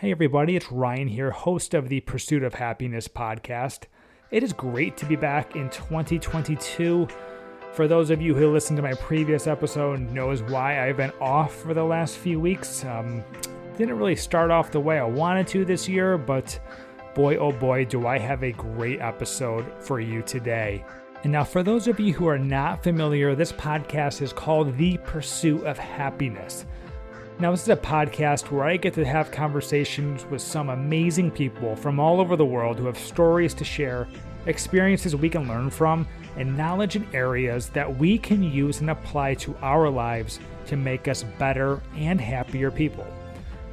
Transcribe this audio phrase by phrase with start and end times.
[0.00, 3.86] Hey, everybody, it's Ryan here, host of the Pursuit of Happiness podcast.
[4.30, 7.08] It is great to be back in 2022.
[7.72, 11.52] For those of you who listened to my previous episode, knows why I've been off
[11.52, 12.84] for the last few weeks.
[12.84, 13.24] Um,
[13.76, 16.60] didn't really start off the way I wanted to this year, but
[17.16, 20.84] boy, oh boy, do I have a great episode for you today.
[21.24, 24.98] And now, for those of you who are not familiar, this podcast is called The
[24.98, 26.66] Pursuit of Happiness.
[27.40, 31.76] Now, this is a podcast where I get to have conversations with some amazing people
[31.76, 34.08] from all over the world who have stories to share,
[34.46, 39.34] experiences we can learn from, and knowledge in areas that we can use and apply
[39.34, 43.06] to our lives to make us better and happier people.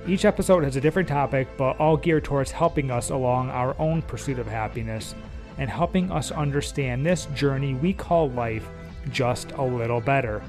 [0.08, 4.04] Each episode has a different topic, but all geared towards helping us along our own
[4.04, 5.16] pursuit of happiness
[5.58, 8.68] and helping us understand this journey we call life
[9.10, 10.44] just a little better.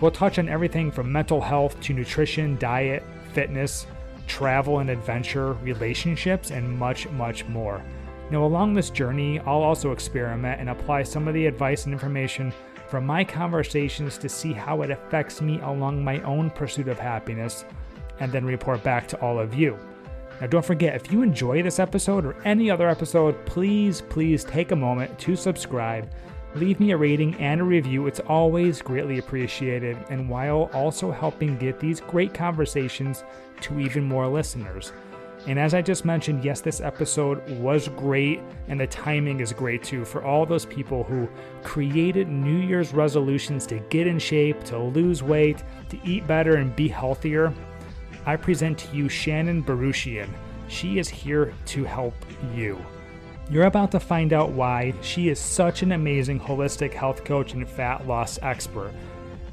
[0.00, 3.02] We'll touch on everything from mental health to nutrition, diet,
[3.32, 3.86] fitness,
[4.28, 7.82] travel and adventure, relationships, and much, much more.
[8.30, 12.52] Now, along this journey, I'll also experiment and apply some of the advice and information
[12.88, 17.64] from my conversations to see how it affects me along my own pursuit of happiness,
[18.20, 19.78] and then report back to all of you.
[20.40, 24.70] Now, don't forget, if you enjoy this episode or any other episode, please, please take
[24.70, 26.08] a moment to subscribe
[26.58, 31.56] Leave me a rating and a review, it's always greatly appreciated, and while also helping
[31.56, 33.22] get these great conversations
[33.60, 34.92] to even more listeners.
[35.46, 39.84] And as I just mentioned, yes, this episode was great, and the timing is great
[39.84, 41.28] too for all those people who
[41.62, 46.74] created New Year's resolutions to get in shape, to lose weight, to eat better, and
[46.74, 47.54] be healthier.
[48.26, 50.28] I present to you Shannon Buruchian.
[50.66, 52.14] She is here to help
[52.52, 52.84] you.
[53.50, 57.66] You're about to find out why she is such an amazing holistic health coach and
[57.66, 58.92] fat loss expert.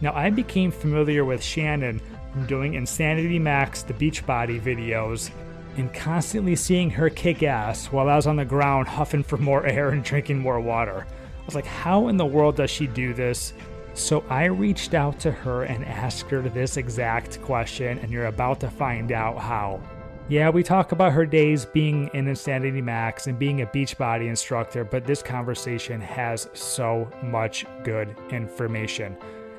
[0.01, 2.01] Now, I became familiar with Shannon
[2.33, 5.29] from doing Insanity Max, the Beachbody videos,
[5.77, 9.65] and constantly seeing her kick ass while I was on the ground huffing for more
[9.65, 11.07] air and drinking more water.
[11.09, 13.53] I was like, how in the world does she do this?
[13.93, 18.59] So I reached out to her and asked her this exact question, and you're about
[18.59, 19.79] to find out how.
[20.27, 24.83] Yeah, we talk about her days being in Insanity Max and being a Beachbody instructor,
[24.83, 29.15] but this conversation has so much good information.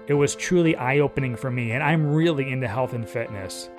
[0.09, 3.71] It was truly eye opening for me, and I'm really into health and fitness.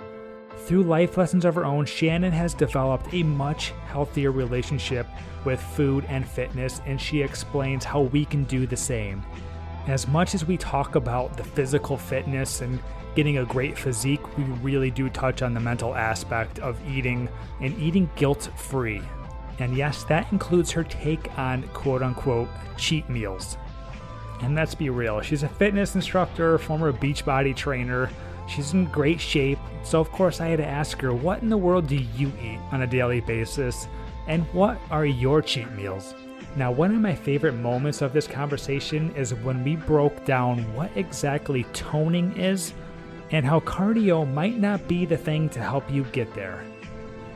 [0.60, 5.08] Through life lessons of her own, Shannon has developed a much healthier relationship
[5.44, 9.26] with food and fitness, and she explains how we can do the same.
[9.88, 12.80] As much as we talk about the physical fitness and
[13.18, 17.28] getting a great physique, we really do touch on the mental aspect of eating
[17.62, 19.02] and eating guilt free.
[19.58, 22.48] And yes, that includes her take on quote unquote
[22.78, 23.58] cheat meals.
[24.44, 28.12] And let's be real, she's a fitness instructor, former Beachbody trainer.
[28.48, 29.58] She's in great shape.
[29.82, 32.60] So, of course, I had to ask her, what in the world do you eat
[32.72, 33.88] on a daily basis?
[34.28, 36.14] And what are your cheat meals?
[36.56, 40.92] Now, one of my favorite moments of this conversation is when we broke down what
[40.96, 42.74] exactly toning is
[43.32, 46.64] and how cardio might not be the thing to help you get there.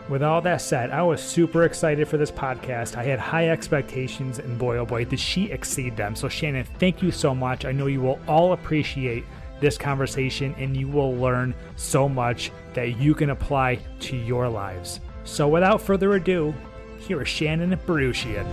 [0.10, 2.98] With all that said, I was super excited for this podcast.
[2.98, 6.16] I had high expectations, and boy, oh boy, did she exceed them.
[6.16, 7.66] So, Shannon, thank you so much.
[7.66, 9.24] I know you will all appreciate
[9.62, 15.00] this conversation and you will learn so much that you can apply to your lives.
[15.24, 16.54] So, without further ado,
[16.98, 18.46] here is Shannon Buruchian.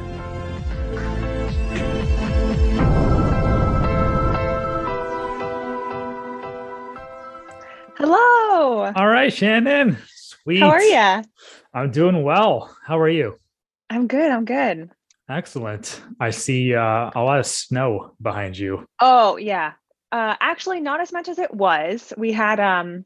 [7.99, 8.93] Hello.
[8.95, 9.99] All right, Shannon.
[10.07, 10.61] Sweet.
[10.61, 11.25] How are you?
[11.75, 12.73] I'm doing well.
[12.87, 13.41] How are you?
[13.91, 14.31] I'm good.
[14.31, 14.91] I'm good.
[15.29, 16.01] Excellent.
[16.21, 18.87] I see uh, a lot of snow behind you.
[19.01, 19.73] Oh, yeah.
[20.13, 22.13] Uh, actually, not as much as it was.
[22.17, 23.05] We had um,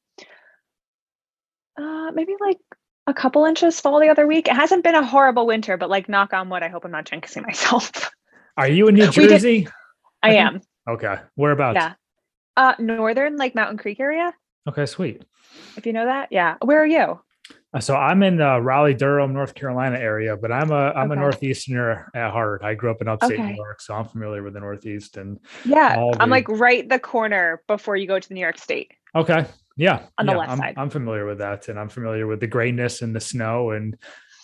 [1.80, 2.59] uh, maybe like
[3.06, 4.47] a couple inches fall the other week.
[4.47, 7.06] It hasn't been a horrible winter, but like knock on wood, I hope I'm not
[7.06, 8.10] jinxing myself.
[8.59, 9.69] Are you in New Jersey?
[10.22, 10.60] I am.
[10.86, 11.16] Okay.
[11.34, 11.76] Whereabouts?
[11.76, 11.94] Yeah.
[12.59, 14.34] Uh, northern, like Mountain Creek area.
[14.69, 15.25] Okay, sweet.
[15.77, 16.56] If you know that, yeah.
[16.65, 17.21] Where are you?
[17.75, 21.19] Uh, so I'm in the Raleigh, Durham, North Carolina area, but I'm a I'm Okay.
[21.19, 22.63] a northeasterner at heart.
[22.63, 23.48] I grew up in upstate Okay.
[23.51, 25.16] New York, so I'm familiar with the Northeast.
[25.16, 28.59] And Yeah, all I'm like right the corner before you go to the New York
[28.59, 28.92] State.
[29.15, 29.47] okay,
[29.77, 30.75] yeah, On the yeah, left I'm, side.
[30.77, 33.97] I'm familiar with that, and I'm familiar with the grayness and the snow and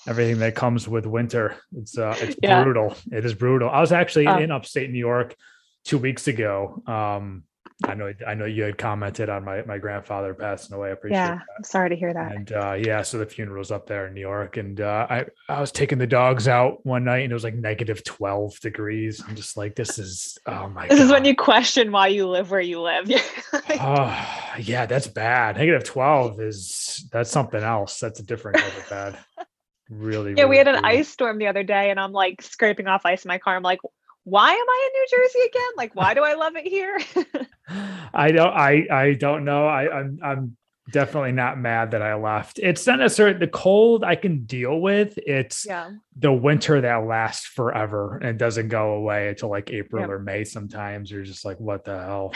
[0.09, 1.57] everything that comes with winter.
[1.77, 2.63] It's uh, it's Yeah.
[2.65, 2.97] brutal.
[3.13, 3.69] It is brutal.
[3.71, 4.39] I was actually Oh.
[4.39, 5.37] in upstate New York
[5.85, 6.83] two weeks ago.
[6.87, 7.45] Um,
[7.85, 10.89] I know I know you had commented on my my grandfather passing away.
[10.89, 11.45] I appreciate yeah, that.
[11.59, 12.33] I'm sorry to hear that.
[12.33, 15.61] And uh, yeah, so the funeral's up there in New York, and uh, I I
[15.61, 19.23] was taking the dogs out one night, and it was like negative twelve degrees.
[19.27, 20.89] I'm just like, this is oh my.
[20.89, 21.05] This God.
[21.05, 23.09] is when you question why you live where you live.
[23.53, 24.27] oh,
[24.59, 25.57] yeah, that's bad.
[25.57, 28.01] Negative twelve is that's something else.
[28.01, 29.19] That's a different type of bad.
[29.91, 30.33] Really.
[30.33, 30.99] Yeah, really we had an brutal.
[30.99, 33.57] ice storm the other day, and I'm like scraping off ice in my car.
[33.57, 33.79] I'm like,
[34.29, 35.71] why am I in New Jersey again?
[35.77, 36.99] Like, why do I love it here?
[38.15, 39.67] I don't I I don't know.
[39.67, 40.57] I I'm I'm
[40.91, 42.59] definitely not mad that I left.
[42.63, 45.19] It's not necessarily the cold I can deal with.
[45.19, 45.91] It's yeah.
[46.19, 50.11] the winter that lasts forever and doesn't go away until like April Yep.
[50.11, 51.11] or May sometimes.
[51.11, 52.33] You're just like, what the hell?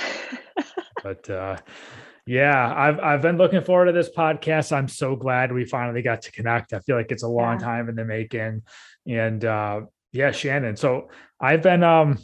[1.03, 1.56] but uh
[2.25, 4.71] yeah, I've I've been looking forward to this podcast.
[4.71, 6.73] I'm so glad we finally got to connect.
[6.73, 7.67] I feel like it's a long Yeah.
[7.67, 8.62] time in the making.
[9.09, 9.81] And uh
[10.12, 10.76] yeah, Shannon.
[10.76, 11.09] So
[11.41, 12.19] I've been um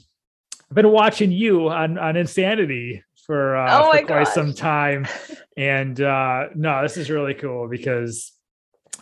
[0.70, 4.34] I've been watching you on on Insanity for uh Oh for quite gosh.
[4.34, 5.06] some time.
[5.56, 8.32] And uh no, this is really cool because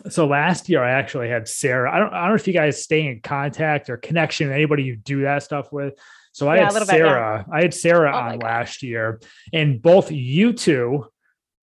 [0.09, 1.93] so last year I actually had Sarah.
[1.93, 4.97] I don't I don't know if you guys stay in contact or connection, anybody you
[4.97, 5.95] do that stuff with.
[6.33, 7.07] So I Yeah, had little bit, yeah.
[7.07, 7.47] Sarah.
[7.53, 9.21] I had Sarah Oh on last year,
[9.53, 11.07] and both you two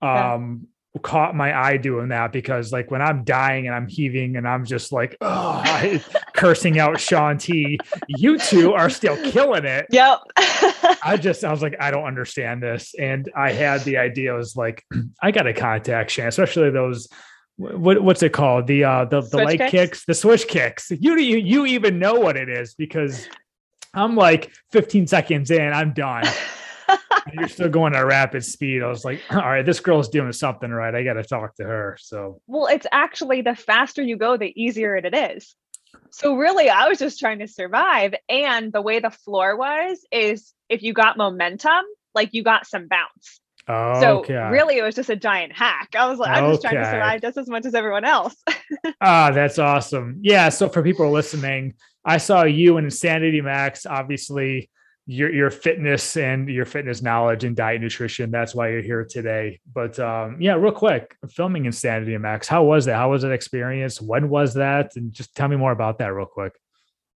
[0.01, 0.67] um
[1.01, 4.63] caught my eye doing that because like when I'm dying and I'm heaving and I'm
[4.63, 5.99] just like oh
[6.35, 9.87] cursing out Shaun T, you two are still killing it.
[9.89, 10.19] Yep.
[10.37, 12.93] I just I was like, I don't understand this.
[12.99, 14.85] And I had the idea, I was like,
[15.21, 17.07] I gotta contact Shan, especially those
[17.57, 18.67] what what's it called?
[18.67, 19.71] The uh the, the Switch light kicks?
[19.71, 20.05] kicks?
[20.05, 20.91] the switch kicks.
[20.91, 23.27] You you you even know what it is because
[23.95, 26.25] I'm like 15 seconds in, I'm done.
[27.25, 28.83] And you're still going at rapid speed.
[28.83, 30.93] I was like, all right, this girl's doing something right.
[30.93, 31.97] I gotta talk to her.
[31.99, 35.55] So well, it's actually the faster you go, the easier it is.
[36.11, 38.13] So really, I was just trying to survive.
[38.29, 42.87] And the way the floor was is if you got momentum, like you got some
[42.87, 43.39] bounce.
[43.65, 44.33] So okay.
[44.33, 45.95] really, it was just a giant hack.
[45.97, 48.35] I was like, I'm just trying to survive just as much as everyone else.
[48.99, 50.19] Ah, that's awesome.
[50.21, 50.49] Yeah.
[50.49, 53.85] So for people listening, I saw you in Insanity Max.
[53.85, 54.69] Obviously,
[55.05, 58.31] your your fitness and your fitness knowledge and diet nutrition.
[58.31, 59.59] That's why you're here today.
[59.73, 62.47] But um, yeah, real quick, filming Insanity Max.
[62.47, 62.95] How was that?
[62.95, 64.01] How was that experience?
[64.01, 64.95] When was that?
[64.95, 66.53] And just tell me more about that, real quick.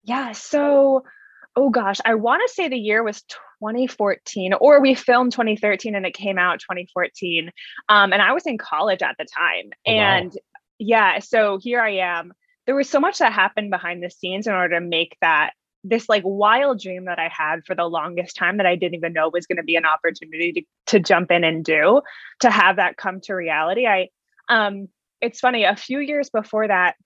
[0.02, 0.32] Yeah.
[0.32, 1.04] So,
[1.56, 6.06] oh gosh, I want to say the year was 2014, or we filmed 2013 and
[6.06, 7.50] it came out 2014.
[7.88, 9.70] Um, and I was in college at the time.
[9.86, 9.98] Oh, wow.
[9.98, 10.38] and
[10.78, 12.32] yeah, so here I am.
[12.66, 15.52] There was so much that happened behind the scenes in order to make that
[15.84, 19.12] this like wild dream that I had for the longest time that I didn't even
[19.12, 22.00] know was going to be an opportunity to, to jump in and do
[22.40, 23.86] to have that come to reality.
[23.86, 24.08] I,
[24.48, 24.88] um,
[25.20, 26.96] it's funny, a few years before that,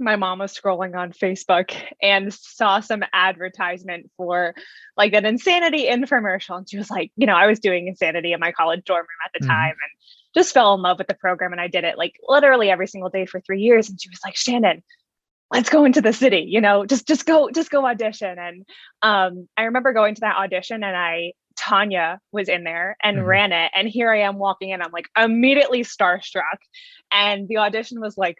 [0.00, 4.54] my mom was scrolling on Facebook and saw some advertisement for
[4.96, 6.56] like an insanity infomercial.
[6.56, 9.08] And she was like, you know, I was doing insanity in my college dorm room
[9.24, 9.48] at the Mhm.
[9.48, 9.90] time and
[10.34, 11.50] just fell in love with the program.
[11.52, 13.90] And I did it like literally every single day for three years.
[13.90, 14.84] And she was like, Shannon,
[15.52, 18.38] let's go into the city, you know, just just go, just go audition.
[18.38, 18.66] And
[19.02, 23.26] um, I remember going to that audition and I Tanya was in there and Mhm.
[23.26, 23.70] ran it.
[23.74, 24.82] And here I am walking in.
[24.82, 26.58] I'm like immediately starstruck.
[27.12, 28.36] And the audition was like,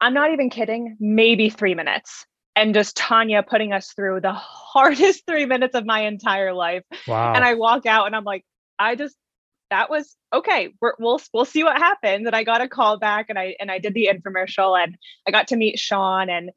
[0.00, 2.26] I'm not even kidding, maybe three minutes.
[2.56, 6.82] And just Tanya putting us through the hardest three minutes of my entire life.
[7.06, 7.32] Wow.
[7.34, 8.44] And I walk out and I'm like,
[8.78, 9.16] I just
[9.72, 10.72] that was okay.
[10.80, 12.26] We're, we'll we'll see what happens.
[12.26, 14.96] And I got a call back and I and I did the infomercial and
[15.26, 16.50] I got to meet Sean and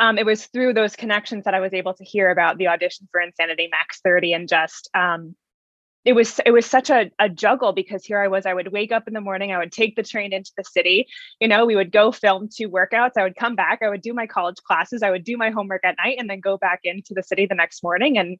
[0.00, 3.08] um, it was through those connections that I was able to hear about the audition
[3.10, 5.34] for Insanity Max 30 and just um,
[6.04, 8.92] it was it was such a, a juggle because here I was I would wake
[8.92, 11.06] up in the morning I would take the train into the city
[11.40, 14.14] you know we would go film two workouts I would come back I would do
[14.14, 17.12] my college classes I would do my homework at night and then go back into
[17.14, 18.38] the city the next morning and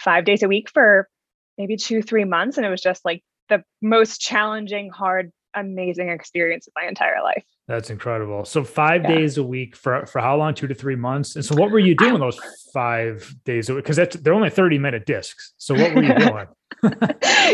[0.00, 1.08] five days a week for
[1.56, 6.66] maybe two three months and it was just like the most challenging hard amazing experience
[6.66, 8.44] of my entire life That's incredible.
[8.44, 9.08] So five Yeah.
[9.08, 10.52] days a week for for how long?
[10.54, 11.36] Two to three months.
[11.36, 12.38] And so, what were you doing those
[12.74, 13.84] five days a week?
[13.84, 15.54] Because that's they're only thirty minute discs.
[15.58, 16.46] So what were you doing?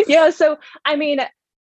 [0.08, 1.20] yeah so i mean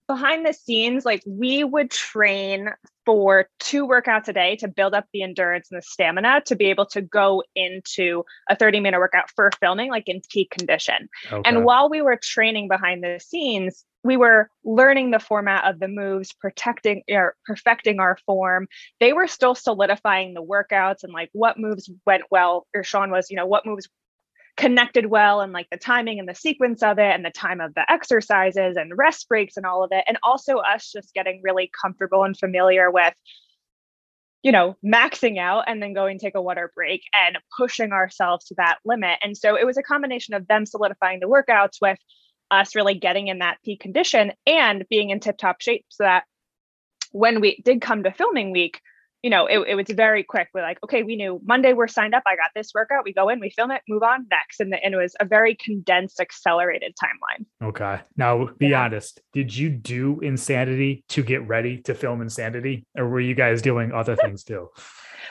[0.08, 2.70] behind the scenes like we would train
[3.06, 6.66] for two workouts a day to build up the endurance and the stamina to be
[6.66, 11.42] able to go into a 30 minute workout for filming like in peak condition Okay.
[11.50, 15.88] and while we were training behind the scenes we were learning the format of the
[15.88, 18.68] moves protecting or perfecting our form.
[19.00, 23.30] They were still solidifying the workouts and like what moves went well or sean was
[23.30, 23.88] you know what moves
[24.58, 27.74] connected well and like the timing and the sequence of it and the time of
[27.74, 30.04] the exercises and rest breaks and all of it.
[30.08, 33.14] And also us just getting really comfortable and familiar with
[34.44, 38.56] you know maxing out and then going take a water break and pushing ourselves to
[38.58, 39.20] that limit.
[39.22, 42.00] And so it was a combination of them solidifying the workouts with
[42.52, 46.24] us really getting in that peak condition and being in tip top shape so that
[47.12, 48.82] when we did come to filming week,
[49.24, 50.48] you know, it, it was very quick.
[50.54, 52.24] We're like, okay, we knew Monday we're signed up.
[52.26, 53.04] I got this workout.
[53.06, 54.60] We go in, we film it, move on next.
[54.60, 57.46] And, the, and it was a very condensed, accelerated timeline.
[57.64, 58.02] Okay.
[58.18, 58.84] Now, be yeah.
[58.84, 59.22] honest.
[59.32, 62.86] Did you do Insanity to get ready to film Insanity?
[62.98, 64.70] Or were you guys doing other things too?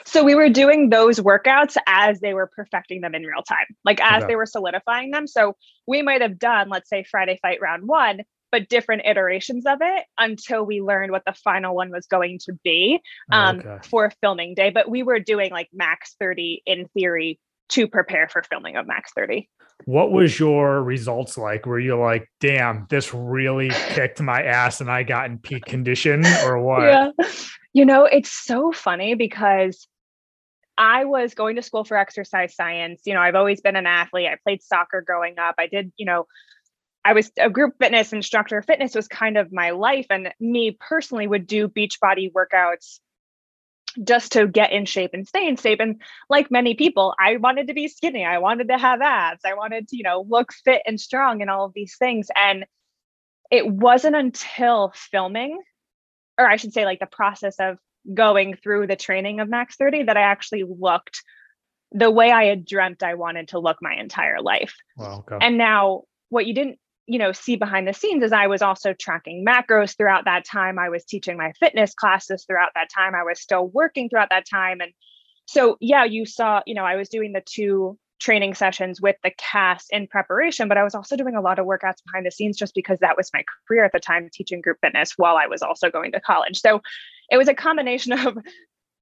[0.05, 4.01] So we were doing those workouts as they were perfecting them in real time, like
[4.01, 4.31] as okay.
[4.31, 5.27] they were solidifying them.
[5.27, 5.55] So
[5.87, 8.21] we might have done, let's say, Friday fight round one,
[8.51, 12.53] but different iterations of it until we learned what the final one was going to
[12.63, 12.99] be
[13.31, 13.77] oh, um, okay.
[13.87, 14.69] for filming day.
[14.69, 19.11] But we were doing like max 30 in theory to prepare for filming of max
[19.15, 19.49] 30.
[19.85, 21.65] What was your results like?
[21.65, 26.23] Were you like, damn, this really kicked my ass and I got in peak condition
[26.45, 26.83] or what?
[26.83, 27.09] Yeah.
[27.73, 29.87] You know, it's so funny because
[30.77, 33.01] I was going to school for exercise science.
[33.05, 34.27] You know, I've always been an athlete.
[34.27, 35.55] I played soccer growing up.
[35.57, 36.27] I did, you know,
[37.03, 38.61] I was a group fitness instructor.
[38.61, 40.07] Fitness was kind of my life.
[40.09, 42.99] And me personally would do Beachbody workouts
[44.03, 45.79] just to get in shape and stay in shape.
[45.79, 48.25] And like many people, I wanted to be skinny.
[48.25, 49.41] I wanted to have abs.
[49.45, 52.27] I wanted to, you know, look fit and strong and all of these things.
[52.35, 52.65] And
[53.49, 55.59] it wasn't until filming,
[56.37, 57.77] or I should say, like the process of
[58.13, 61.21] going through the training of Max 30 that I actually looked
[61.91, 64.73] the way I had dreamt I wanted to look my entire life.
[64.97, 65.45] Wow, okay.
[65.45, 68.93] And now what you didn't you know see behind the scenes is i was also
[68.93, 73.23] tracking macros throughout that time i was teaching my fitness classes throughout that time i
[73.23, 74.91] was still working throughout that time and
[75.47, 79.31] so yeah you saw you know i was doing the two training sessions with the
[79.37, 82.55] cast in preparation but i was also doing a lot of workouts behind the scenes
[82.55, 85.61] just because that was my career at the time teaching group fitness while i was
[85.61, 86.81] also going to college so
[87.29, 88.37] it was a combination of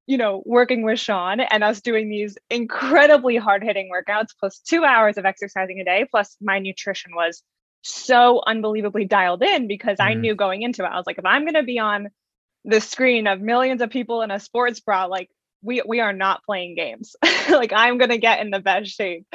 [0.08, 4.84] you know working with sean and us doing these incredibly hard hitting workouts plus two
[4.84, 7.44] hours of exercising a day plus my nutrition was
[7.82, 10.06] so unbelievably dialed in because mm.
[10.06, 12.10] I knew going into it, I was like, if I'm going to be on
[12.66, 15.30] the screen of millions of people in a sports bra, like
[15.62, 17.16] we we are not playing games.
[17.50, 19.26] like I'm going to get in the best shape.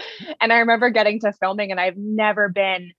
[0.40, 2.92] And I remember getting to filming, and I've never been,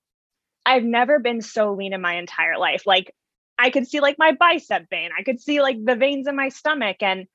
[0.66, 2.84] I've never been so lean in my entire life.
[2.86, 3.14] Like
[3.58, 6.50] I could see like my bicep vein, I could see like the veins in my
[6.50, 7.28] stomach, and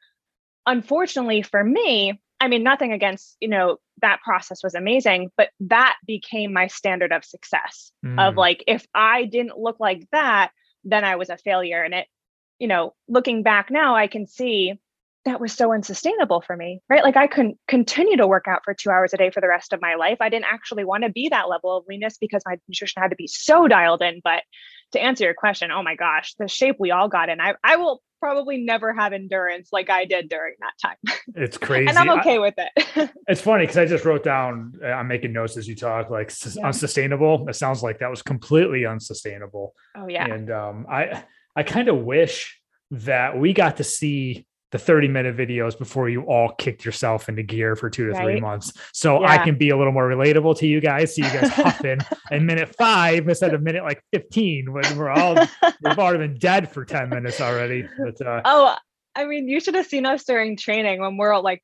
[0.66, 5.96] unfortunately for me, I mean, nothing against, you know, that process was amazing, but that
[6.06, 8.18] became my standard of success mm.
[8.18, 10.50] of like, if I didn't look like that,
[10.84, 11.82] then I was a failure.
[11.82, 12.06] And it,
[12.58, 14.74] you know, looking back now, I can see
[15.24, 17.02] that was so unsustainable for me, right?
[17.02, 19.72] Like I couldn't continue to work out for two hours a day for the rest
[19.72, 20.18] of my life.
[20.20, 23.16] I didn't actually want to be that level of leanness because my nutrition had to
[23.16, 24.20] be so dialed in.
[24.24, 24.42] But
[24.92, 27.76] to answer your question, oh my gosh, the shape we all got in, I, I
[27.76, 31.16] will probably never have endurance like I did during that time.
[31.36, 31.88] It's crazy.
[31.88, 33.10] and I'm okay I, with it.
[33.28, 36.32] it's funny because I just wrote down, uh, I'm making notes as you talk, like
[36.44, 36.66] yeah.
[36.66, 37.48] unsustainable.
[37.48, 39.74] It sounds like that was completely unsustainable.
[39.96, 40.24] Oh, yeah.
[40.24, 41.22] And um, I,
[41.54, 42.60] I kind of wish
[42.90, 47.42] that we got to see the 30 minute videos before you all kicked yourself into
[47.42, 48.22] gear for two to right?
[48.22, 48.72] three months.
[48.92, 49.30] So yeah.
[49.32, 51.14] I can be a little more relatable to you guys.
[51.14, 51.98] See you guys huffing
[52.30, 56.70] in minute five instead of minute like 15 when we're all, we've already been dead
[56.70, 57.86] for 10 minutes already.
[57.98, 58.76] But, uh, oh,
[59.14, 61.62] I mean, you should have seen us during training when we're all like,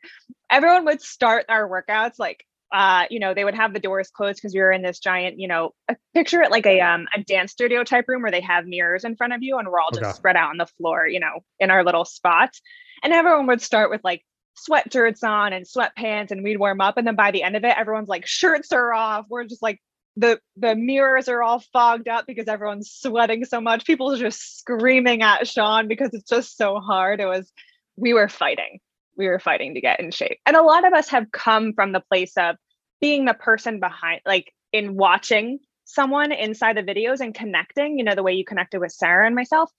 [0.50, 4.38] everyone would start our workouts like uh, you know, they would have the doors closed
[4.38, 5.72] because we were in this giant, you know,
[6.14, 9.14] picture it like a um a dance studio type room where they have mirrors in
[9.16, 10.12] front of you and we're all just okay.
[10.12, 12.60] spread out on the floor, you know, in our little spots.
[13.02, 14.24] And everyone would start with like
[14.68, 16.96] sweatshirts on and sweatpants and we'd warm up.
[16.96, 19.26] And then by the end of it, everyone's like shirts are off.
[19.28, 19.80] We're just like
[20.16, 23.84] the the mirrors are all fogged up because everyone's sweating so much.
[23.84, 27.20] People are just screaming at Sean because it's just so hard.
[27.20, 27.52] It was
[27.96, 28.80] we were fighting
[29.16, 30.38] we were fighting to get in shape.
[30.46, 32.56] And a lot of us have come from the place of
[33.00, 38.14] being the person behind, like in watching someone inside the videos and connecting, you know,
[38.14, 39.70] the way you connected with Sarah and myself.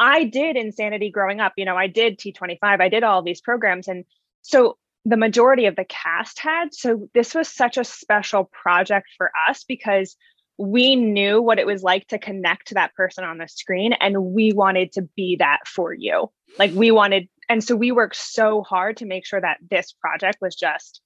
[0.00, 1.52] I did insanity growing up.
[1.56, 3.86] You know, I did T25, I did all these programs.
[3.86, 4.04] And
[4.40, 6.74] so the majority of the cast had.
[6.74, 10.16] So this was such a special project for us because
[10.58, 14.24] we knew what it was like to connect to that person on the screen and
[14.24, 16.30] we wanted to be that for you.
[16.58, 20.38] Like we wanted and so we worked so hard to make sure that this project
[20.40, 21.00] was just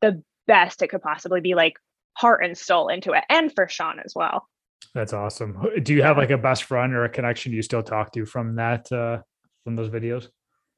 [0.00, 1.74] the best it could possibly be like
[2.14, 4.48] heart and soul into it and for sean as well
[4.94, 8.12] that's awesome do you have like a best friend or a connection you still talk
[8.12, 9.18] to from that uh
[9.64, 10.28] from those videos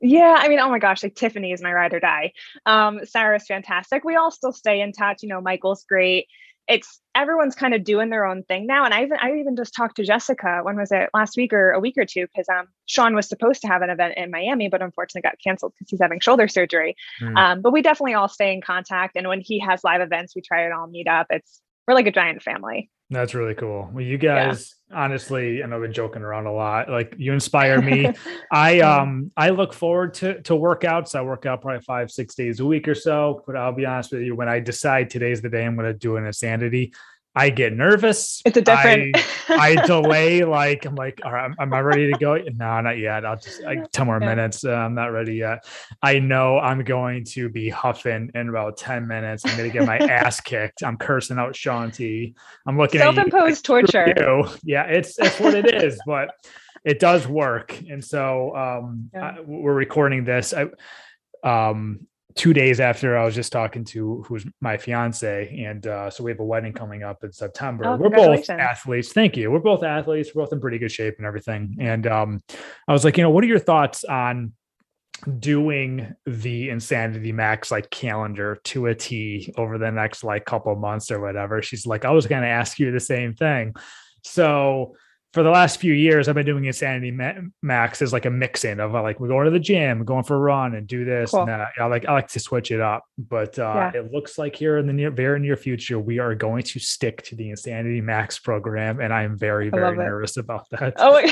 [0.05, 2.33] yeah, I mean, oh my gosh, like Tiffany is my ride or die.
[2.67, 4.03] Um, Sarah's fantastic.
[4.03, 5.23] We all still stay in touch.
[5.23, 6.27] You know, Michael's great
[6.69, 8.85] it's everyone's kind of doing their own thing now.
[8.85, 10.61] And I even I even just talked to Jessica.
[10.63, 11.11] When was it?
[11.13, 12.27] Last week or a week or two?
[12.27, 15.73] Because um, Sean was supposed to have an event in Miami, but unfortunately got canceled
[15.75, 16.97] because he's having shoulder surgery.
[17.21, 17.37] Mm.
[17.37, 19.17] Um, but we definitely all stay in contact.
[19.17, 21.27] And when he has live events, we try to all meet up.
[21.31, 22.91] It's we're like a giant family.
[23.13, 23.91] That's really cool.
[23.93, 24.97] Well, you guys, yeah.
[25.05, 26.89] honestly, and I've been joking around a lot.
[26.89, 28.11] Like you inspire me.
[28.51, 31.15] I um I look forward to to workouts.
[31.15, 33.45] I work out probably five, six days a week or so.
[33.47, 36.17] But I'll be honest with you, when I decide today's the day I'm gonna do
[36.17, 36.95] an insanity,
[37.35, 38.43] I get nervous.
[38.45, 39.17] It's a different.
[39.49, 40.45] I, I delay.
[40.45, 42.37] Like I'm like, all right, am I ready to go?
[42.37, 43.25] No, not yet.
[43.25, 44.35] I'll just like ten more yeah.
[44.35, 44.65] minutes.
[44.65, 45.65] Uh, I'm not ready yet.
[46.03, 49.47] I know I'm going to be huffing in about ten minutes.
[49.47, 50.83] I'm going to get my ass kicked.
[50.83, 51.91] I'm cursing out Shaun
[52.67, 54.13] I'm looking at self-imposed torture.
[54.63, 56.31] Yeah, it's it's what it is, but
[56.85, 57.81] it does work.
[57.89, 59.37] And so um, yeah.
[59.39, 60.53] I, we're recording this.
[60.53, 60.67] I
[61.45, 66.25] um two days after I was just talking to who's my fiance, and uh, so
[66.25, 67.85] we have a wedding coming up in September.
[67.87, 69.13] Oh, we're both athletes.
[69.13, 69.51] Thank you.
[69.51, 70.31] We're both athletes.
[70.35, 71.77] We're both in pretty good shape and everything.
[71.81, 72.41] And um,
[72.89, 74.53] I was like, you know, what are your thoughts on
[75.39, 81.11] doing the insanity max like calendar to a T over the next like couple months
[81.11, 81.63] or whatever?
[81.63, 83.75] She's like, I was going to ask you the same thing.
[84.25, 84.97] So
[85.33, 87.11] for the last few years, I've been doing Insanity
[87.63, 90.37] Max as like a mix in of like we're going to the gym, going for
[90.37, 91.31] a run, and do this.
[91.31, 91.41] Cool.
[91.41, 91.69] And that.
[91.81, 94.01] I like I like to switch it up, but uh, yeah.
[94.01, 97.23] it looks like here in the near, very near future, we are going to stick
[97.23, 100.95] to the Insanity Max program, and I am very very nervous about that.
[100.99, 101.23] Oh,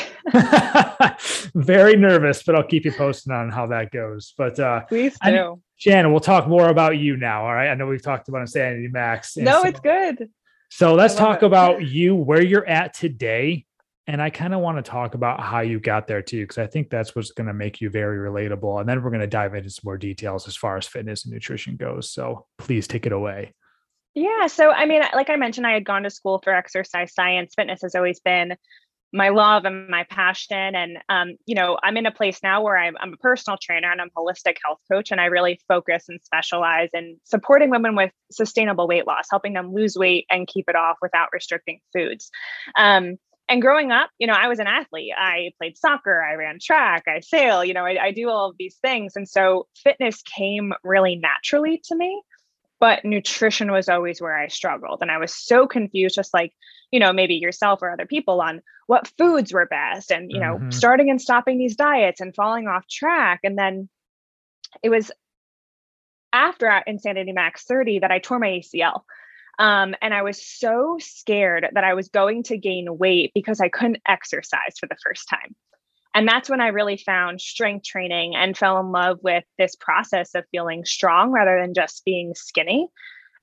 [1.55, 4.33] very nervous, but I'll keep you posted on how that goes.
[4.37, 5.61] But uh, please do.
[5.77, 7.47] Shannon, we'll talk more about you now.
[7.47, 7.69] All right.
[7.69, 9.37] I know we've talked about Insanity Max.
[9.39, 10.29] No, so, it's good.
[10.69, 11.47] So let's talk it.
[11.47, 13.65] about you, where you're at today,
[14.07, 16.67] and I kind of want to talk about how you got there too, because I
[16.67, 18.81] think that's what's going to make you very relatable.
[18.81, 21.33] And then we're going to dive into some more details as far as fitness and
[21.33, 22.11] nutrition goes.
[22.11, 23.55] So please take it away.
[24.15, 24.49] Yeah.
[24.49, 27.55] So, I mean, like I mentioned, I had gone to school for exercise science.
[27.55, 28.57] Fitness has always been
[29.13, 30.75] my love and my passion.
[30.75, 33.91] And, um, you know, I'm in a place now where I'm, I'm a personal trainer
[33.91, 35.13] and I'm a holistic health coach.
[35.13, 39.73] And I really focus and specialize in supporting women with sustainable weight loss, helping them
[39.73, 42.31] lose weight and keep it off without restricting foods.
[42.77, 43.17] Um,
[43.51, 45.13] and growing up, you know, I was an athlete.
[45.17, 48.57] I played soccer, I ran track, I sail, you know, I, I, do all of
[48.57, 49.17] these things.
[49.17, 52.23] And so fitness came really naturally to me,
[52.79, 55.03] but nutrition was always where I struggled.
[55.03, 56.53] And I was so confused, just like,
[56.93, 60.55] you know, maybe yourself or other people on what foods were best and, you know,
[60.55, 60.71] mm-hmm.
[60.71, 63.41] starting and stopping these diets and falling off track.
[63.43, 63.89] And then
[64.81, 65.11] it was
[66.33, 69.03] after Insanity Max 30 that I tore my ACL.
[69.61, 73.69] Um, and I was so scared that I was going to gain weight because I
[73.69, 75.55] couldn't exercise for the first time.
[76.15, 80.35] And that's when I really found strength training and fell in love with this process
[80.35, 82.89] of feeling strong rather than just being skinny.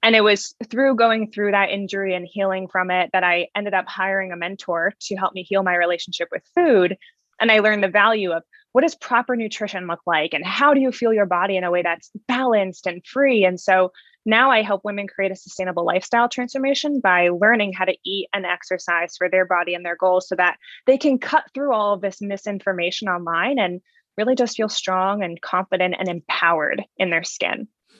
[0.02, 3.76] And it was through going through that injury and healing from it that I ended
[3.76, 6.98] up hiring a mentor to help me heal my relationship with food.
[7.40, 10.82] And I learned the value of what does proper nutrition look like and how do
[10.82, 13.46] you feel your body in a way that's balanced and free.
[13.46, 13.92] And so
[14.28, 18.46] now I help women create a sustainable lifestyle transformation by learning how to eat and
[18.46, 22.02] exercise for their body and their goals so that they can cut through all of
[22.02, 23.82] this misinformation online and
[24.18, 27.68] really just feel strong and confident and empowered in their skin.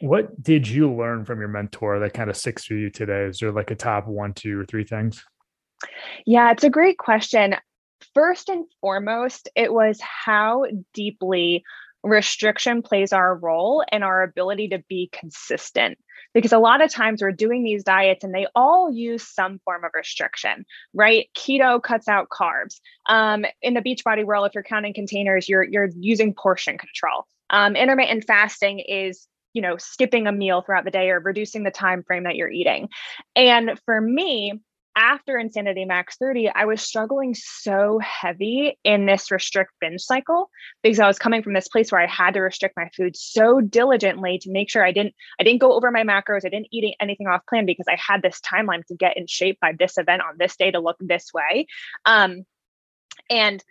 [0.00, 3.24] what did you learn from your mentor that kind of sticks to you today?
[3.24, 5.24] Is there like a top one, two, or three things?
[6.26, 7.56] Yeah, it's a great question.
[8.14, 11.62] First and foremost, it was how deeply
[12.02, 15.98] restriction plays our role in our ability to be consistent.
[16.32, 19.84] Because a lot of times we're doing these diets and they all use some form
[19.84, 21.28] of restriction, right?
[21.36, 22.80] Keto cuts out carbs.
[23.06, 27.26] Um, in the Beachbody world, if you're counting containers, you're you're using portion control.
[27.50, 31.70] Um, intermittent fasting is you know skipping a meal throughout the day or reducing the
[31.70, 32.88] time frame that you're eating.
[33.36, 34.60] And for me
[34.96, 40.50] after insanity max 30 i was struggling so heavy in this restrict binge cycle
[40.82, 43.60] because i was coming from this place where i had to restrict my food so
[43.60, 46.96] diligently to make sure i didn't i didn't go over my macros i didn't eat
[46.98, 50.22] anything off plan because i had this timeline to get in shape by this event
[50.22, 51.66] on this day to look this way.
[52.04, 52.44] Um,
[53.28, 53.62] and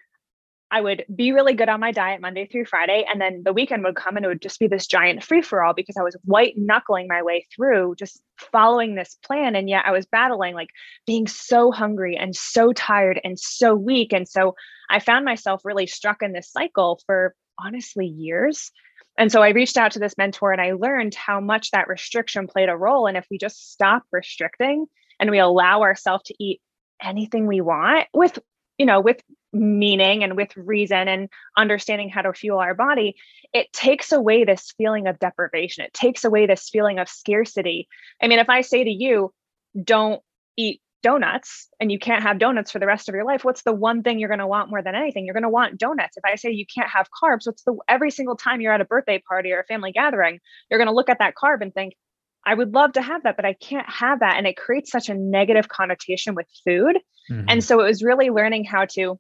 [0.72, 3.06] I would be really good on my diet Monday through Friday.
[3.10, 5.64] And then the weekend would come and it would just be this giant free for
[5.64, 9.56] all because I was white knuckling my way through just following this plan.
[9.56, 10.70] And yet I was battling like
[11.08, 14.14] being so hungry and so tired and so weak.
[14.14, 14.56] And so
[14.90, 18.72] I found myself really struck in this cycle for honestly years.
[19.18, 22.48] And so I reached out to this mentor and I learned how much that restriction
[22.48, 23.08] played a role.
[23.08, 24.86] And if we just stop restricting,
[25.20, 26.62] and we allow ourselves to eat
[27.04, 28.40] anything we want with
[28.78, 33.16] you know with meaning and with reason and understanding how to fuel our body
[33.54, 35.84] it takes away this feeling of deprivation.
[35.84, 37.88] It takes away this feeling of scarcity.
[38.22, 39.34] I mean if i say to you
[39.84, 40.22] don't
[40.58, 43.72] eat donuts and you can't have donuts for the rest of your life what's the
[43.72, 45.26] one thing you're going to want more than anything?
[45.26, 46.18] You're going to want donuts.
[46.18, 48.86] If i say you can't have carbs what's the every single time you're at a
[48.86, 51.96] birthday party or a family gathering you're going to look at that carb and think
[52.46, 54.38] i would love to have that but i can't have that.
[54.38, 56.98] And it creates such a negative connotation with food.
[57.32, 57.46] Mm-hmm.
[57.48, 59.20] and so it was really learning how to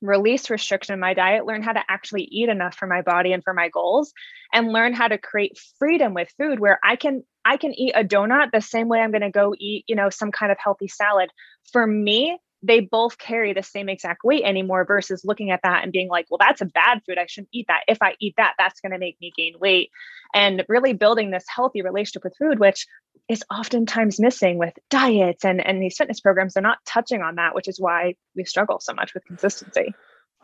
[0.00, 3.42] release restriction in my diet, learn how to actually eat enough for my body and
[3.42, 4.12] for my goals,
[4.52, 8.04] and learn how to create freedom with food where I can I can eat a
[8.04, 10.88] donut the same way I'm going to go eat, you know, some kind of healthy
[10.88, 11.30] salad.
[11.72, 15.92] For me, they both carry the same exact weight anymore versus looking at that and
[15.92, 17.18] being like, well, that's a bad food.
[17.18, 17.84] I shouldn't eat that.
[17.86, 19.90] If I eat that, that's going to make me gain weight.
[20.34, 22.86] And really building this healthy relationship with food, which
[23.28, 26.54] is oftentimes missing with diets and, and these fitness programs.
[26.54, 29.94] They're not touching on that, which is why we struggle so much with consistency.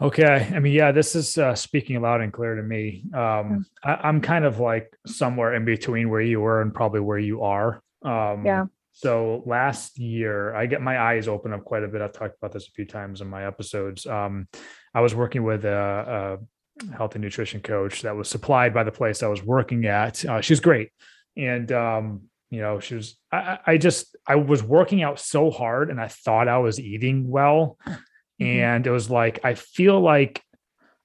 [0.00, 0.50] Okay.
[0.54, 3.04] I mean, yeah, this is uh, speaking loud and clear to me.
[3.14, 7.18] Um, I, am kind of like somewhere in between where you were and probably where
[7.18, 7.80] you are.
[8.02, 8.64] Um, yeah.
[8.96, 12.00] So last year, I get my eyes open up quite a bit.
[12.00, 14.06] I've talked about this a few times in my episodes.
[14.06, 14.46] Um,
[14.94, 16.38] I was working with a,
[16.88, 20.24] a, health and nutrition coach that was supplied by the place I was working at.
[20.24, 20.90] Uh, she's great,
[21.36, 23.16] and um, you know, she was.
[23.32, 27.28] I, I, just I was working out so hard, and I thought I was eating
[27.28, 28.44] well, mm-hmm.
[28.44, 30.40] and it was like I feel like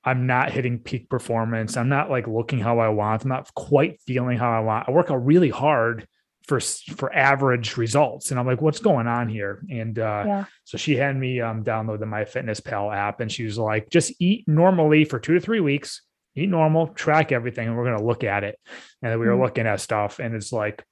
[0.03, 1.75] I'm not hitting peak performance.
[1.75, 3.23] I'm not like looking how I want.
[3.23, 4.87] I'm not quite feeling how I want.
[4.87, 6.07] I work out really hard
[6.49, 10.45] for for average results and i'm like what's going on here and uh, yeah.
[10.63, 14.47] so she had me um, download the MyFitnessPal app and she was like just eat
[14.47, 16.01] normally for two to three weeks
[16.35, 18.59] eat normal track everything and we're going to look at it
[19.03, 19.43] and we were mm-hmm.
[19.43, 20.83] looking at stuff and it's like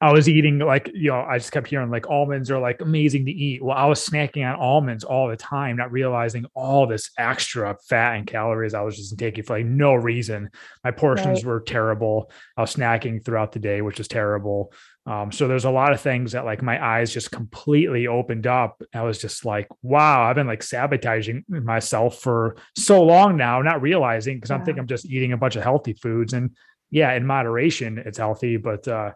[0.00, 3.26] I was eating like, you know, I just kept hearing like almonds are like amazing
[3.26, 3.62] to eat.
[3.62, 8.16] Well, I was snacking on almonds all the time, not realizing all this extra fat
[8.16, 10.50] and calories I was just taking for like no reason.
[10.84, 11.44] My portions right.
[11.44, 12.30] were terrible.
[12.56, 14.72] I was snacking throughout the day, which is terrible.
[15.06, 18.82] Um, so there's a lot of things that like my eyes just completely opened up.
[18.94, 23.82] I was just like, wow, I've been like sabotaging myself for so long now, not
[23.82, 24.56] realizing because yeah.
[24.56, 26.50] I'm thinking I'm just eating a bunch of healthy foods and
[26.90, 29.12] yeah, in moderation, it's healthy, but uh,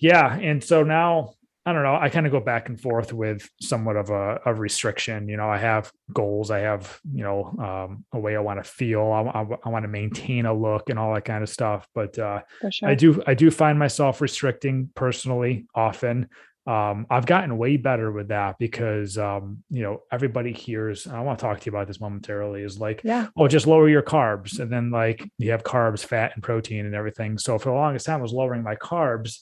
[0.00, 1.34] yeah and so now
[1.66, 4.54] i don't know i kind of go back and forth with somewhat of a, a
[4.54, 8.62] restriction you know i have goals i have you know um, a way i want
[8.62, 11.48] to feel I, I, I, want to maintain a look and all that kind of
[11.48, 12.88] stuff but uh, sure.
[12.88, 16.28] i do i do find myself restricting personally often
[16.66, 21.06] um, I've gotten way better with that because um, you know everybody hears.
[21.06, 22.62] I want to talk to you about this momentarily.
[22.62, 23.28] Is like, yeah.
[23.36, 26.94] oh, just lower your carbs, and then like you have carbs, fat, and protein, and
[26.94, 27.38] everything.
[27.38, 29.38] So for the longest time, I was lowering my carbs,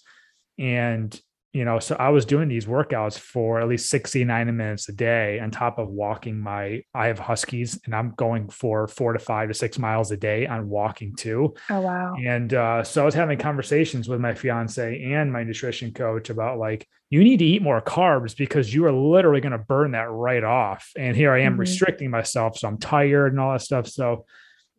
[0.58, 1.18] and,
[1.52, 4.92] you know, so I was doing these workouts for at least 60, 90 minutes a
[4.92, 9.18] day on top of walking my, I have Huskies and I'm going for four to
[9.18, 11.54] five to six miles a day on walking too.
[11.70, 12.14] Oh, wow.
[12.22, 16.58] And uh, so I was having conversations with my fiance and my nutrition coach about
[16.58, 20.10] like, you need to eat more carbs because you are literally going to burn that
[20.10, 20.90] right off.
[20.96, 21.60] And here I am mm-hmm.
[21.60, 22.58] restricting myself.
[22.58, 23.86] So I'm tired and all that stuff.
[23.86, 24.26] So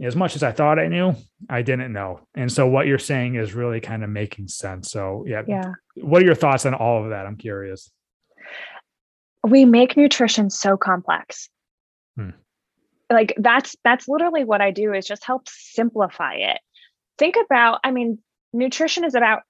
[0.01, 1.15] as much as I thought I knew,
[1.49, 2.21] I didn't know.
[2.35, 4.91] And so what you're saying is really kind of making sense.
[4.91, 5.43] So yeah.
[5.47, 5.73] Yeah.
[5.95, 7.25] What are your thoughts on all of that?
[7.25, 7.91] I'm curious.
[9.45, 11.49] We make nutrition so complex.
[12.15, 12.31] Hmm.
[13.09, 16.59] Like that's that's literally what I do is just help simplify it.
[17.17, 18.19] Think about, I mean,
[18.53, 19.41] nutrition is about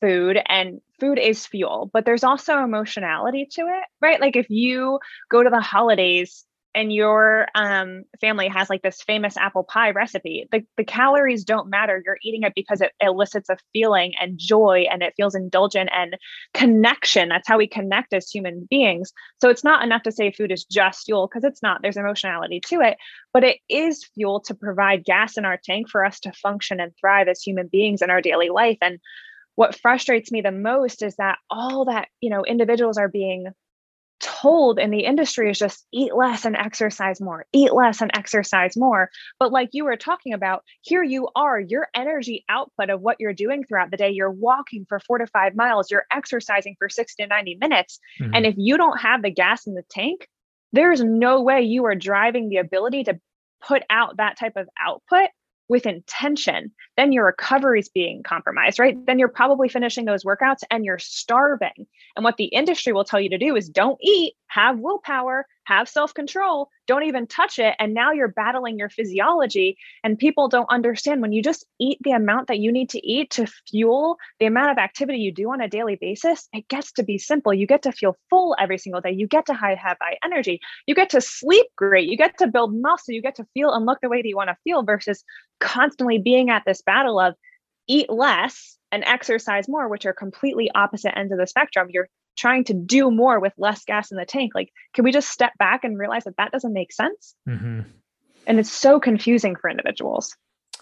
[0.00, 4.20] food and food is fuel, but there's also emotionality to it, right?
[4.20, 5.00] Like if you
[5.30, 10.46] go to the holidays and your um, family has like this famous apple pie recipe,
[10.52, 12.02] the, the calories don't matter.
[12.04, 16.16] You're eating it because it elicits a feeling and joy and it feels indulgent and
[16.54, 17.28] connection.
[17.28, 19.12] That's how we connect as human beings.
[19.40, 21.82] So it's not enough to say food is just fuel because it's not.
[21.82, 22.96] There's emotionality to it,
[23.32, 26.92] but it is fuel to provide gas in our tank for us to function and
[27.00, 28.78] thrive as human beings in our daily life.
[28.80, 29.00] And
[29.56, 33.48] what frustrates me the most is that all that, you know, individuals are being
[34.20, 38.76] told in the industry is just eat less and exercise more, eat less and exercise
[38.76, 39.10] more.
[39.38, 43.32] But like you were talking about, here you are, your energy output of what you're
[43.32, 47.22] doing throughout the day, you're walking for four to five miles, you're exercising for 60
[47.22, 47.98] to 90 minutes.
[48.20, 48.34] Mm-hmm.
[48.34, 50.28] And if you don't have the gas in the tank,
[50.72, 53.18] there's no way you are driving the ability to
[53.60, 55.28] put out that type of output
[55.70, 58.96] with intention, then your recovery is being compromised, right?
[59.06, 61.86] Then you're probably finishing those workouts and you're starving.
[62.16, 65.88] And what the industry will tell you to do is don't eat, have willpower, have
[65.88, 67.74] self control, don't even touch it.
[67.78, 69.78] And now you're battling your physiology.
[70.02, 73.30] And people don't understand when you just eat the amount that you need to eat
[73.30, 77.04] to fuel the amount of activity you do on a daily basis, it gets to
[77.04, 77.54] be simple.
[77.54, 79.12] You get to feel full every single day.
[79.12, 80.60] You get to have high energy.
[80.86, 82.08] You get to sleep great.
[82.08, 83.14] You get to build muscle.
[83.14, 85.22] You get to feel and look the way that you want to feel versus
[85.60, 87.34] constantly being at this battle of
[87.86, 91.88] eat less and exercise more, which are completely opposite ends of the spectrum.
[91.90, 94.52] You're trying to do more with less gas in the tank.
[94.54, 97.34] Like, can we just step back and realize that that doesn't make sense?
[97.48, 97.80] Mm-hmm.
[98.46, 100.34] And it's so confusing for individuals.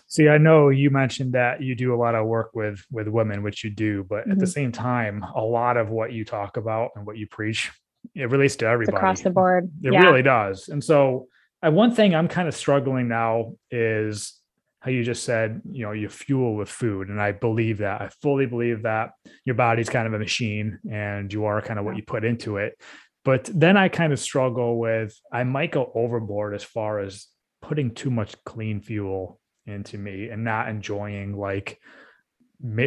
[0.07, 3.43] See, I know you mentioned that you do a lot of work with with women,
[3.43, 4.33] which you do, but mm-hmm.
[4.33, 4.53] at the mm-hmm.
[4.53, 7.71] same time, a lot of what you talk about and what you preach,
[8.15, 9.71] it relates to everybody it's across the board.
[9.83, 10.01] It yeah.
[10.01, 10.69] really does.
[10.69, 11.29] And so,
[11.63, 14.38] uh, one thing I'm kind of struggling now is
[14.81, 17.09] how you just said, you know, you fuel with food.
[17.09, 18.01] And I believe that.
[18.01, 19.11] I fully believe that
[19.45, 22.59] your body's kind of a machine and you are kind of what you put into
[22.59, 22.81] it.
[23.25, 27.27] But then I kind of struggle with I might go overboard as far as
[27.61, 31.79] putting too much clean fuel into me and not enjoying like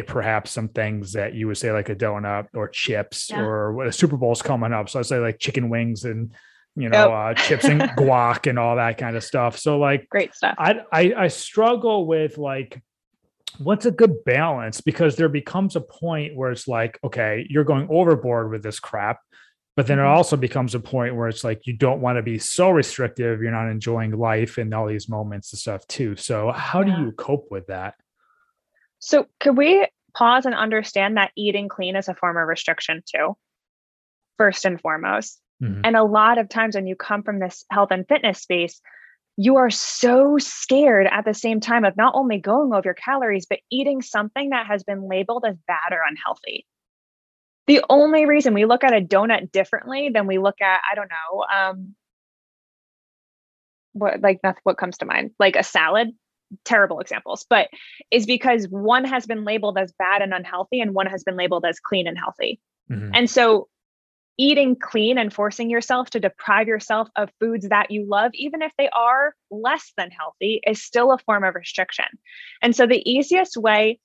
[0.06, 3.40] perhaps some things that you would say like a donut or chips yeah.
[3.40, 4.88] or what a Super Bowl's coming up.
[4.88, 6.32] So I say like chicken wings and
[6.76, 9.58] you know, uh, chips and guac and all that kind of stuff.
[9.58, 10.54] So like great stuff.
[10.58, 12.80] I, I I struggle with like
[13.58, 17.88] what's a good balance because there becomes a point where it's like, okay, you're going
[17.90, 19.20] overboard with this crap.
[19.74, 20.16] But then it mm-hmm.
[20.16, 23.40] also becomes a point where it's like you don't want to be so restrictive.
[23.40, 26.16] You're not enjoying life and all these moments and stuff too.
[26.16, 26.96] So how yeah.
[26.96, 27.94] do you cope with that?
[28.98, 33.36] So could we pause and understand that eating clean is a form of restriction too?
[34.36, 35.41] First and foremost.
[35.62, 35.82] Mm-hmm.
[35.84, 38.80] And a lot of times when you come from this health and fitness space,
[39.36, 43.46] you are so scared at the same time of not only going over your calories,
[43.46, 46.66] but eating something that has been labeled as bad or unhealthy.
[47.66, 51.10] The only reason we look at a donut differently than we look at, I don't
[51.10, 51.94] know, um,
[53.92, 56.08] what like that's what comes to mind, like a salad,
[56.64, 57.68] terrible examples, but
[58.10, 61.64] is because one has been labeled as bad and unhealthy, and one has been labeled
[61.64, 62.60] as clean and healthy.
[62.90, 63.10] Mm-hmm.
[63.14, 63.68] And so
[64.38, 68.72] eating clean and forcing yourself to deprive yourself of foods that you love, even if
[68.78, 72.06] they are less than healthy, is still a form of restriction.
[72.60, 74.00] And so, the easiest way,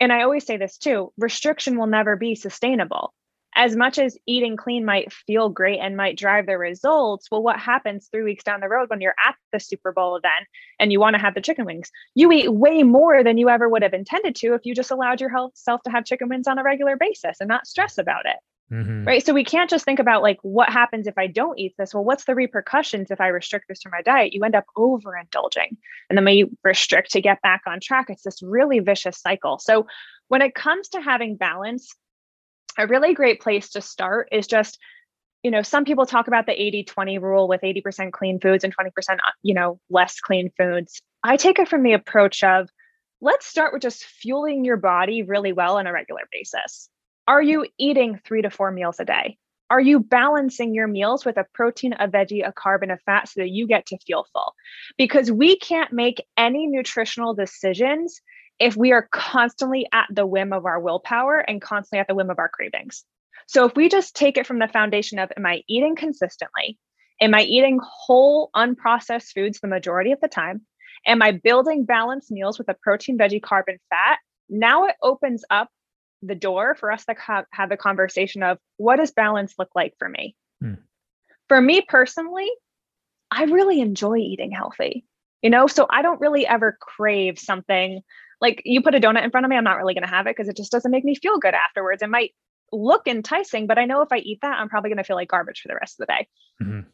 [0.00, 3.12] and I always say this too restriction will never be sustainable.
[3.58, 7.58] As much as eating clean might feel great and might drive the results, well, what
[7.58, 10.46] happens three weeks down the road when you're at the Super Bowl event
[10.78, 11.90] and you want to have the chicken wings?
[12.14, 15.22] You eat way more than you ever would have intended to if you just allowed
[15.22, 18.36] yourself to have chicken wings on a regular basis and not stress about it.
[18.70, 19.04] Mm-hmm.
[19.04, 19.24] Right.
[19.24, 21.94] So we can't just think about like what happens if I don't eat this?
[21.94, 24.32] Well, what's the repercussions if I restrict this from my diet?
[24.32, 25.76] You end up overindulging.
[26.10, 29.60] And then when you restrict to get back on track, it's this really vicious cycle.
[29.60, 29.86] So
[30.28, 31.94] when it comes to having balance,
[32.76, 34.78] a really great place to start is just
[35.42, 38.88] you know some people talk about the 80-20 rule with 80% clean foods and 20%
[39.10, 42.68] uh, you know less clean foods i take it from the approach of
[43.20, 46.90] let's start with just fueling your body really well on a regular basis
[47.26, 49.38] are you eating three to four meals a day?
[49.68, 53.28] Are you balancing your meals with a protein, a veggie, a carb, and a fat
[53.28, 54.54] so that you get to feel full?
[54.96, 58.20] Because we can't make any nutritional decisions
[58.60, 62.30] if we are constantly at the whim of our willpower and constantly at the whim
[62.30, 63.04] of our cravings.
[63.48, 66.78] So if we just take it from the foundation of, am I eating consistently?
[67.20, 70.62] Am I eating whole, unprocessed foods the majority of the time?
[71.06, 74.18] Am I building balanced meals with a protein, veggie, carb, and fat?
[74.48, 75.70] Now it opens up
[76.22, 79.94] the door for us to have, have the conversation of what does balance look like
[79.98, 80.36] for me?
[80.60, 80.74] Hmm.
[81.48, 82.50] For me personally,
[83.30, 85.04] I really enjoy eating healthy,
[85.42, 88.02] you know, so I don't really ever crave something
[88.40, 90.26] like you put a donut in front of me, I'm not really going to have
[90.26, 92.02] it because it just doesn't make me feel good afterwards.
[92.02, 92.34] It might
[92.72, 95.28] look enticing, but I know if I eat that, I'm probably going to feel like
[95.28, 96.28] garbage for the rest of the day.
[96.62, 96.88] Mm-hmm.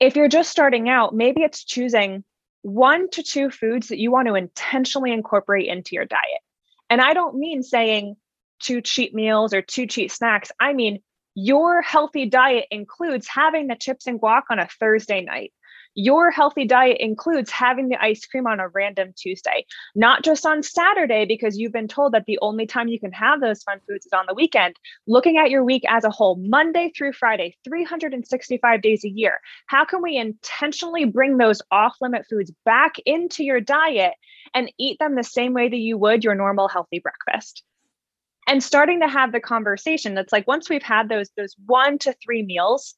[0.00, 2.24] If you're just starting out, maybe it's choosing
[2.62, 6.40] one to two foods that you want to intentionally incorporate into your diet.
[6.90, 8.16] And I don't mean saying,
[8.60, 10.50] two cheat meals or two cheat snacks.
[10.60, 11.00] I mean,
[11.34, 15.52] your healthy diet includes having the chips and guac on a Thursday night.
[15.96, 19.64] Your healthy diet includes having the ice cream on a random Tuesday,
[19.94, 23.40] not just on Saturday, because you've been told that the only time you can have
[23.40, 24.74] those fun foods is on the weekend.
[25.06, 29.84] Looking at your week as a whole, Monday through Friday, 365 days a year, how
[29.84, 34.14] can we intentionally bring those off limit foods back into your diet
[34.52, 37.62] and eat them the same way that you would your normal healthy breakfast?
[38.46, 42.14] And starting to have the conversation that's like once we've had those those one to
[42.24, 42.94] three meals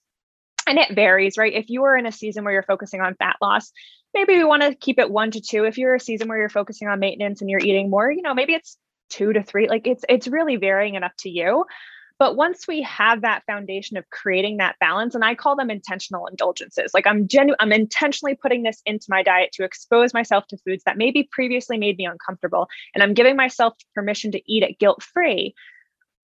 [0.67, 1.53] and it varies right?
[1.53, 3.73] If you are in a season where you're focusing on fat loss
[4.15, 5.65] maybe we want to keep it one to two.
[5.65, 8.35] If you're a season where you're focusing on maintenance and you're eating more you know
[8.35, 8.77] maybe it's
[9.09, 11.65] two to three like it's it's really varying up to you
[12.19, 16.27] But once we have that foundation of creating that balance, and I call them intentional
[16.27, 20.59] indulgences, like I'm genuine, I'm intentionally putting this into my diet to expose myself to
[20.59, 24.79] foods that maybe previously made me uncomfortable, and I'm giving myself permission to eat it
[24.79, 25.55] guilt free.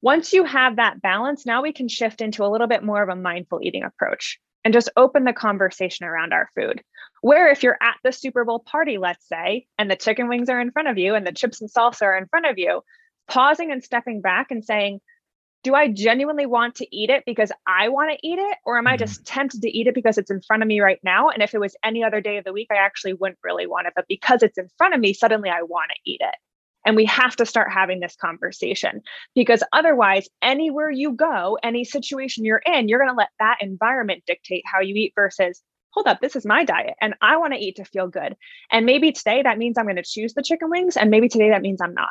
[0.01, 3.09] Once you have that balance, now we can shift into a little bit more of
[3.09, 6.83] a mindful eating approach and just open the conversation around our food.
[7.21, 10.61] Where if you're at the Super Bowl party, let's say, and the chicken wings are
[10.61, 12.83] in front of you and the chips and salsa are in front of you,
[13.29, 15.01] pausing and stepping back and saying,
[15.62, 18.59] do I genuinely want to eat it because I want to eat it?
[18.64, 18.98] Or am I mm-hmm.
[18.98, 21.29] just tempted to eat it because it's in front of me right now?
[21.29, 23.87] And if it was any other day of the week, I actually wouldn't really want
[23.87, 23.92] it.
[23.94, 26.35] But because it's in front of me, suddenly I want to eat it.
[26.85, 29.03] And we have to start having this conversation
[29.37, 34.25] because otherwise, anywhere you go, any situation you're in, you're going to let that environment
[34.27, 37.61] dictate how you eat versus, hold up, this is my diet and I want to
[37.61, 38.35] eat to feel good.
[38.72, 40.96] And maybe today that means I'm going to choose the chicken wings.
[40.96, 42.09] And maybe today that means I'm not.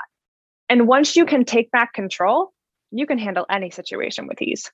[0.70, 2.54] And once you can take back control,
[2.92, 4.72] you can handle any situation with ease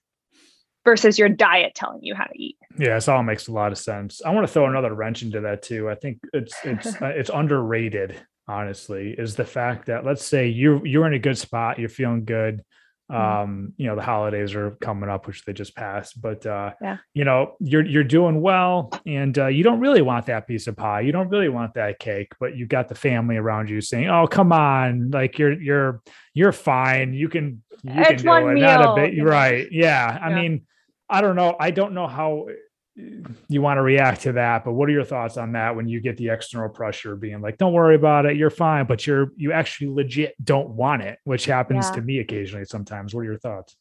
[0.85, 2.57] versus your diet telling you how to eat.
[2.77, 4.21] Yeah, this all makes a lot of sense.
[4.25, 5.89] I want to throw another wrench into that too.
[5.89, 10.85] I think it's it's uh, it's underrated honestly is the fact that let's say you're
[10.87, 12.63] you're in a good spot you're feeling good.
[13.09, 16.97] Um you know the holidays are coming up which they just passed but uh yeah.
[17.13, 20.75] you know you're you're doing well and uh, you don't really want that piece of
[20.75, 24.09] pie you don't really want that cake but you've got the family around you saying
[24.09, 26.01] oh come on like you're you're
[26.33, 28.63] you're fine you can you it's can do it meal.
[28.63, 30.35] not a bit right yeah i yeah.
[30.35, 30.65] mean
[31.09, 32.45] i don't know i don't know how
[33.47, 35.99] you want to react to that but what are your thoughts on that when you
[35.99, 39.51] get the external pressure being like don't worry about it you're fine but you're you
[39.51, 41.91] actually legit don't want it which happens yeah.
[41.91, 43.13] to me occasionally sometimes.
[43.13, 43.75] What are your thoughts?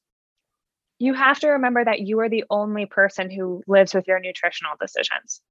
[0.98, 4.72] You have to remember that you are the only person who lives with your nutritional
[4.80, 5.42] decisions.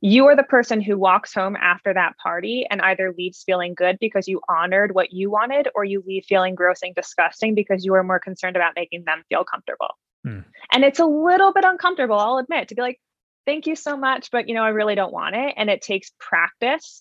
[0.00, 3.98] You are the person who walks home after that party and either leaves feeling good
[4.00, 7.92] because you honored what you wanted or you leave feeling gross and disgusting because you
[7.92, 9.96] were more concerned about making them feel comfortable
[10.26, 10.40] Hmm.
[10.72, 13.00] And it's a little bit uncomfortable, I'll admit, to be like,
[13.46, 15.54] thank you so much, but you know, I really don't want it.
[15.56, 17.00] And it takes practice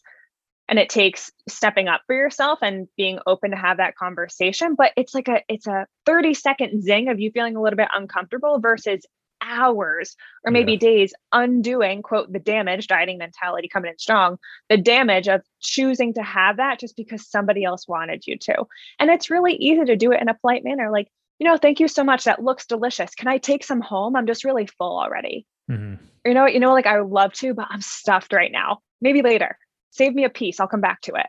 [0.70, 4.76] and it takes stepping up for yourself and being open to have that conversation.
[4.76, 7.90] But it's like a it's a 30 second zing of you feeling a little bit
[7.94, 9.06] uncomfortable versus
[9.42, 10.80] hours or maybe yeah.
[10.80, 14.38] days undoing quote the damage dieting mentality coming in strong
[14.70, 18.66] the damage of choosing to have that just because somebody else wanted you to
[18.98, 21.80] and it's really easy to do it in a polite manner like you know, thank
[21.80, 22.24] you so much.
[22.24, 23.13] That looks delicious.
[23.15, 24.15] Can I take some home?
[24.15, 25.45] I'm just really full already.
[25.69, 26.06] Mm-hmm.
[26.26, 28.80] You know, you know, like I would love to, but I'm stuffed right now.
[29.02, 29.58] Maybe later.
[29.91, 30.60] Save me a piece.
[30.60, 31.28] I'll come back to it.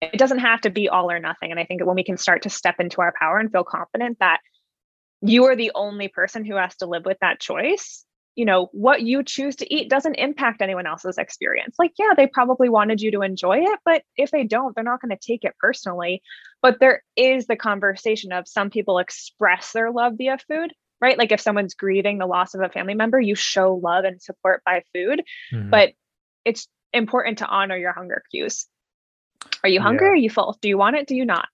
[0.00, 1.50] It doesn't have to be all or nothing.
[1.50, 4.18] And I think when we can start to step into our power and feel confident
[4.20, 4.40] that
[5.22, 8.04] you are the only person who has to live with that choice,
[8.36, 12.26] you know what you choose to eat doesn't impact anyone else's experience like yeah they
[12.26, 15.42] probably wanted you to enjoy it but if they don't they're not going to take
[15.42, 16.22] it personally
[16.62, 21.18] but there is the conversation of some people express their love via food right?
[21.18, 24.62] Like if someone's grieving the loss of a family member you show love and support
[24.64, 25.22] by food.
[25.52, 25.70] Mm-hmm.
[25.70, 25.92] but
[26.44, 28.66] it's important to honor your hunger cues.
[29.62, 30.06] Are you hungry?
[30.06, 30.12] Yeah.
[30.12, 30.56] are you full?
[30.60, 31.06] Do you want it?
[31.06, 31.48] Do you not?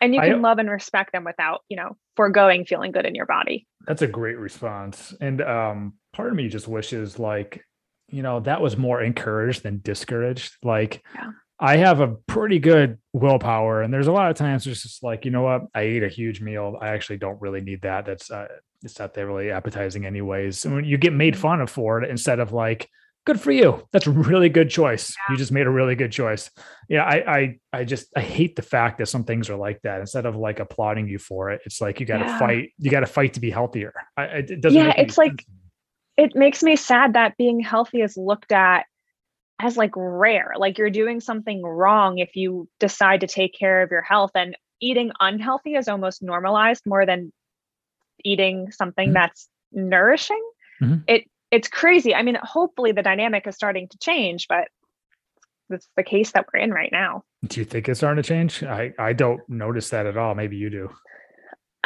[0.00, 3.26] And you can love and respect them without you know foregoing feeling good in your
[3.26, 3.66] body.
[3.86, 5.14] That's a great response.
[5.20, 7.64] And um part of me just wishes like
[8.08, 10.56] you know that was more encouraged than discouraged.
[10.62, 11.30] Like yeah.
[11.60, 15.24] I have a pretty good willpower and there's a lot of times it's just like
[15.24, 18.30] you know what i ate a huge meal i actually don't really need that that's
[18.30, 18.46] uh,
[18.82, 21.42] it's not that really appetizing anyways and when you get made mm-hmm.
[21.42, 22.88] fun of for it instead of like
[23.28, 23.86] good for you.
[23.92, 25.14] That's a really good choice.
[25.14, 25.32] Yeah.
[25.32, 26.50] You just made a really good choice.
[26.88, 30.00] Yeah, I, I, I just I hate the fact that some things are like that.
[30.00, 32.38] Instead of like applauding you for it, it's like you got to yeah.
[32.38, 32.70] fight.
[32.78, 33.92] You got to fight to be healthier.
[34.16, 34.78] I, it doesn't.
[34.78, 35.44] Yeah, it's like
[36.16, 38.86] it makes me sad that being healthy is looked at
[39.58, 40.52] as like rare.
[40.56, 44.56] Like you're doing something wrong if you decide to take care of your health, and
[44.80, 47.32] eating unhealthy is almost normalized more than
[48.24, 49.14] eating something mm-hmm.
[49.14, 50.42] that's nourishing.
[50.80, 51.00] Mm-hmm.
[51.06, 52.14] It it's crazy.
[52.14, 54.68] I mean, hopefully the dynamic is starting to change, but
[55.70, 57.24] it's the case that we're in right now.
[57.46, 58.62] Do you think it's starting to change?
[58.62, 60.34] I, I don't notice that at all.
[60.34, 60.90] Maybe you do.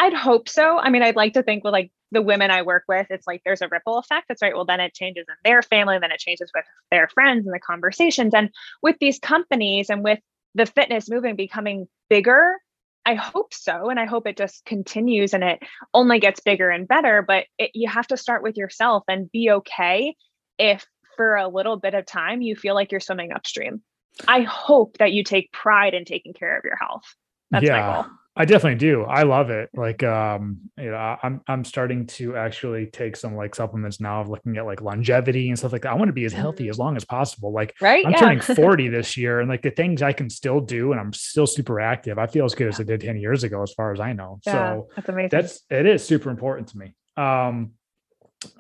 [0.03, 0.79] I'd hope so.
[0.79, 3.43] I mean, I'd like to think with like the women I work with, it's like
[3.45, 4.27] there's a ripple effect.
[4.29, 4.55] That's right.
[4.55, 7.61] Well, then it changes in their family, then it changes with their friends and the
[7.61, 8.35] conversations.
[8.35, 8.51] And
[8.83, 10.19] with these companies and with
[10.57, 12.57] the fitness movement becoming bigger
[13.05, 13.91] I hope so.
[13.91, 15.61] And I hope it just continues and it
[15.93, 17.21] only gets bigger and better.
[17.21, 20.15] But it, you have to start with yourself and be okay
[20.59, 20.87] if
[21.17, 23.83] for a little bit of time you feel like you're swimming upstream.
[24.29, 27.03] I hope that you take pride in taking care of your health.
[27.51, 27.81] That's yeah.
[27.81, 28.13] my goal.
[28.35, 29.03] I definitely do.
[29.03, 29.69] I love it.
[29.75, 34.31] Like, um, you know, I'm I'm starting to actually take some like supplements now of
[34.31, 35.93] looking at like longevity and stuff like that.
[35.93, 36.83] I want to be as healthy as mm-hmm.
[36.83, 37.53] long as possible.
[37.53, 38.07] Like, right?
[38.07, 38.21] I'm yeah.
[38.21, 41.47] turning 40 this year, and like the things I can still do, and I'm still
[41.47, 42.19] super active.
[42.19, 44.41] I feel as good as I did 10 years ago, as far as I know.
[44.47, 45.29] Yeah, so that's amazing.
[45.31, 46.95] That's it is super important to me.
[47.19, 47.73] Um,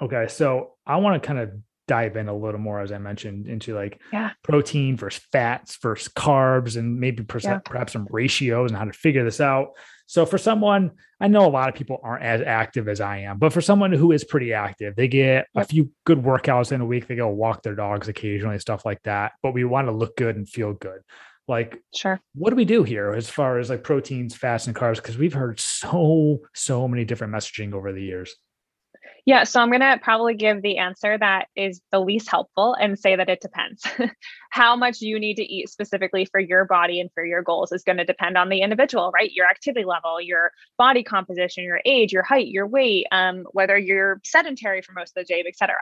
[0.02, 1.50] okay, so I want to kind of
[1.92, 4.30] dive in a little more, as I mentioned, into like yeah.
[4.42, 7.58] protein versus fats versus carbs, and maybe yeah.
[7.58, 9.72] perhaps some ratios and how to figure this out.
[10.06, 13.38] So, for someone, I know a lot of people aren't as active as I am,
[13.38, 15.64] but for someone who is pretty active, they get yep.
[15.64, 17.08] a few good workouts in a week.
[17.08, 19.32] They go walk their dogs occasionally, stuff like that.
[19.42, 21.00] But we want to look good and feel good.
[21.46, 22.20] Like, sure.
[22.34, 24.96] What do we do here as far as like proteins, fats, and carbs?
[24.96, 28.34] Because we've heard so, so many different messaging over the years.
[29.24, 32.98] Yeah, so I'm going to probably give the answer that is the least helpful and
[32.98, 33.86] say that it depends.
[34.52, 37.84] How much you need to eat specifically for your body and for your goals is
[37.84, 39.32] going to depend on the individual, right?
[39.32, 44.20] Your activity level, your body composition, your age, your height, your weight, um, whether you're
[44.24, 45.76] sedentary for most of the day, et cetera.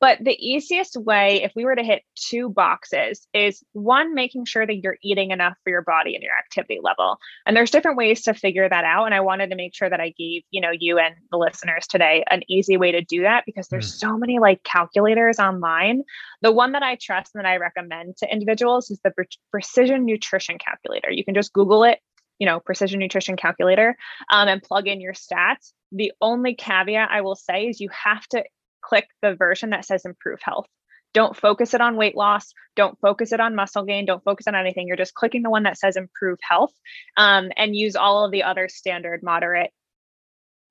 [0.00, 4.66] But the easiest way, if we were to hit two boxes, is one, making sure
[4.66, 7.18] that you're eating enough for your body and your activity level.
[7.46, 9.06] And there's different ways to figure that out.
[9.06, 11.86] And I wanted to make sure that I gave, you know, you and the listeners
[11.88, 13.98] today an easy way to do that because there's mm.
[13.98, 16.02] so many like calculators online.
[16.42, 19.12] The one that I trust and that I recommend to individuals is the
[19.50, 21.10] precision nutrition calculator.
[21.10, 22.00] You can just Google it
[22.38, 23.96] you know, precision nutrition calculator
[24.30, 25.72] um, and plug in your stats.
[25.92, 28.44] The only caveat I will say is you have to
[28.82, 30.66] click the version that says improve health.
[31.12, 32.52] Don't focus it on weight loss.
[32.74, 34.04] Don't focus it on muscle gain.
[34.04, 34.88] Don't focus on anything.
[34.88, 36.72] You're just clicking the one that says improve health
[37.16, 39.70] um, and use all of the other standard moderate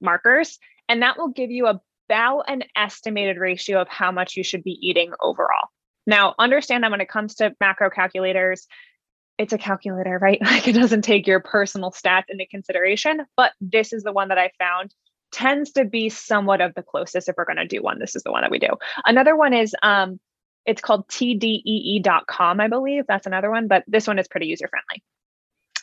[0.02, 0.60] markers.
[0.90, 4.78] And that will give you about an estimated ratio of how much you should be
[4.82, 5.70] eating overall.
[6.06, 8.68] Now, understand that when it comes to macro calculators,
[9.38, 10.39] it's a calculator, right?
[10.45, 14.38] Like it doesn't take your personal stats into consideration, but this is the one that
[14.38, 14.93] I found
[15.32, 17.97] tends to be somewhat of the closest if we're going to do one.
[17.99, 18.70] This is the one that we do.
[19.06, 20.20] Another one is um
[20.66, 23.06] it's called tdee.com i believe.
[23.08, 25.04] That's another one but this one is pretty user friendly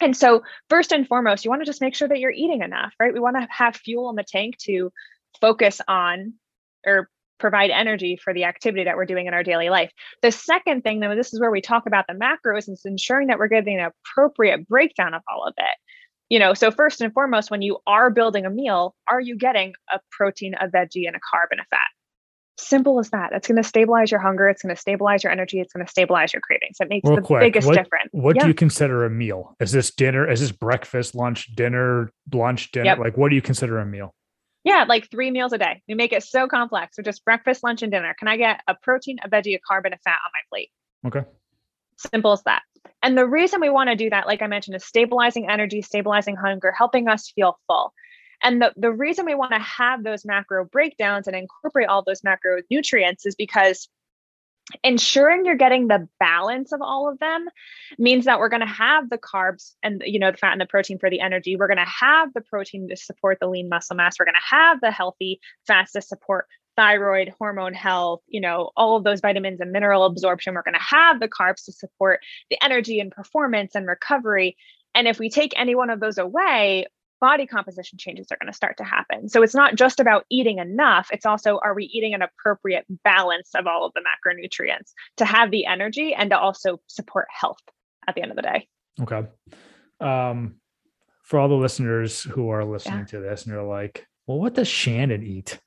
[0.00, 2.94] and so first and foremost you want to just make sure that you're eating enough
[3.00, 3.12] right?
[3.12, 4.92] We want to have fuel in the tank to
[5.40, 6.34] focus on
[6.86, 7.10] or
[7.40, 9.90] provide energy for the activity that we're doing in our daily life.
[10.22, 13.38] The second thing, though, this is where we talk about the macros, is ensuring that
[13.38, 15.76] we're getting an appropriate breakdown of all of it.
[16.28, 19.72] You know so first and foremost when you are building a meal are you getting
[19.92, 21.88] a protein a veggie and a carb and a fat?
[22.56, 23.30] Simple as that.
[23.32, 25.90] That's going to stabilize your hunger it's going to stabilize your energy it's going to
[25.90, 26.76] stabilize your cravings.
[26.78, 28.10] It makes Real the quick, biggest what, difference.
[28.12, 28.42] what yeah.
[28.42, 29.56] do you consider a meal?
[29.58, 32.84] Is this dinner is this breakfast lunch dinner lunch dinner?
[32.84, 32.98] Yep.
[32.98, 34.14] like what do you consider a meal
[34.64, 35.82] yeah like three meals a day.
[35.88, 36.96] We make it so complex.
[36.96, 38.14] So just breakfast lunch and dinner.
[38.18, 40.70] Can i get a protein a veggie a carb and a fat on my plate?
[41.06, 41.28] Okay.
[41.96, 42.62] Simple as that.
[43.02, 46.36] And the reason we want to do that, like I mentioned, is stabilizing energy, stabilizing
[46.36, 47.92] hunger, helping us feel full.
[48.42, 52.22] And the, the reason we want to have those macro breakdowns and incorporate all those
[52.22, 53.88] macronutrients is because
[54.84, 57.48] ensuring you're getting the balance of all of them
[57.98, 60.66] means that we're going to have the carbs and you know the fat and the
[60.66, 63.96] protein for the energy we're going to have the protein to support the lean muscle
[63.96, 66.46] mass we're going to have the healthy fats to support
[66.76, 70.54] thyroid, hormone health, you know, all of those vitamins and mineral absorption.
[70.54, 74.56] We're going to have the carbs to support the energy and performance and recovery.
[74.94, 76.86] And if we take any one of those away,
[77.20, 79.28] body composition changes are going to start to happen.
[79.28, 83.50] So it's not just about eating enough, it's also are we eating an appropriate balance
[83.54, 87.60] of all of the macronutrients to have the energy and to also support health
[88.06, 88.68] at the end of the day.
[89.00, 89.26] Okay.
[90.00, 90.56] Um,
[91.22, 93.04] for all the listeners who are listening yeah.
[93.06, 95.60] to this and they're like, well, what does Shannon eat?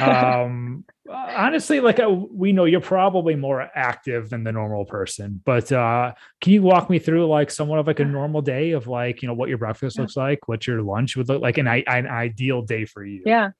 [0.00, 5.70] Um honestly like uh, we know you're probably more active than the normal person but
[5.72, 9.22] uh can you walk me through like somewhat of like a normal day of like
[9.22, 12.06] you know what your breakfast looks like what your lunch would look like an, an
[12.06, 13.22] ideal day for you?
[13.26, 13.50] Yeah.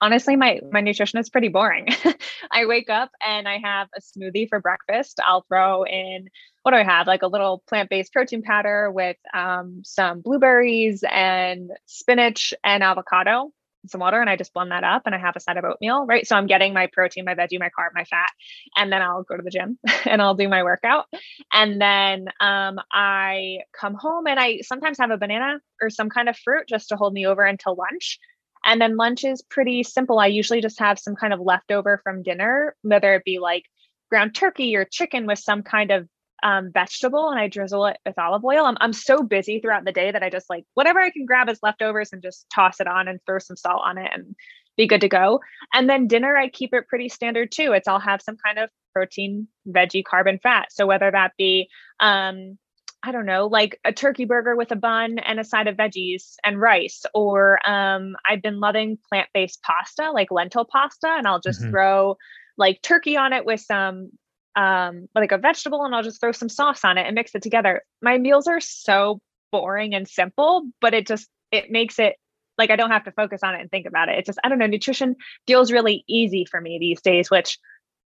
[0.00, 1.88] Honestly my my nutrition is pretty boring.
[2.50, 5.20] I wake up and i have a smoothie for breakfast.
[5.24, 6.28] I'll throw in
[6.62, 7.06] what do i have?
[7.06, 13.52] Like a little plant-based protein powder with um, some blueberries and spinach and avocado
[13.86, 16.06] some water and I just blend that up and I have a side of oatmeal,
[16.06, 16.26] right?
[16.26, 18.30] So I'm getting my protein, my veggie, my carb, my fat,
[18.76, 21.06] and then I'll go to the gym and I'll do my workout.
[21.52, 26.28] And then um, I come home and I sometimes have a banana or some kind
[26.28, 28.18] of fruit just to hold me over until lunch.
[28.64, 30.18] And then lunch is pretty simple.
[30.18, 33.64] I usually just have some kind of leftover from dinner, whether it be like
[34.08, 36.08] ground turkey or chicken with some kind of
[36.42, 38.64] um, vegetable and I drizzle it with olive oil.
[38.64, 41.48] I'm, I'm so busy throughout the day that I just like whatever I can grab
[41.48, 44.34] as leftovers and just toss it on and throw some salt on it and
[44.76, 45.40] be good to go.
[45.72, 47.72] And then dinner, I keep it pretty standard too.
[47.72, 50.72] It's I'll have some kind of protein, veggie, carbon, fat.
[50.72, 51.68] So whether that be
[52.00, 52.58] um,
[53.04, 56.34] I don't know, like a turkey burger with a bun and a side of veggies
[56.44, 57.02] and rice.
[57.14, 61.70] Or um, I've been loving plant based pasta, like lentil pasta, and I'll just mm-hmm.
[61.70, 62.16] throw
[62.56, 64.10] like turkey on it with some
[64.56, 67.42] um like a vegetable and I'll just throw some sauce on it and mix it
[67.42, 67.82] together.
[68.02, 72.16] My meals are so boring and simple, but it just it makes it
[72.58, 74.18] like I don't have to focus on it and think about it.
[74.18, 77.58] It's just I don't know, nutrition feels really easy for me these days, which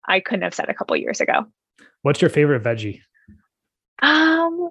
[0.06, 1.46] I couldn't have said a couple years ago.
[2.02, 3.00] What's your favorite veggie?
[4.02, 4.70] Um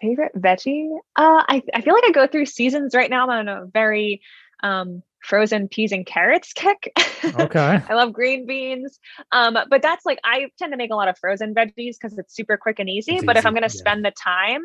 [0.00, 0.96] favorite veggie?
[1.16, 3.28] Uh, I, I feel like I go through seasons right now.
[3.28, 4.22] I'm on a very
[4.62, 6.92] um, frozen peas and carrots kick.
[7.24, 7.80] Okay.
[7.88, 8.98] I love green beans.
[9.32, 12.34] Um, but that's like I tend to make a lot of frozen veggies because it's
[12.34, 13.16] super quick and easy.
[13.16, 13.68] It's but easy, if I'm gonna yeah.
[13.68, 14.62] spend the time,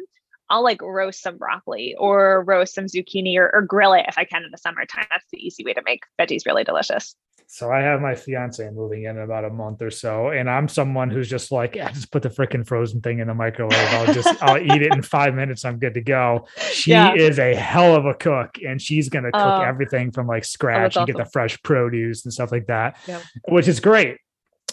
[0.49, 4.25] I'll like roast some broccoli or roast some zucchini or, or grill it if I
[4.25, 5.05] can in the summertime.
[5.09, 7.15] That's the easy way to make veggies really delicious.
[7.47, 10.67] So I have my fiance moving in, in about a month or so, and I'm
[10.67, 13.73] someone who's just like, yeah, just put the freaking frozen thing in the microwave.
[13.73, 15.63] I'll just I'll eat it in five minutes.
[15.65, 16.47] I'm good to go.
[16.71, 17.13] She yeah.
[17.13, 20.97] is a hell of a cook, and she's gonna cook uh, everything from like scratch
[20.97, 21.05] oh, and awesome.
[21.05, 23.21] get the fresh produce and stuff like that, yeah.
[23.47, 24.17] which is great.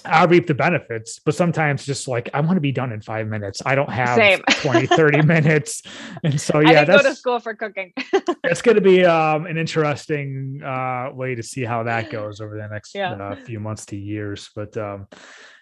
[0.04, 3.28] I reap the benefits, but sometimes just like I want to be done in five
[3.28, 3.62] minutes.
[3.64, 4.40] I don't have Same.
[4.50, 5.82] 20, 30 minutes.
[6.24, 7.92] And so yeah, that's go to school for cooking.
[8.44, 12.68] it's gonna be um, an interesting uh, way to see how that goes over the
[12.68, 13.12] next yeah.
[13.12, 14.50] uh, few months to years.
[14.54, 15.08] But um,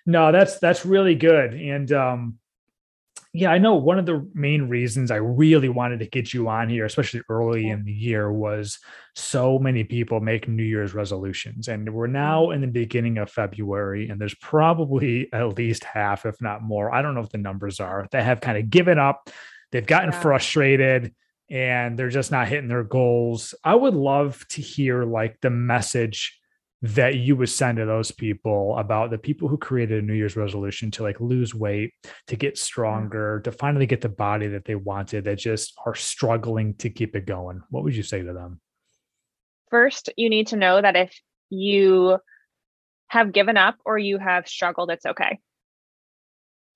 [0.07, 1.55] no, that's that's really good.
[1.55, 2.39] And um,
[3.33, 6.69] yeah, I know one of the main reasons I really wanted to get you on
[6.69, 8.81] here, especially early in the year, was
[9.15, 11.69] so many people make New Year's resolutions.
[11.69, 12.55] And we're now mm-hmm.
[12.55, 16.93] in the beginning of February, and there's probably at least half, if not more.
[16.93, 19.31] I don't know if the numbers are, that have kind of given up.
[19.71, 20.21] They've gotten yeah.
[20.21, 21.15] frustrated
[21.49, 23.55] and they're just not hitting their goals.
[23.63, 26.40] I would love to hear like the message
[26.83, 30.37] that you would send to those people about the people who created a New Year's
[30.37, 31.93] resolution to like lose weight,
[32.29, 32.59] to get mm.
[32.59, 37.15] stronger, to finally get the body that they wanted that just are struggling to keep
[37.15, 37.61] it going?
[37.69, 38.61] What would you say to them?
[39.71, 41.17] First, you need to know that if
[41.51, 42.19] you
[43.09, 45.39] have given up or you have struggled, it's okay.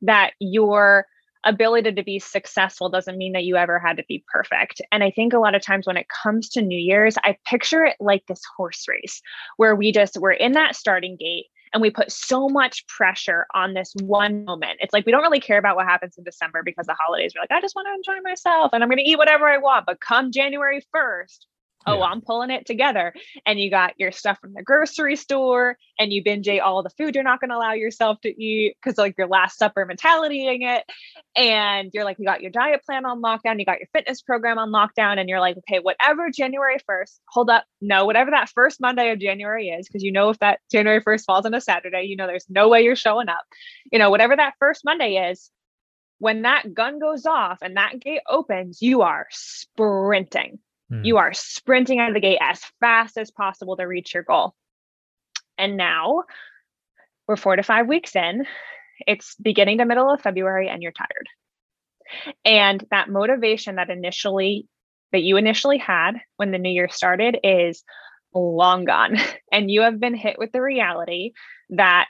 [0.03, 1.07] That your
[1.45, 4.81] ability to be successful doesn't mean that you ever had to be perfect.
[4.93, 7.85] And I think a lot of times when it comes to New Year's, I picture
[7.85, 9.21] it like this horse race
[9.57, 13.75] where we just we're in that starting gate and we put so much pressure on
[13.75, 14.79] this one moment.
[14.81, 17.33] It's like we don't really care about what happens in December because the holidays.
[17.35, 19.59] We're like, I just want to enjoy myself and I'm going to eat whatever I
[19.59, 19.87] want.
[19.87, 21.39] But come January 1st,
[21.87, 22.05] oh, yeah.
[22.05, 23.15] I'm pulling it together.
[23.47, 26.91] And you got your stuff from the grocery store and you binge ate all the
[26.91, 30.63] food you're not going to allow yourself to eat because like your last supper mentalitying
[30.63, 30.85] it.
[31.37, 34.59] And you're like, you got your diet plan on lockdown, you got your fitness program
[34.59, 38.81] on lockdown, and you're like, okay, whatever January 1st, hold up, no, whatever that first
[38.81, 42.03] Monday of January is, because you know if that January 1st falls on a Saturday,
[42.03, 43.45] you know there's no way you're showing up.
[43.91, 45.51] You know, whatever that first Monday is,
[46.19, 50.59] when that gun goes off and that gate opens, you are sprinting
[50.95, 51.05] Mm.
[51.05, 54.55] You are sprinting out of the gate as fast as possible to reach your goal.
[55.59, 56.25] And now
[57.27, 58.47] we're four to five weeks in.
[59.07, 61.29] It's beginning to middle of February and you're tired.
[62.45, 64.69] And that motivation that initially
[65.13, 67.85] that you initially had when the new year started is
[68.35, 69.17] long gone.
[69.53, 71.31] And you have been hit with the reality
[71.71, 72.09] that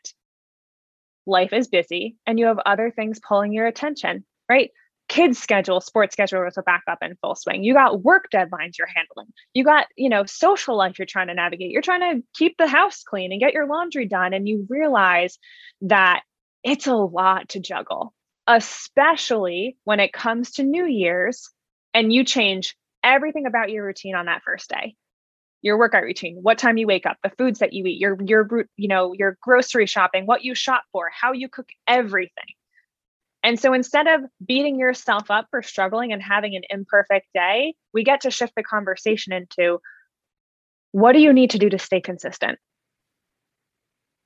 [1.26, 4.70] life is busy and you have other things pulling your attention, right?
[5.09, 7.63] Kids schedule sports schedule was a backup in full swing.
[7.63, 9.33] You got work deadlines you're handling.
[9.53, 11.71] You got you know social life you're trying to navigate.
[11.71, 15.39] You're trying to keep the house clean and get your laundry done and you realize
[15.83, 16.23] that
[16.63, 18.15] it's a lot to juggle
[18.47, 21.51] especially when it comes to new year's
[21.93, 24.95] and you change everything about your routine on that first day.
[25.63, 28.67] Your workout routine what time you wake up the foods that you eat your your
[28.77, 32.53] you know your grocery shopping what you shop for how you cook everything
[33.45, 38.03] and so instead of beating yourself up for struggling and having an imperfect day, we
[38.03, 39.81] get to shift the conversation into
[40.93, 42.59] what do you need to do to stay consistent?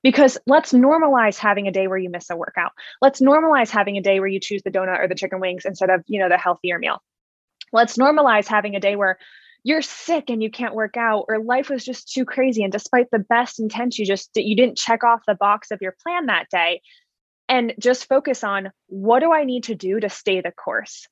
[0.03, 2.71] Because let's normalize having a day where you miss a workout.
[3.01, 5.89] Let's normalize having a day where you choose the donut or the chicken wings instead
[5.89, 7.01] of, you know, the healthier meal.
[7.73, 9.17] Let's normalize having a day where
[9.63, 13.07] you're sick and you can't work out or life was just too crazy and despite
[13.11, 16.47] the best intent you just you didn't check off the box of your plan that
[16.49, 16.79] day
[17.49, 21.07] and just focus on what do I need to do to stay the course?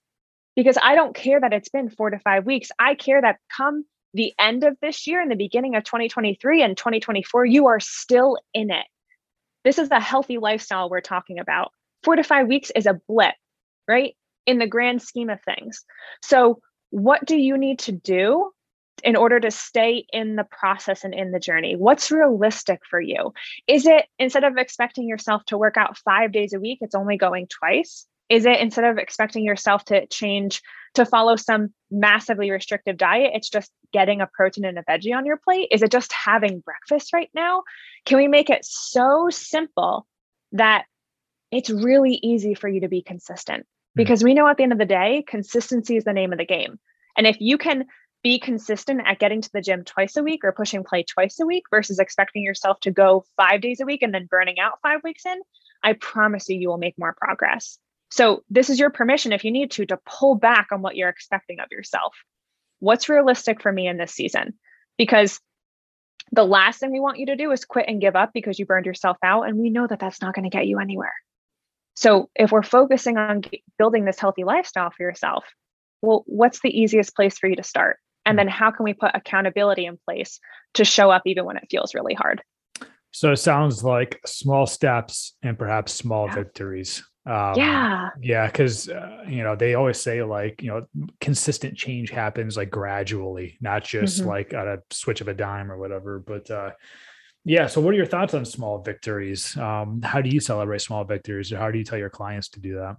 [0.56, 2.70] Because I don't care that it's been four to five weeks.
[2.80, 3.84] I care that come
[4.14, 8.38] the end of this year and the beginning of 2023 and 2024, you are still
[8.54, 8.86] in it.
[9.64, 11.72] This is a healthy lifestyle we're talking about.
[12.04, 13.36] Four to five weeks is a blip,
[13.88, 14.16] right?
[14.46, 15.84] In the grand scheme of things.
[16.22, 16.60] So,
[16.90, 18.52] what do you need to do
[19.04, 21.76] in order to stay in the process and in the journey?
[21.76, 23.34] What's realistic for you?
[23.68, 27.18] Is it instead of expecting yourself to work out five days a week, it's only
[27.18, 28.06] going twice?
[28.30, 30.62] Is it instead of expecting yourself to change
[30.96, 35.26] to follow some massively restrictive diet, it's just getting a protein and a veggie on
[35.26, 35.70] your plate?
[35.72, 37.64] Is it just having breakfast right now?
[38.06, 40.08] Can we make it so simple
[40.54, 40.86] that
[41.52, 43.64] it's really easy for you to be consistent?
[43.64, 44.02] Hmm.
[44.02, 46.46] Because we know at the end of the day, consistency is the name of the
[46.46, 46.80] game.
[47.16, 47.86] And if you can
[48.24, 51.46] be consistent at getting to the gym twice a week or pushing play twice a
[51.46, 55.02] week versus expecting yourself to go five days a week and then burning out five
[55.04, 55.40] weeks in,
[55.84, 57.78] I promise you, you will make more progress.
[58.10, 61.10] So, this is your permission if you need to, to pull back on what you're
[61.10, 62.16] expecting of yourself.
[62.80, 64.54] What's realistic for me in this season?
[64.98, 65.40] Because
[66.32, 68.66] the last thing we want you to do is quit and give up because you
[68.66, 69.44] burned yourself out.
[69.44, 71.14] And we know that that's not going to get you anywhere.
[71.96, 73.42] So, if we're focusing on
[73.78, 75.44] building this healthy lifestyle for yourself,
[76.02, 77.98] well, what's the easiest place for you to start?
[78.28, 80.40] And then how can we put accountability in place
[80.74, 82.44] to show up even when it feels really hard?
[83.12, 86.36] So it sounds like small steps and perhaps small yeah.
[86.36, 87.04] victories.
[87.26, 88.10] Um, yeah.
[88.22, 88.50] Yeah.
[88.50, 90.86] Cause, uh, you know, they always say like, you know,
[91.20, 94.30] consistent change happens like gradually, not just mm-hmm.
[94.30, 96.20] like at a switch of a dime or whatever.
[96.20, 96.72] But, uh,
[97.44, 97.68] yeah.
[97.68, 99.56] So what are your thoughts on small victories?
[99.58, 102.60] Um, how do you celebrate small victories or how do you tell your clients to
[102.60, 102.98] do that?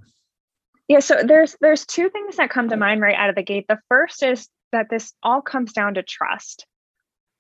[0.89, 1.01] Yeah.
[1.01, 3.66] So there's, there's two things that come to mind right out of the gate.
[3.68, 6.66] The first is that this all comes down to trust.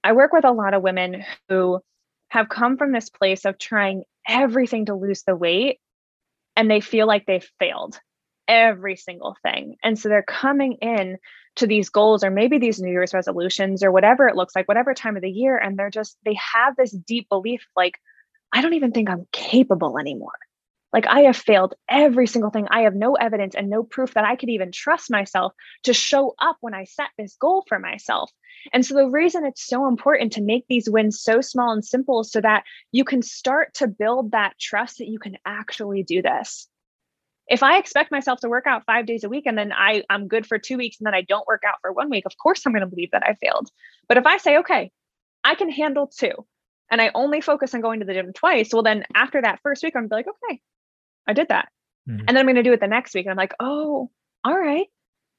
[0.02, 1.80] I work with a lot of women who
[2.28, 5.78] have come from this place of trying everything to lose the weight
[6.56, 7.98] and they feel like they've failed
[8.46, 9.76] every single thing.
[9.82, 11.18] And so they're coming in
[11.56, 14.94] to these goals or maybe these New Year's resolutions or whatever it looks like, whatever
[14.94, 15.56] time of the year.
[15.56, 17.98] And they're just, they have this deep belief like,
[18.52, 20.30] I don't even think I'm capable anymore.
[20.92, 22.66] Like I have failed every single thing.
[22.70, 26.34] I have no evidence and no proof that I could even trust myself to show
[26.38, 28.30] up when I set this goal for myself.
[28.72, 32.24] And so the reason it's so important to make these wins so small and simple
[32.24, 36.66] so that you can start to build that trust that you can actually do this.
[37.48, 40.28] If I expect myself to work out 5 days a week and then I I'm
[40.28, 42.64] good for 2 weeks and then I don't work out for 1 week, of course
[42.64, 43.68] I'm going to believe that I failed.
[44.08, 44.90] But if I say, "Okay,
[45.44, 46.32] I can handle 2."
[46.90, 48.72] And I only focus on going to the gym twice.
[48.72, 50.60] Well, then after that first week, I'm be like, okay,
[51.28, 51.68] I did that.
[52.08, 52.20] Mm-hmm.
[52.20, 53.26] And then I'm going to do it the next week.
[53.26, 54.10] And I'm like, oh,
[54.44, 54.86] all right.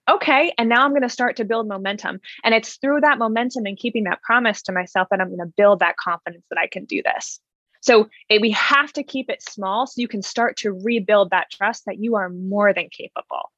[0.10, 0.54] Okay.
[0.58, 2.20] And now I'm going to start to build momentum.
[2.44, 5.54] And it's through that momentum and keeping that promise to myself that I'm going to
[5.58, 7.40] build that confidence that I can do this.
[7.82, 11.50] So it, we have to keep it small so you can start to rebuild that
[11.52, 13.52] trust that you are more than capable.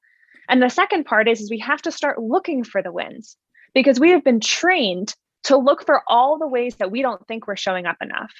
[0.50, 3.38] And the second part is, is we have to start looking for the wins
[3.74, 5.16] because we have been trained
[5.46, 8.32] to look for all the ways that we don't think we're showing up enough.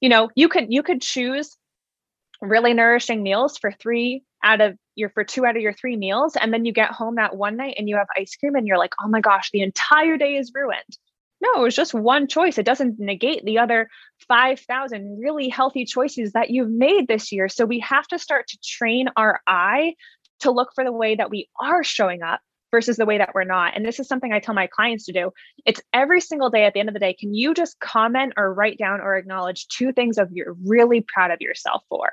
[0.00, 1.56] You know, you could you could choose
[2.50, 6.36] really nourishing meals for three out of your for two out of your three meals
[6.36, 8.78] and then you get home that one night and you have ice cream and you're
[8.78, 10.98] like oh my gosh the entire day is ruined
[11.40, 13.88] no it was just one choice it doesn't negate the other
[14.28, 18.58] 5000 really healthy choices that you've made this year so we have to start to
[18.62, 19.94] train our eye
[20.40, 22.40] to look for the way that we are showing up
[22.74, 23.76] versus the way that we're not.
[23.76, 25.30] And this is something I tell my clients to do.
[25.64, 28.52] It's every single day at the end of the day, can you just comment or
[28.52, 32.10] write down or acknowledge two things of you're really proud of yourself for?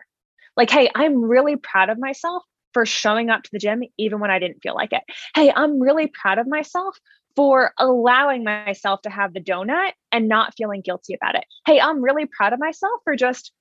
[0.58, 2.44] Like, hey, I'm really proud of myself
[2.74, 5.04] for showing up to the gym even when I didn't feel like it.
[5.36, 6.98] Hey, I'm really proud of myself
[7.36, 11.46] for allowing myself to have the donut and not feeling guilty about it.
[11.66, 13.52] Hey, I'm really proud of myself for just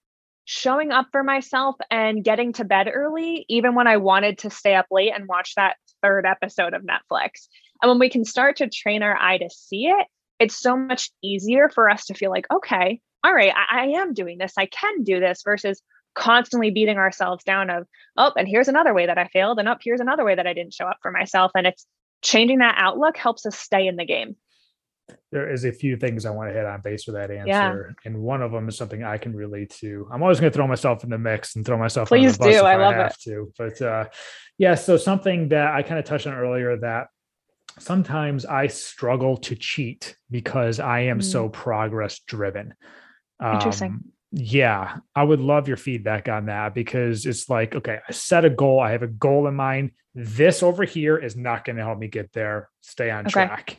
[0.45, 4.75] showing up for myself and getting to bed early, even when I wanted to stay
[4.75, 7.47] up late and watch that third episode of Netflix.
[7.83, 10.07] And when we can start to train our eye to see it,
[10.41, 14.15] it's so much easier for us to feel like, okay, all right, I, I am
[14.15, 14.55] doing this.
[14.57, 15.83] I can do this versus,
[16.15, 17.87] constantly beating ourselves down of
[18.17, 20.47] oh and here's another way that i failed and up oh, here's another way that
[20.47, 21.87] i didn't show up for myself and it's
[22.23, 24.37] changing that outlook helps us stay in the game
[25.33, 28.09] there is a few things i want to hit on base with that answer yeah.
[28.11, 30.67] and one of them is something i can relate to i'm always going to throw
[30.67, 33.81] myself in the mix and throw myself please do i, I love it to but
[33.81, 34.07] uh
[34.59, 37.07] yeah so something that i kind of touched on earlier that
[37.79, 41.25] sometimes i struggle to cheat because i am mm.
[41.25, 42.75] so progress driven
[43.43, 44.05] Interesting.
[44.33, 48.51] Yeah, I would love your feedback on that because it's like, okay, I set a
[48.51, 48.79] goal.
[48.79, 49.91] I have a goal in mind.
[50.15, 52.69] This over here is not going to help me get there.
[52.81, 53.33] Stay on okay.
[53.33, 53.77] track.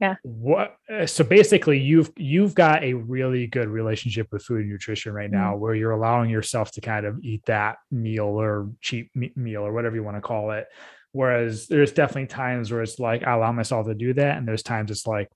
[0.00, 0.14] Yeah.
[0.22, 0.76] What?
[0.90, 5.30] Uh, so basically, you've you've got a really good relationship with food and nutrition right
[5.30, 5.60] now, mm-hmm.
[5.60, 9.96] where you're allowing yourself to kind of eat that meal or cheap meal or whatever
[9.96, 10.66] you want to call it.
[11.12, 14.62] Whereas there's definitely times where it's like I allow myself to do that, and there's
[14.62, 15.28] times it's like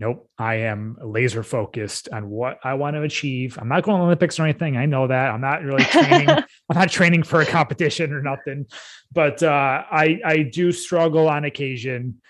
[0.00, 3.58] nope, I am laser focused on what I want to achieve.
[3.60, 4.78] I'm not going to Olympics or anything.
[4.78, 5.30] I know that.
[5.30, 6.28] I'm not really training.
[6.30, 6.44] I'm
[6.74, 8.66] not training for a competition or nothing.
[9.12, 12.20] But uh, I I do struggle on occasion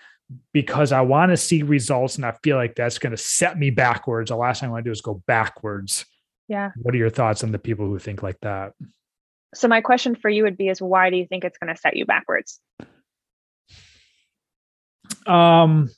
[0.52, 3.70] because I want to see results, and I feel like that's going to set me
[3.70, 4.30] backwards.
[4.30, 6.04] The last thing I want to do is go backwards.
[6.48, 6.72] Yeah.
[6.82, 8.72] What are your thoughts on the people who think like that?
[9.54, 11.80] So my question for you would be is why do you think it's going to
[11.80, 12.60] set you backwards?
[15.26, 15.88] Um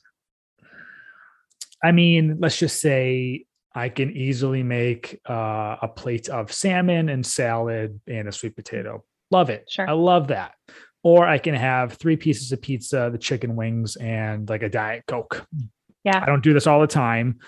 [1.83, 7.25] I mean, let's just say I can easily make uh, a plate of salmon and
[7.25, 9.03] salad and a sweet potato.
[9.31, 9.65] Love it.
[9.69, 9.89] Sure.
[9.89, 10.53] I love that.
[11.03, 15.03] Or I can have three pieces of pizza, the chicken wings, and like a Diet
[15.07, 15.45] Coke.
[16.05, 16.21] Yeah.
[16.21, 17.39] I don't do this all the time.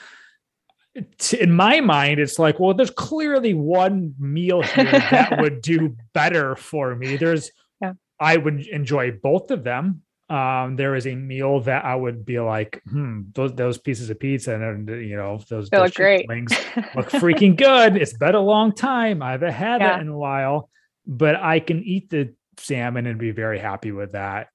[1.39, 6.55] In my mind, it's like, well, there's clearly one meal here that would do better
[6.55, 7.17] for me.
[7.17, 7.93] There's, Yeah.
[8.19, 12.39] I would enjoy both of them um there is a meal that I would be
[12.39, 16.27] like, hmm, those those pieces of pizza and uh, you know those, those look great.
[16.27, 16.51] wings
[16.95, 17.95] look freaking good.
[17.97, 19.21] It's been a long time.
[19.21, 19.93] I haven't had Yeah.
[19.93, 20.69] that in a while,
[21.05, 24.47] but I can eat the salmon and be very happy with that.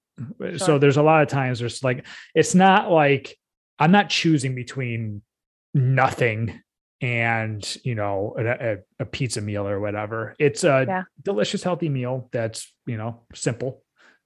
[0.56, 2.04] So there's a lot of times there's like
[2.34, 3.38] it's not like
[3.78, 5.22] I'm not choosing between
[5.72, 6.60] nothing
[7.00, 10.34] and you know a, a, a pizza meal or whatever.
[10.38, 11.02] It's a Yeah.
[11.22, 13.82] delicious, healthy meal that's you know simple,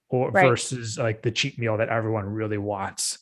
[0.08, 0.46] or Right.
[0.48, 3.18] versus like the cheap meal that everyone really wants.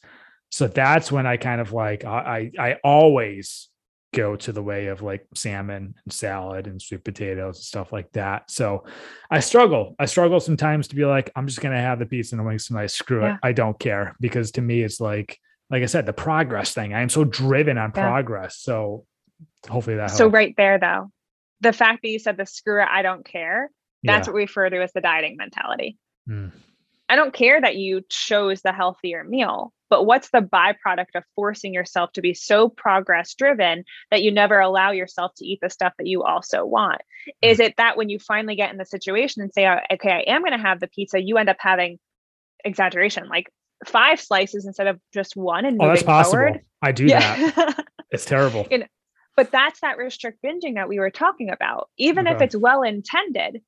[0.51, 3.69] So that's when I kind of like I I, always
[4.13, 8.13] go to the way of like salmon and salad and sweet potatoes and stuff like
[8.13, 8.51] that.
[8.51, 8.85] So
[9.31, 9.95] I struggle.
[9.99, 12.67] I struggle sometimes to be like, I'm just gonna have the pizza and the wings
[12.67, 12.91] tonight.
[12.91, 13.35] Screw Yeah.
[13.35, 13.41] it.
[13.43, 14.15] I don't care.
[14.21, 15.39] Because to me, it's like,
[15.71, 16.93] like I said, the progress thing.
[16.93, 18.03] I am so driven on Yeah.
[18.07, 18.59] progress.
[18.59, 19.07] So
[19.67, 21.11] hopefully that so right there though,
[21.63, 23.71] the fact that you said the screw it, I don't care.
[24.03, 24.33] That's Yeah.
[24.33, 25.97] what we refer to as the dieting mentality.
[26.29, 26.51] Mm.
[27.09, 31.75] I don't care that you chose the healthier meal, but what's the byproduct of forcing
[31.75, 35.93] yourself to be so progress driven that you never allow yourself to eat the stuff
[35.99, 37.03] that you also want?
[37.27, 37.31] Hmm.
[37.51, 40.33] Is it that when you finally get in the situation and say, "Oh, okay, I
[40.33, 41.99] am going to have the pizza, you end up having
[42.65, 43.47] exaggeration, like
[43.87, 46.39] five slices instead of just one and Oh, that's moving possible.
[46.39, 46.61] forward?
[46.81, 47.85] I do that.
[48.13, 48.67] It's terrible.
[48.71, 48.87] You know,
[49.39, 51.89] but that's that restrict binging that we were talking about.
[51.97, 53.63] Even if it's well intended,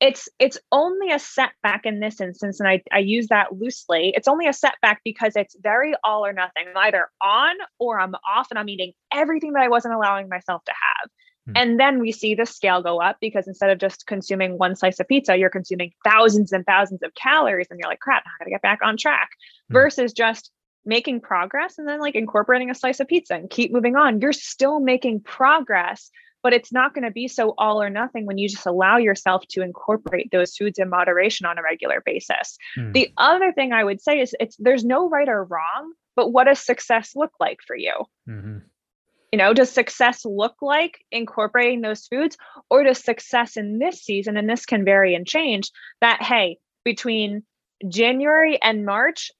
[0.00, 4.12] it's it's only a setback in this instance, and I, I use that loosely.
[4.14, 6.66] It's only a setback because it's very all or nothing.
[6.68, 10.62] I'm either on or I'm off, and I'm eating everything that I wasn't allowing myself
[10.64, 11.10] to have.
[11.46, 11.52] Hmm.
[11.56, 15.00] And then we see the scale go up because instead of just consuming one slice
[15.00, 18.50] of pizza, you're consuming thousands and thousands of calories, and you're like, crap, I gotta
[18.50, 19.30] get back on track.
[19.68, 19.74] Hmm.
[19.74, 20.50] Versus just
[20.86, 24.20] making progress and then like incorporating a slice of pizza and keep moving on.
[24.20, 26.10] You're still making progress,
[26.46, 29.42] but it's not going to be so all or nothing when you just allow yourself
[29.48, 32.56] to incorporate those foods in moderation on a regular basis.
[32.78, 32.92] Mm.
[32.92, 36.44] The other thing I would say is it's there's no right or wrong, but what
[36.44, 37.94] does success look like for you?
[38.28, 38.62] Mhm.
[39.32, 42.38] You know, does success look like incorporating those foods
[42.70, 47.42] or does success in this season and this can vary and change that hey, between
[47.88, 49.32] January and March,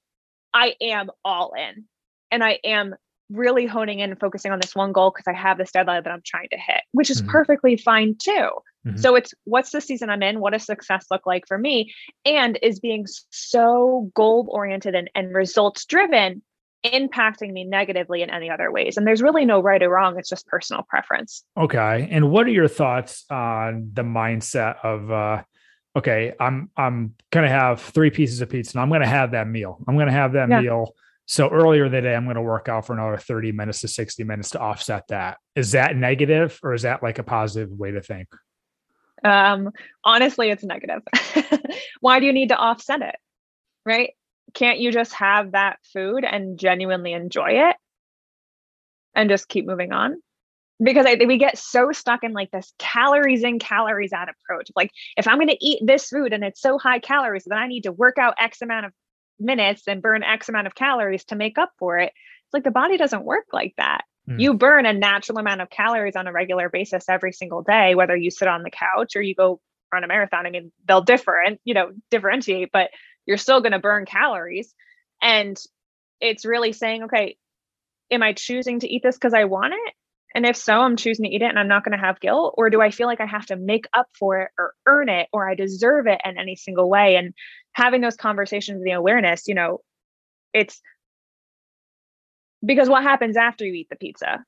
[0.53, 1.85] I am all in
[2.31, 2.95] and I am
[3.29, 6.11] really honing in and focusing on this one goal because I have this deadline that
[6.11, 7.27] I'm trying to hit, which is Mhm.
[7.27, 8.49] perfectly fine too.
[8.85, 8.99] Mhm.
[8.99, 10.39] So it's what's the season I'm in?
[10.39, 11.93] What does success look like for me?
[12.25, 16.41] And is being so goal oriented and, and results driven
[16.85, 18.95] impacting me negatively in any other ways?
[18.95, 20.17] And there's really no right or wrong.
[20.17, 21.43] It's just personal preference.
[21.57, 22.07] Okay.
[22.09, 25.43] And what are your thoughts on the mindset of uh
[25.97, 29.79] okay, I'm I'm gonna have three pieces of pizza and I'm gonna have that meal.
[29.87, 30.61] I'm gonna have that Yeah.
[30.61, 30.93] meal.
[31.29, 34.59] So earlier today, I'm gonna work out for another 30 minutes to 60 minutes to
[34.59, 35.37] offset that.
[35.55, 38.29] Is that negative or is that like a positive way to think?
[39.25, 39.71] Um,
[40.05, 41.01] honestly, it's negative.
[41.99, 43.17] Why do you need to offset it?
[43.85, 44.11] Right?
[44.53, 47.75] Can't you just have that food and genuinely enjoy it
[49.13, 50.21] and just keep moving on?
[50.81, 54.71] Because I we get so stuck in like this calories in, calories out approach.
[54.75, 57.67] Like, if I'm going to eat this food and it's so high calories, then I
[57.67, 58.93] need to work out X amount of
[59.39, 62.13] minutes and burn X amount of calories to make up for it.
[62.45, 64.01] It's like the body doesn't work like that.
[64.29, 64.39] Mm.
[64.39, 68.15] You burn a natural amount of calories on a regular basis every single day, whether
[68.15, 69.59] you sit on the couch or you go
[69.91, 70.45] run a marathon.
[70.45, 72.89] I mean, they'll differ and, you know, differentiate, but
[73.25, 74.73] you're still going to burn calories.
[75.21, 75.57] And
[76.19, 77.37] it's really saying, okay,
[78.11, 79.93] am I choosing to eat this because I want it?
[80.35, 82.55] And if so, I'm choosing to eat it and I'm not going to have guilt.
[82.57, 85.27] Or do I feel like I have to make up for it or earn it
[85.31, 87.15] or I deserve it in any single way?
[87.15, 87.33] And
[87.73, 89.79] having those conversations, the awareness, you know,
[90.53, 90.81] it's
[92.65, 94.43] because what happens after you eat the pizza,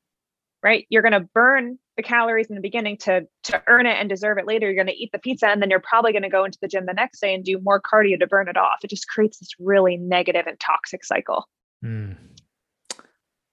[0.61, 0.86] right?
[0.89, 4.38] You're going to burn the calories in the beginning to to earn it and deserve
[4.38, 4.67] it later.
[4.67, 6.67] You're going to eat the pizza and then you're probably going to go into the
[6.67, 8.80] gym the next day and do more cardio to burn it off.
[8.84, 11.47] It just creates this really negative and toxic cycle.
[11.84, 12.17] Mm.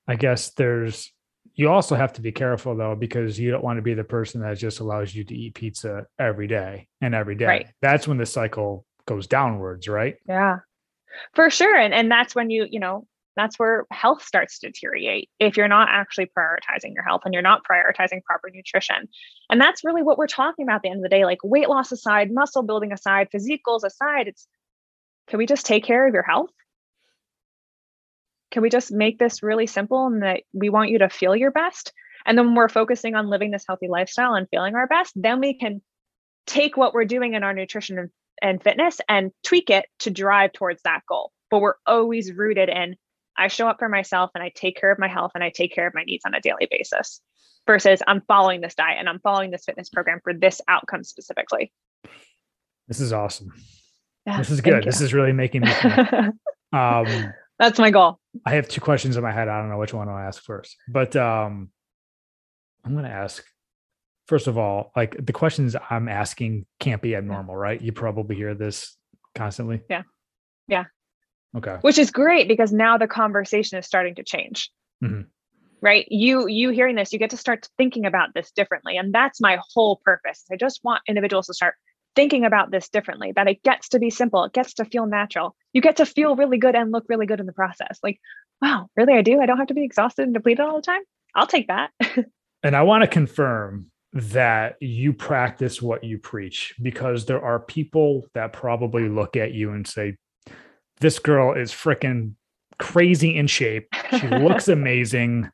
[0.09, 1.13] I guess there's
[1.57, 4.43] you also have to be careful though because you don't want to be the person
[4.43, 7.47] that just allows you to eat pizza every day and every day.
[7.47, 7.67] Right.
[7.81, 10.17] That's when the cycle goes downwards, right?
[10.29, 10.59] Yeah.
[11.35, 11.75] For sure.
[11.75, 15.69] And and that's when you, you know, that's where health starts to deteriorate if you're
[15.69, 19.09] not actually prioritizing your health and you're not prioritizing proper nutrition.
[19.51, 21.25] And that's really what we're talking about at the end of the day.
[21.25, 24.47] Like weight loss aside, muscle building aside, physique goals aside, it's
[25.29, 26.51] can we just take care of your health?
[28.51, 31.51] Can we just make this really simple and that we want you to feel your
[31.51, 31.93] best?
[32.25, 35.41] And then when we're focusing on living this healthy lifestyle and feeling our best, then
[35.41, 35.81] we can
[36.47, 38.11] take what we're doing in our nutrition and,
[38.43, 41.33] and fitness and tweak it to drive towards that goal.
[41.51, 42.97] But we're always rooted in
[43.39, 45.75] I show up for myself and I take care of my health and I take
[45.75, 47.21] care of my needs on a daily basis
[47.67, 51.73] versus I'm following this diet and I'm following this fitness program for this outcome specifically.
[52.89, 53.53] This is awesome.
[54.27, 54.85] Yeah, this is good.
[54.85, 55.71] This is really making me
[56.73, 58.19] um that's my goal.
[58.45, 59.49] I have two questions in my head.
[59.49, 60.77] I don't know which one I'll ask first.
[60.89, 61.71] But um
[62.85, 63.45] I'm gonna ask
[64.27, 67.81] first of all, like the questions I'm asking can't be abnormal, right?
[67.81, 68.97] You probably hear this
[69.35, 69.83] constantly.
[69.89, 70.03] Yeah.
[70.69, 70.85] Yeah.
[71.57, 71.79] Okay.
[71.81, 74.71] Which is great because now the conversation is starting to change.
[75.03, 75.23] Mm-hmm.
[75.81, 76.07] Right.
[76.11, 78.97] You you hearing this, you get to start thinking about this differently.
[78.97, 80.45] And that's my whole purpose.
[80.51, 81.75] I just want individuals to start
[82.17, 85.55] thinking about this differently, that it gets to be simple, it gets to feel natural.
[85.73, 87.99] You get to feel really good and look really good in the process.
[88.03, 88.19] Like,
[88.61, 89.41] wow, really I do?
[89.41, 91.03] I don't have to be exhausted and depleted all the time.
[91.35, 91.91] I'll take that.
[92.63, 98.27] and I want to confirm that you practice what you preach because there are people
[98.33, 100.17] that probably look at you and say,
[101.01, 102.33] This girl is freaking
[102.79, 103.89] crazy in shape.
[104.19, 105.51] She looks amazing.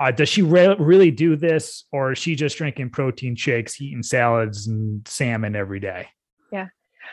[0.00, 4.02] Uh, does she re- really do this, or is she just drinking protein shakes, eating
[4.02, 6.08] salads and salmon every day?
[6.52, 6.68] Yeah.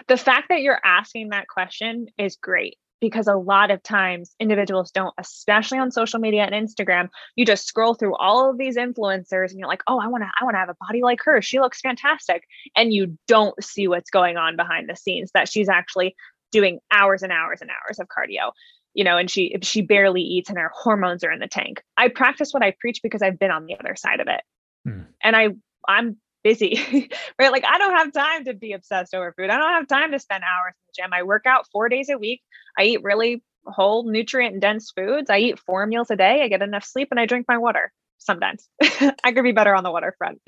[0.08, 4.90] The fact that you're asking that question is great because a lot of times individuals
[4.90, 9.50] don't especially on social media and instagram you just scroll through all of these influencers
[9.50, 11.42] and you're like oh i want to i want to have a body like her
[11.42, 12.46] she looks fantastic
[12.78, 16.16] and you don't see what's going on behind the scenes that she's actually
[16.54, 18.54] doing hours and hours and hours of cardio
[18.94, 22.08] you know and she she barely eats and her hormones are in the tank i
[22.08, 24.42] practice what i preach because i've been on the other side of it
[24.86, 25.02] hmm.
[25.22, 25.50] and i
[25.88, 27.52] i'm busy, right?
[27.52, 29.50] Like I don't have time to be obsessed over food.
[29.50, 31.14] I don't have time to spend hours in the gym.
[31.14, 32.42] I work out four days a week.
[32.78, 35.30] I eat really whole nutrient dense foods.
[35.30, 36.44] I eat four meals a day.
[36.44, 38.68] I get enough sleep and I drink my water sometimes.
[39.24, 40.42] I could be better on the waterfront.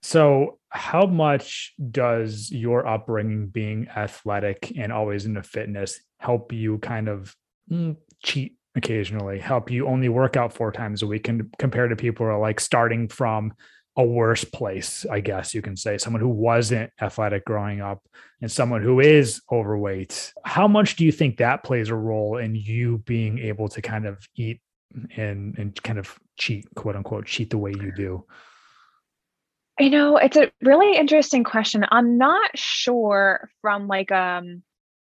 [0.00, 7.08] So, how much does your upbringing being athletic and always into fitness help you kind
[7.08, 7.34] of
[8.22, 12.26] cheat occasionally, help you only work out four times a week and compared to people
[12.26, 13.52] who are like starting from
[13.96, 18.00] a worse place, I guess you can say, someone who wasn't athletic growing up
[18.40, 20.32] and someone who is overweight.
[20.44, 24.06] How much do you think that plays a role in you being able to kind
[24.06, 24.60] of eat
[25.16, 28.24] and and kind of cheat, quote unquote, cheat the way you do?
[29.80, 31.84] You know, it's a really interesting question.
[31.90, 34.62] I'm not sure from like um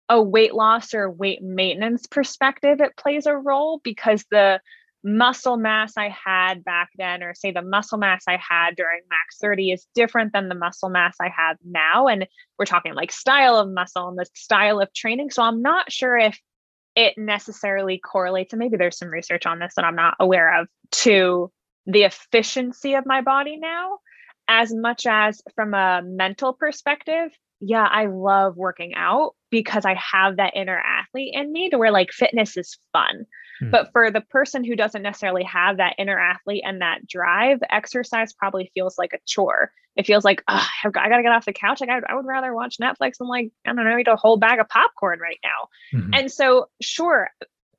[0.10, 4.60] a weight loss or weight maintenance perspective it plays a role because the
[5.04, 9.38] muscle mass I had back then, or say the muscle mass I had during max
[9.42, 12.08] 30 is different than the muscle mass I have now.
[12.08, 12.28] And
[12.60, 15.32] we're talking like style of muscle and the style of training.
[15.32, 16.40] So I'm not sure if
[16.96, 20.68] it necessarily correlates, and maybe there's some research on this that I'm not aware of,
[20.92, 21.52] to
[21.88, 24.00] the efficiency of my body now,
[24.48, 27.32] as much as from a mental perspective.
[27.62, 31.92] Yeah, I love working out because I have that inner athlete in me to where
[31.92, 33.28] like fitness is fun.
[33.60, 33.70] Hmm.
[33.70, 38.34] But for the person who doesn't necessarily have that inner athlete and that drive, exercise
[38.34, 39.72] probably feels like a chore.
[39.96, 41.82] It feels like, I got to get off the couch.
[41.82, 44.38] Like, I, I, would rather watch Netflix than, like, I don't know, eat a whole
[44.38, 46.00] bag of popcorn right now.
[46.00, 46.14] Mm-hmm.
[46.14, 47.30] And so, sure,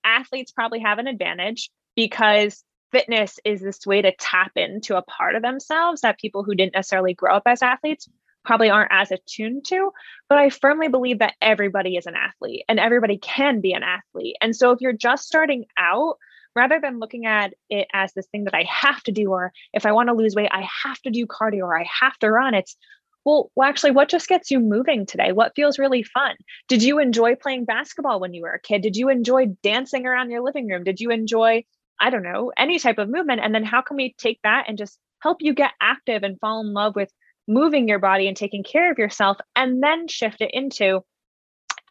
[0.04, 2.62] athletes probably have an advantage because
[2.92, 6.74] fitness is this way to tap into a part of themselves that people who didn't
[6.74, 8.08] necessarily grow up as athletes
[8.44, 9.90] probably aren't as attuned to.
[10.28, 14.36] But I firmly believe that everybody is an athlete and everybody can be an athlete.
[14.40, 16.16] And so if you're just starting out,
[16.54, 19.86] rather than looking at it as this thing that I have to do, or if
[19.86, 22.54] I want to lose weight, I have to do cardio or I have to run,
[22.54, 22.76] it's
[23.24, 25.30] well, well, actually, what just gets you moving today?
[25.30, 26.34] What feels really fun?
[26.68, 28.82] Did you enjoy playing basketball when you were a kid?
[28.82, 30.82] Did you enjoy dancing around your living room?
[30.82, 31.64] Did you enjoy,
[32.00, 33.40] I don't know, any type of movement?
[33.40, 36.60] And then how can we take that and just help you get active and fall
[36.60, 37.12] in love with
[37.48, 41.00] moving your body and taking care of yourself, and then shift it into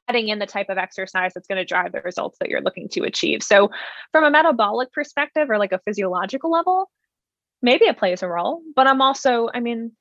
[0.08, 2.90] adding in the type of exercise that's going to drive the results that you're looking
[2.90, 3.44] to achieve.
[3.44, 3.70] So,
[4.12, 6.90] from a metabolic perspective or like a physiological level,
[7.62, 9.92] maybe it plays a role, but I'm also, I mean,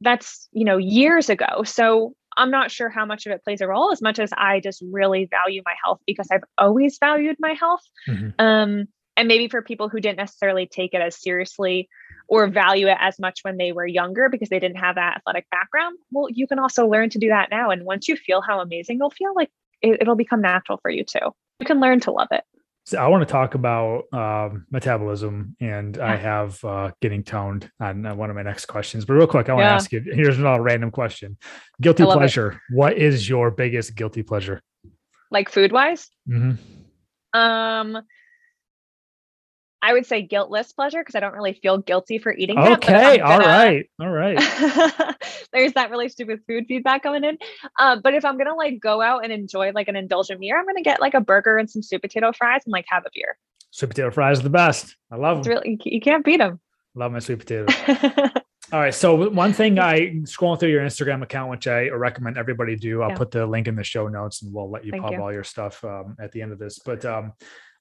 [0.00, 1.62] that's, you know, years ago.
[1.64, 4.60] So, I'm not sure how much of it plays a role as much as I
[4.60, 7.80] just really value my health because I've always valued my health.
[8.08, 8.28] Mm-hmm.
[8.38, 8.84] Um,
[9.16, 11.88] and maybe for people who didn't necessarily take it as seriously
[12.28, 15.46] or value it as much when they were younger because they didn't have that athletic
[15.50, 18.60] background well you can also learn to do that now and once you feel how
[18.60, 19.50] amazing you'll feel like
[19.82, 21.34] it, it'll become natural for you too.
[21.60, 22.44] You can learn to love it.
[22.84, 26.06] So I want to talk about um, metabolism, and yeah.
[26.06, 29.04] I have uh, getting toned on uh, one of my next questions.
[29.04, 29.70] But real quick, I want yeah.
[29.70, 30.04] to ask you.
[30.04, 31.36] Here's another random question:
[31.80, 32.52] Guilty pleasure.
[32.52, 32.76] It.
[32.76, 34.62] What is your biggest guilty pleasure?
[35.32, 36.08] Like food wise?
[36.28, 37.38] Mm-hmm.
[37.38, 38.02] Um,
[39.82, 42.58] I would say guiltless pleasure because I don't really feel guilty for eating.
[42.58, 44.36] Okay, all right, all right.
[45.52, 47.38] There's that relationship with food feedback coming in.
[47.78, 50.66] Uh, but if I'm gonna like go out and enjoy like an indulgent meal, I'm
[50.66, 53.36] gonna get like a burger and some sweet potato fries and like have a beer.
[53.70, 54.96] Sweet potato fries are the best.
[55.10, 55.52] I love them.
[55.52, 56.60] Really, you can't beat them.
[56.94, 57.66] Love my sweet potato.
[58.72, 58.94] all right.
[58.94, 63.02] So one thing I scrolling through your Instagram account, which I recommend everybody do.
[63.02, 63.16] I'll yeah.
[63.16, 65.22] put the link in the show notes, and we'll let you Thank pub you.
[65.22, 66.78] all your stuff um, at the end of this.
[66.78, 67.32] But um,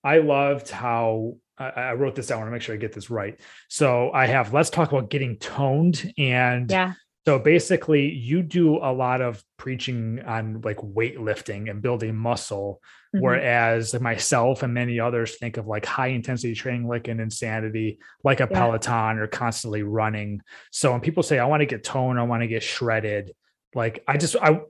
[0.05, 2.37] I loved how I, I wrote this down.
[2.37, 3.39] I want to make sure I get this right.
[3.67, 6.93] So I have let's talk about getting toned and yeah.
[7.25, 12.79] So basically, you do a lot of preaching on like weightlifting and building muscle,
[13.15, 13.23] mm-hmm.
[13.23, 18.41] whereas myself and many others think of like high intensity training like an insanity, like
[18.41, 18.59] a yeah.
[18.59, 20.41] Peloton or constantly running.
[20.71, 23.31] So when people say, I want to get toned, I want to get shredded,
[23.73, 24.61] like I just I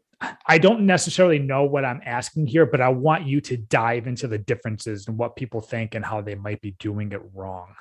[0.47, 4.28] I don't necessarily know what I'm asking here, but I want you to dive into
[4.28, 7.74] the differences and what people think and how they might be doing it wrong.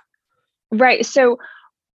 [0.70, 1.04] Right.
[1.06, 1.38] So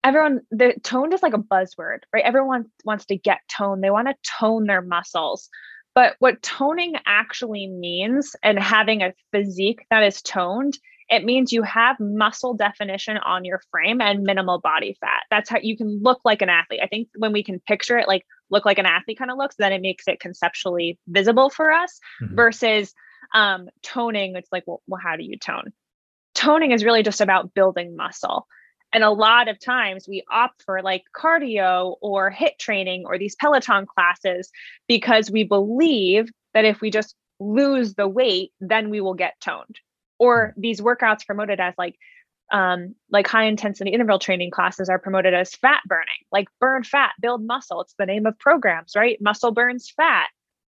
[0.03, 2.25] everyone the toned is like a buzzword, right?
[2.25, 3.83] Everyone wants to get toned.
[3.83, 5.49] They want to tone their muscles.
[5.95, 10.79] But what toning actually means and having a physique that is toned
[11.11, 15.25] it means you have muscle definition on your frame and minimal body fat.
[15.31, 16.81] That's how you can look like an athlete.
[16.83, 19.57] I think when we can picture it, like look like an athlete kind of looks,
[19.57, 22.35] then it makes it conceptually visible for us mm-hmm.
[22.35, 22.95] versus
[23.35, 24.37] um, toning.
[24.37, 25.73] It's like, well, well, how do you tone?
[26.35, 28.47] Toning is really just about building muscle.
[28.93, 33.35] And a lot of times we opt for like cardio or HIIT training or these
[33.35, 34.51] Peloton classes
[34.87, 39.81] because we believe that if we just lose the weight, then we will get toned
[40.19, 40.61] or hmm.
[40.61, 41.97] these workouts promoted as like
[42.53, 47.13] um, like high intensity interval training classes are promoted as fat burning, like burn fat,
[47.21, 47.81] build muscle.
[47.81, 49.19] It's the name of programs, right?
[49.21, 50.29] Muscle burns fat.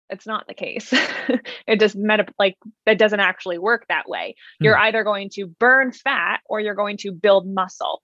[0.09, 0.93] It's not the case.
[1.67, 2.55] it just meta like
[2.85, 4.35] it doesn't actually work that way.
[4.61, 4.65] Mm.
[4.65, 8.01] You're either going to burn fat or you're going to build muscle,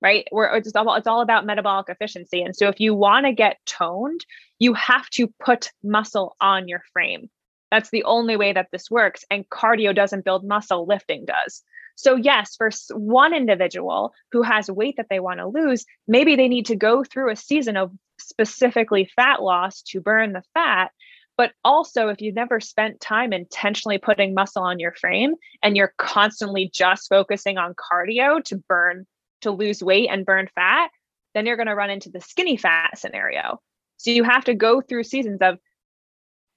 [0.00, 0.26] right?
[0.30, 2.42] Where it's all it's all about metabolic efficiency.
[2.42, 4.24] And so if you want to get toned,
[4.60, 7.28] you have to put muscle on your frame.
[7.72, 9.24] That's the only way that this works.
[9.30, 11.62] And cardio doesn't build muscle, lifting does.
[11.96, 16.48] So, yes, for one individual who has weight that they want to lose, maybe they
[16.48, 20.90] need to go through a season of specifically fat loss to burn the fat.
[21.36, 25.94] But also, if you've never spent time intentionally putting muscle on your frame and you're
[25.98, 29.06] constantly just focusing on cardio to burn,
[29.40, 30.90] to lose weight and burn fat,
[31.34, 33.60] then you're going to run into the skinny fat scenario.
[33.96, 35.58] So, you have to go through seasons of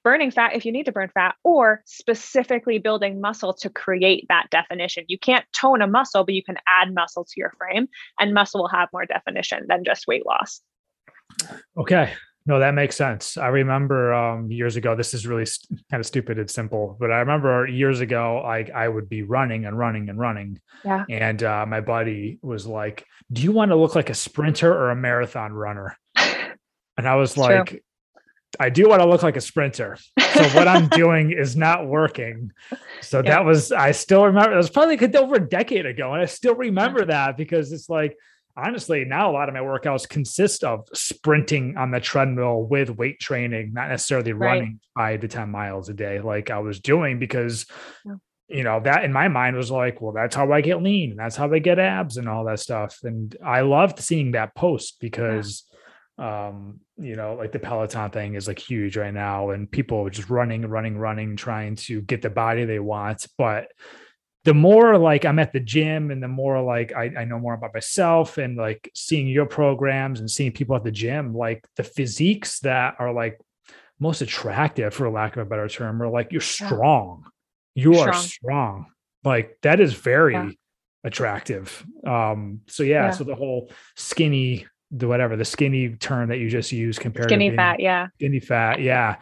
[0.06, 4.48] burning fat if you need to burn fat or specifically building muscle to create that
[4.52, 5.04] definition.
[5.08, 7.90] You can't tone a muscle, but you can add muscle to your frame
[8.20, 10.62] and muscle will have more definition than just weight loss.
[11.76, 12.14] Okay.
[12.46, 13.36] No, that makes sense.
[13.36, 17.12] I remember um, years ago, this is really st- kind of stupid and simple, but
[17.12, 20.62] I remember years ago, like I would be running and running and running.
[20.84, 21.06] Yeah.
[21.10, 24.92] And uh, my buddy was like, Do you want to look like a sprinter or
[24.92, 25.98] a marathon runner?
[26.98, 27.80] And I was it's like, true
[28.60, 29.98] I do want to look like a sprinter.
[30.20, 32.52] So what I'm doing is not working.
[33.02, 33.32] So yeah.
[33.32, 36.14] that was I still remember it was probably like over a decade ago.
[36.14, 38.18] And I still remember that because it's like
[38.58, 43.20] honestly, now a lot of my workouts consist of sprinting on the treadmill with weight
[43.20, 44.48] training, not necessarily right.
[44.48, 47.66] running five to 10 miles a day like I was doing because
[48.06, 48.16] yeah.
[48.48, 51.16] you know that in my mind was like, well, that's how I get lean.
[51.16, 53.00] That's how I get abs and all that stuff.
[53.04, 55.75] And I loved seeing that post because yeah
[56.18, 60.10] um you know like the peloton thing is like huge right now and people are
[60.10, 63.68] just running running running trying to get the body they want but
[64.46, 67.54] the more like i'm at the gym and the more like I, I know more
[67.54, 71.84] about myself and like seeing your programs and seeing people at the gym like the
[71.84, 73.38] physiques that are like
[74.00, 77.26] most attractive for lack of a better term are like you're strong.
[77.76, 78.08] You strong.
[78.08, 78.86] are strong.
[79.24, 80.50] like that is very yeah.
[81.04, 81.86] attractive.
[82.06, 83.12] Um so yeah, yeah.
[83.12, 87.50] so the whole skinny the whatever the skinny term that you just use compared skinny
[87.50, 88.08] to fat yeah.
[88.16, 89.16] skinny fat yeah.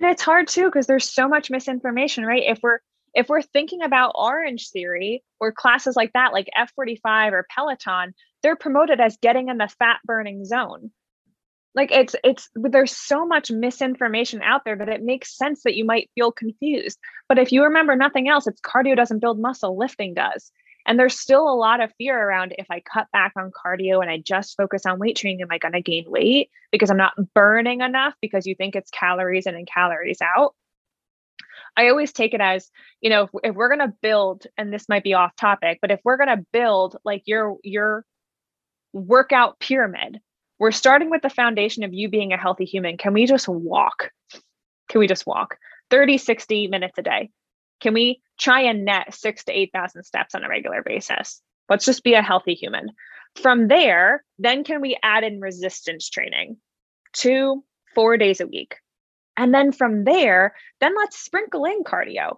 [0.00, 2.42] And it's hard too because there's so much misinformation right?
[2.44, 2.78] If we're
[3.14, 9.00] if we're thinking about Orangetheory or classes like that like f45 or peloton they're promoted
[9.00, 10.90] as getting in the fat burning zone.
[11.74, 15.84] Like it's it's there's so much misinformation out there that it makes sense that you
[15.84, 16.98] might feel confused.
[17.28, 20.50] But if you remember nothing else it's cardio doesn't build muscle lifting does
[20.88, 24.10] and there's still a lot of fear around if I cut back on cardio and
[24.10, 27.12] I just focus on weight training, am I going to gain weight because I'm not
[27.34, 30.54] burning enough because you think it's calories in and calories out?
[31.76, 32.70] I always take it as,
[33.02, 35.90] you know, if, if we're going to build, and this might be off topic, but
[35.90, 38.06] if we're going to build like your, your
[38.94, 40.20] workout pyramid,
[40.58, 42.96] we're starting with the foundation of you being a healthy human.
[42.96, 44.10] Can we just walk?
[44.88, 45.58] Can we just walk
[45.90, 47.30] 30, 60 minutes a day?
[47.80, 51.40] Can we try and net six to 8,000 steps on a regular basis?
[51.68, 52.90] Let's just be a healthy human.
[53.36, 56.56] From there, then can we add in resistance training
[57.12, 57.62] two,
[57.94, 58.76] four days a week?
[59.36, 62.36] And then from there, then let's sprinkle in cardio.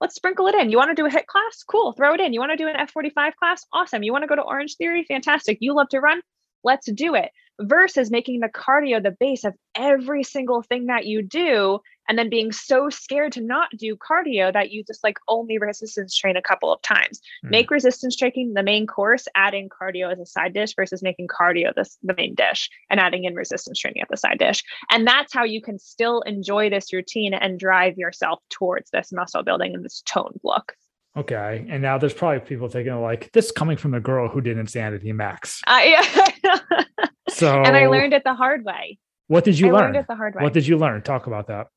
[0.00, 0.70] Let's sprinkle it in.
[0.70, 1.64] You want to do a HIIT class?
[1.68, 2.32] Cool, throw it in.
[2.32, 3.64] You want to do an F45 class?
[3.72, 4.02] Awesome.
[4.02, 5.04] You want to go to Orangetheory?
[5.06, 5.58] Fantastic.
[5.60, 6.20] You love to run?
[6.64, 7.30] Let's do it
[7.60, 12.30] versus making the cardio the base of every single thing that you do and then
[12.30, 16.42] being so scared to not do cardio that you just like only resistance train a
[16.42, 17.50] couple of times mm.
[17.50, 21.74] make resistance training the main course adding cardio as a side dish versus making cardio
[21.74, 25.32] the, the main dish and adding in resistance training at the side dish and that's
[25.32, 29.84] how you can still enjoy this routine and drive yourself towards this muscle building and
[29.84, 30.74] this toned look
[31.16, 31.66] Okay.
[31.68, 35.12] And now there's probably people thinking like this coming from the girl who did Insanity
[35.12, 35.60] Max.
[35.66, 36.84] Uh, yeah.
[37.28, 38.98] so and I learned it the hard way.
[39.28, 39.82] What did you I learn?
[39.82, 40.42] Learned it the hard way.
[40.42, 41.02] What did you learn?
[41.02, 41.68] Talk about that.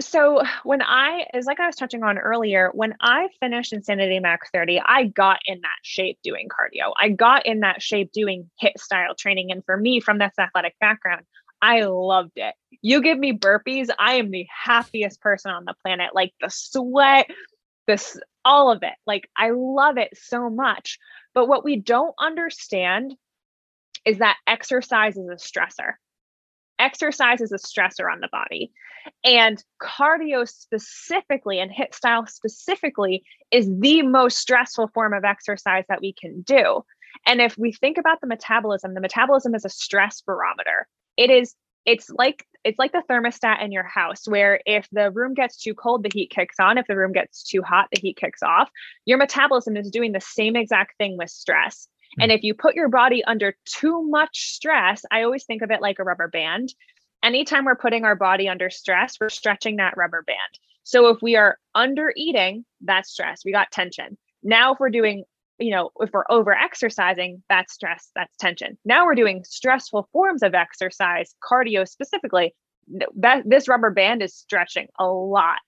[0.00, 4.50] So when I is like I was touching on earlier, when I finished Insanity Max
[4.52, 6.92] 30, I got in that shape doing cardio.
[7.00, 9.50] I got in that shape doing HIIT style training.
[9.50, 11.24] And for me, from this athletic background,
[11.62, 12.54] I loved it.
[12.82, 16.14] You give me burpees, I am the happiest person on the planet.
[16.14, 17.30] Like the sweat,
[17.86, 18.94] this all of it.
[19.06, 20.98] Like I love it so much.
[21.34, 23.14] But what we don't understand
[24.06, 25.94] is that exercise is a stressor.
[26.78, 28.72] Exercise is a stressor on the body.
[29.24, 36.00] And cardio specifically and HIIT style specifically is the most stressful form of exercise that
[36.00, 36.84] we can do.
[37.26, 40.86] And if we think about the metabolism, the metabolism is a stress barometer.
[41.16, 41.54] It is
[41.86, 45.72] it's like it's like the thermostat in your house where if the room gets too
[45.72, 48.68] cold the heat kicks on if the room gets too hot the heat kicks off
[49.04, 51.86] your metabolism is doing the same exact thing with stress
[52.16, 52.22] mm-hmm.
[52.22, 55.82] and if you put your body under too much stress i always think of it
[55.82, 56.74] like a rubber band
[57.22, 60.38] anytime we're putting our body under stress we're stretching that rubber band
[60.82, 65.24] so if we are under eating that's stress we got tension now if we're doing
[65.58, 68.76] you know, if we're over exercising, that's stress, that's tension.
[68.84, 72.54] Now we're doing stressful forms of exercise, cardio specifically.
[73.16, 75.58] That this rubber band is stretching a lot.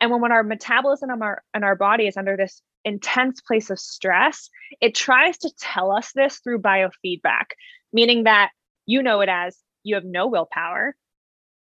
[0.00, 3.68] And when, when our metabolism and our, and our body is under this intense place
[3.68, 4.48] of stress,
[4.80, 7.50] it tries to tell us this through biofeedback,
[7.92, 8.50] meaning that
[8.86, 10.96] you know it as you have no willpower,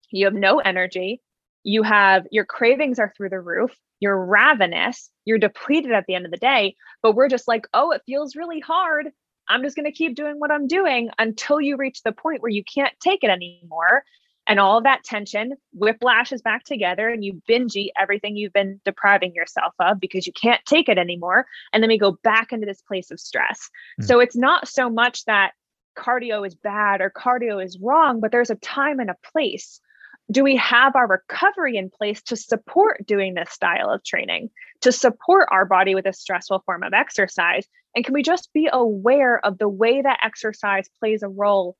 [0.09, 1.22] you have no energy,
[1.63, 6.26] you have your cravings are through the roof, you're ravenous, you're depleted at the end
[6.26, 9.09] of the day, but we're just like, oh, it feels really hard.
[9.49, 12.51] I'm just going to keep doing what I'm doing until you reach the point where
[12.51, 14.03] you can't take it anymore.
[14.50, 18.82] And all of that tension whiplashes back together and you binge eat everything you've been
[18.84, 21.45] depriving yourself of because you can't take it anymore.
[21.72, 23.70] And then we go back into this place of stress.
[24.02, 24.06] Mm.
[24.06, 25.52] So it's not so much that
[25.95, 29.80] cardio is bad or cardio is wrong, but there's a time and a place
[30.32, 34.50] do we have our recovery in place to support doing this style of training,
[34.82, 37.66] to support our body with a stressful form of exercise?
[37.95, 41.76] And can we just be aware of the way that exercise plays a role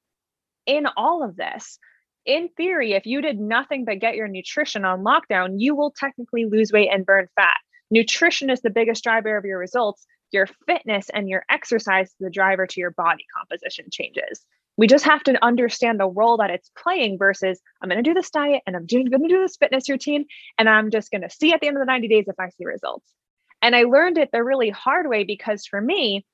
[0.66, 1.78] in all of this?
[2.26, 6.46] In theory, if you did nothing but get your nutrition on lockdown, you will technically
[6.46, 7.58] lose weight and burn fat.
[7.90, 10.06] Nutrition is the biggest driver of your results.
[10.32, 14.46] Your fitness and your exercise is the driver to your body composition changes
[14.80, 18.14] we just have to understand the role that it's playing versus I'm going to do
[18.14, 20.26] this diet and I'm going to do this fitness routine
[20.58, 22.48] and I'm just going to see at the end of the 90 days if I
[22.48, 23.06] see results.
[23.62, 26.26] And I learned it the really hard way because for me,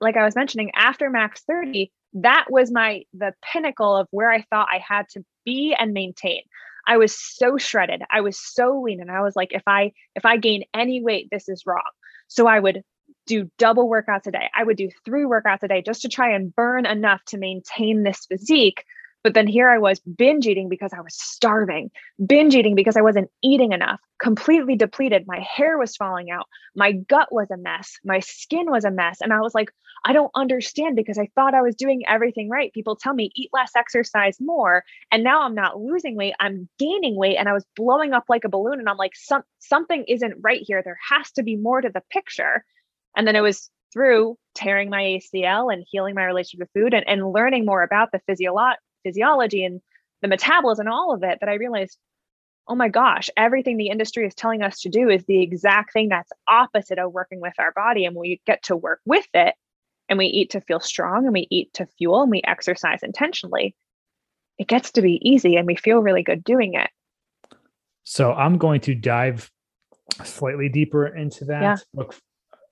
[0.00, 4.42] like I was mentioning, after max 30, that was my the pinnacle of where I
[4.50, 6.42] thought I had to be and maintain.
[6.86, 8.02] I was so shredded.
[8.10, 11.28] I was so lean and I was like if I if I gain any weight
[11.30, 11.82] this is wrong.
[12.28, 12.82] So I would
[13.26, 14.48] do double workouts a day.
[14.54, 18.02] I would do three workouts a day just to try and burn enough to maintain
[18.02, 18.84] this physique.
[19.24, 21.90] But then here I was binge eating because I was starving,
[22.26, 25.26] binge eating because I wasn't eating enough, completely depleted.
[25.26, 26.46] My hair was falling out.
[26.74, 27.98] My gut was a mess.
[28.04, 29.20] My skin was a mess.
[29.20, 29.70] And I was like,
[30.04, 32.72] I don't understand because I thought I was doing everything right.
[32.72, 34.82] People tell me eat less, exercise more.
[35.12, 37.36] And now I'm not losing weight, I'm gaining weight.
[37.36, 38.80] And I was blowing up like a balloon.
[38.80, 40.82] And I'm like, Some, something isn't right here.
[40.84, 42.64] There has to be more to the picture.
[43.16, 47.06] And then it was through tearing my ACL and healing my relationship with food and,
[47.06, 49.80] and learning more about the physiolo- physiology and
[50.22, 51.98] the metabolism and all of it that I realized,
[52.68, 56.08] oh my gosh, everything the industry is telling us to do is the exact thing
[56.08, 58.04] that's opposite of working with our body.
[58.04, 59.54] And we get to work with it
[60.08, 63.74] and we eat to feel strong and we eat to fuel and we exercise intentionally.
[64.58, 66.90] It gets to be easy and we feel really good doing it.
[68.04, 69.50] So I'm going to dive
[70.24, 71.62] slightly deeper into that.
[71.62, 71.76] Yeah.
[71.94, 72.16] Look,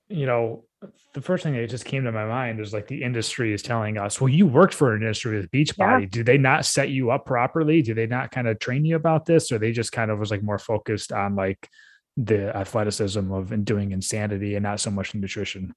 [0.07, 0.65] you know,
[1.13, 3.97] the first thing that just came to my mind is like the industry is telling
[3.97, 6.01] us, well, you worked for an industry with Beachbody.
[6.01, 6.07] Yeah.
[6.09, 7.81] Do they not set you up properly?
[7.81, 9.51] Do they not kind of train you about this?
[9.51, 11.69] Or they just kind of was like more focused on like
[12.17, 15.75] the athleticism of and doing insanity and not so much nutrition?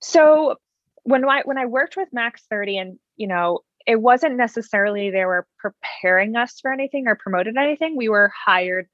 [0.00, 0.56] So
[1.02, 5.24] when I when I worked with Max 30 and you know, it wasn't necessarily they
[5.24, 7.96] were preparing us for anything or promoted anything.
[7.96, 8.88] We were hired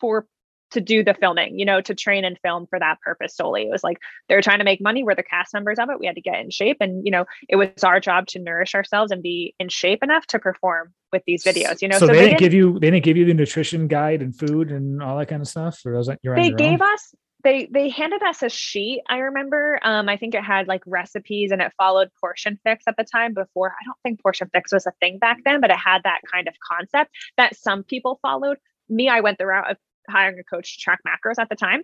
[0.00, 0.26] for
[0.70, 3.62] to do the filming, you know, to train and film for that purpose solely.
[3.62, 5.02] It was like they were trying to make money.
[5.02, 5.98] We're the cast members of it.
[5.98, 6.78] We had to get in shape.
[6.80, 10.26] And, you know, it was our job to nourish ourselves and be in shape enough
[10.28, 11.98] to perform with these videos, you know.
[11.98, 15.02] So, they, didn't give you they didn't give you the nutrition guide and food and
[15.02, 16.92] all that kind of stuff, or wasn't you're they your gave own?
[16.92, 17.14] us
[17.44, 21.50] they they handed us a sheet i remember um i think it had like recipes
[21.50, 24.86] and it followed portion fix at the time before i don't think portion fix was
[24.86, 28.58] a thing back then but it had that kind of concept that some people followed
[28.88, 29.76] me i went the route of
[30.10, 31.82] hiring a coach to track macros at the time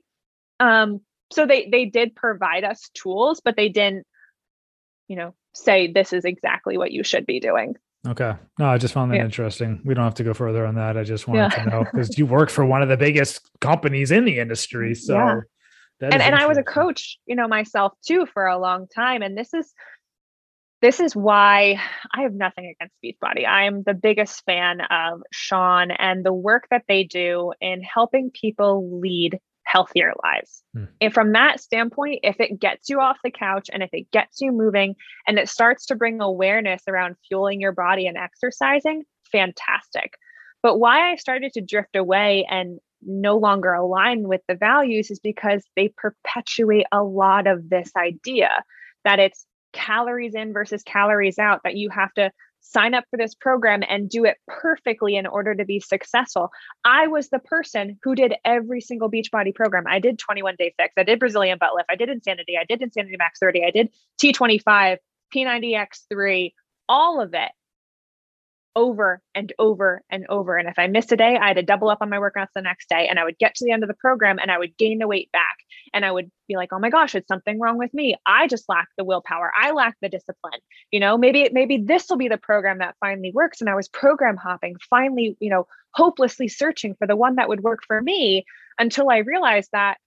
[0.61, 1.01] um
[1.33, 4.07] so they they did provide us tools but they didn't
[5.09, 7.75] you know say this is exactly what you should be doing
[8.07, 8.35] Okay.
[8.59, 9.25] No, I just found that Yeah.
[9.25, 9.81] interesting.
[9.83, 10.99] We don't have to go further on that.
[10.99, 11.65] I just wanted Yeah.
[11.65, 14.95] to know because you work for one of the biggest companies in the industry.
[14.95, 15.41] So Yeah.
[16.03, 19.23] and and I was a coach, you know, myself too for a long time.
[19.23, 19.73] And this is
[20.85, 21.81] this is why
[22.15, 23.47] I have nothing against Beachbody.
[23.47, 28.31] I am the biggest fan of Shaun and the work that they do in helping
[28.31, 30.62] people lead healthier lives.
[30.74, 30.85] Hmm.
[31.01, 34.43] And from that standpoint, if it gets you off the couch and if it gets
[34.43, 34.94] you moving
[35.27, 40.19] and it starts to bring awareness around fueling your body and exercising, fantastic.
[40.62, 45.19] But why I started to drift away and no longer align with the values is
[45.19, 48.51] because they perpetuate a lot of this idea
[49.06, 52.31] that it's calories in versus calories out, that you have to
[52.61, 56.51] sign up for this program and do it perfectly in order to be successful.
[56.85, 59.85] I was the person who did every single Beachbody program.
[59.87, 62.81] I did 21 day fix, I did Brazilian butt lift, I did Insanity, I did
[62.81, 63.91] Insanity Max 30, I did
[64.23, 64.97] T25,
[65.35, 66.53] P90X3,
[66.89, 67.51] all of it
[68.77, 70.57] over and over and over.
[70.57, 72.63] And if I missed a day, I had to double up on my workouts the
[72.63, 73.07] next day.
[73.09, 75.07] And I would get to the end of the program and I would gain the
[75.07, 75.57] weight back.
[75.93, 78.17] And I would be like, oh my gosh, it's something wrong with me.
[78.27, 79.53] I just lack the willpower.
[79.57, 80.61] I lack the discipline.
[80.91, 83.61] You know, maybe it, maybe this will be the program that finally works.
[83.61, 87.63] And I was program hopping, finally, you know, hopelessly searching for the one that would
[87.63, 88.45] work for me
[88.79, 89.99] until I realized that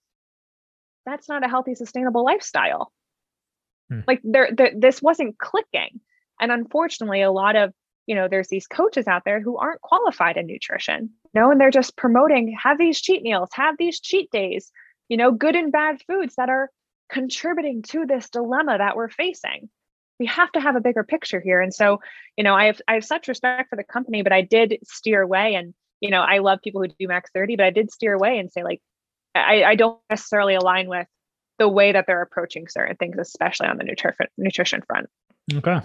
[1.06, 2.92] that's not a healthy, sustainable lifestyle.
[3.90, 4.02] Hmm.
[4.06, 6.02] Like there, there, this wasn't clicking.
[6.40, 7.74] And unfortunately, a lot of
[8.08, 11.60] you know, there's these coaches out there who aren't qualified in nutrition, you know, and
[11.60, 14.72] they're just promoting have these cheat meals, have these cheat days,
[15.10, 16.72] you know, good and bad foods that are
[17.10, 19.70] contributing to this dilemma that we're facing.
[20.20, 21.62] We have to have a bigger picture here.
[21.62, 22.00] And so,
[22.38, 25.22] you know, I have I have such respect for the company, but I did steer
[25.22, 28.14] away and, you know, I love people who do max 30, but I did steer
[28.14, 28.82] away and say, like,
[29.36, 31.08] I, I don't necessarily align with
[31.60, 35.08] the way that they're approaching certain things, especially on the nutrition nutrition front.
[35.54, 35.82] Okay.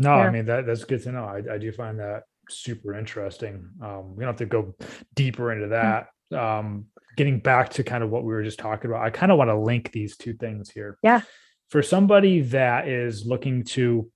[0.00, 1.24] No, I mean that that's good to know.
[1.24, 3.68] I, I do find that super interesting.
[3.82, 4.74] Um, we don't have to go
[5.14, 6.08] deeper into that.
[6.36, 6.86] Um,
[7.16, 9.50] getting back to kind of what we were just talking about, I kind of want
[9.50, 10.96] to link these two things here.
[11.02, 11.20] Yeah.
[11.68, 14.10] For somebody that is looking to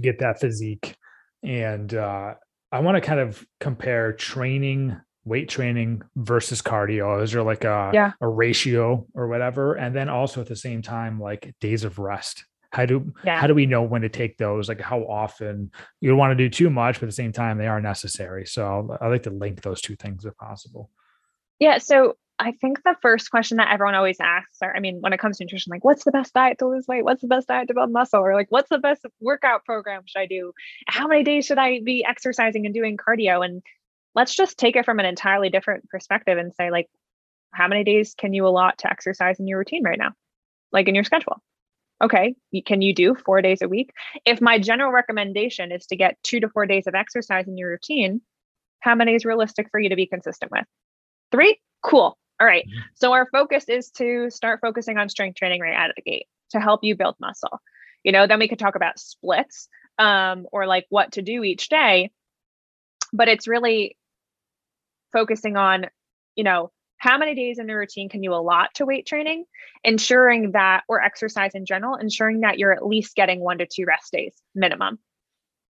[0.00, 0.96] get that physique,
[1.42, 2.34] and uh,
[2.72, 7.22] I want to kind of compare training, weight training versus cardio.
[7.22, 8.12] Is there like a Yeah.
[8.20, 9.74] a ratio or whatever?
[9.74, 12.44] And then also at the same time, like days of rest.
[12.74, 13.38] How do Yeah.
[13.40, 14.68] how do we know when to take those?
[14.68, 15.70] Like how often
[16.00, 18.46] you don't want to do too much, but at the same time they are necessary.
[18.46, 20.90] So I like to link those two things if possible.
[21.58, 21.78] Yeah.
[21.78, 25.20] So I think the first question that everyone always asks, or I mean, when it
[25.20, 27.04] comes to nutrition, like, what's the best diet to lose weight?
[27.04, 28.20] What's the best diet to build muscle?
[28.20, 30.52] Or like, what's the best workout program should I do?
[30.88, 33.44] How many days should I be exercising and doing cardio?
[33.44, 33.62] And
[34.16, 36.88] let's just take it from an entirely different perspective and say, like,
[37.52, 40.10] how many days can you allot to exercise in your routine right now?
[40.72, 41.40] Like in your schedule?
[42.04, 42.34] Okay,
[42.66, 43.90] can you do four days a week?
[44.26, 47.70] If my general recommendation is to get two to four days of exercise in your
[47.70, 48.20] routine,
[48.80, 50.66] how many is realistic for you to be consistent with?
[51.32, 51.58] Three?
[51.82, 52.18] Cool.
[52.38, 52.66] All right.
[52.66, 52.82] Mhm.
[52.96, 56.26] So our focus is to start focusing on strength training right out of the gate
[56.50, 57.58] to help you build muscle.
[58.02, 59.68] You know, then we could talk about splits
[59.98, 62.10] um, or like what to do each day.
[63.14, 63.96] But it's really
[65.12, 65.86] focusing on,
[66.36, 66.70] you know,
[67.04, 69.44] how many days in the routine can you allot to weight training,
[69.84, 73.84] ensuring that, or exercise in general, ensuring that you're at least getting one to two
[73.86, 74.98] rest days minimum.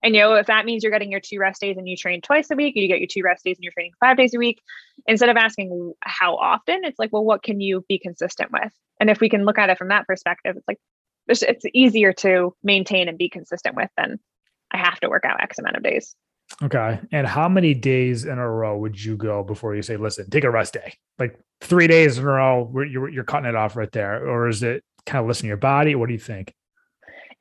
[0.02, 2.20] And you know, if that means you're getting your two rest days and you train
[2.20, 4.38] twice a week, you get your two rest days and you're training five days a
[4.38, 4.60] week,
[5.06, 8.72] instead of asking how often, it's like, well, what can you be consistent with?
[9.00, 10.80] And if we can look at it from that perspective, it's like
[11.28, 14.20] it's, it's easier to maintain and be consistent with than
[14.70, 16.14] I have to work out X amount of days.
[16.62, 17.00] Okay.
[17.12, 20.44] And how many days in a row would you go before you say, listen, take
[20.44, 20.94] a rest day?
[21.18, 24.26] Like three days in a row, you're, you're cutting it off right there.
[24.26, 25.94] Or is it kind of listen to your body?
[25.94, 26.54] What do you think?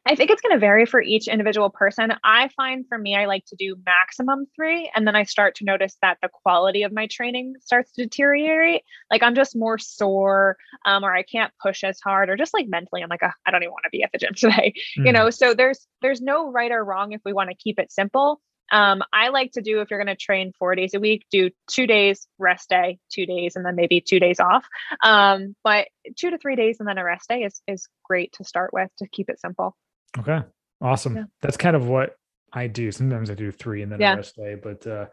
[0.06, 2.12] I think it's going to vary for each individual person.
[2.24, 5.64] I find for me, I like to do maximum three, and then I start to
[5.64, 8.82] notice that the quality of my training starts to deteriorate.
[9.12, 12.68] Like I'm just more sore, um, or I can't push as hard, or just like
[12.68, 14.74] mentally, I'm like, oh, I don't even want to be at the gym today.
[14.98, 15.06] Mm.
[15.06, 17.92] You know, so there's there's no right or wrong if we want to keep it
[17.92, 18.42] simple.
[18.72, 21.49] Um, I like to do if you're going to train four days a week, do
[21.69, 24.65] two days rest day, two days, and then maybe two days off.
[25.03, 25.88] Um, but
[26.18, 28.89] two to three days and then a rest day is is great to start with
[28.99, 29.76] to keep it simple.
[30.18, 30.41] Okay,
[30.81, 31.15] awesome.
[31.15, 31.23] Yeah.
[31.41, 32.15] That's kind of what
[32.53, 32.91] I do.
[32.91, 34.14] Sometimes I do three and then yeah.
[34.14, 35.06] a rest day, but uh,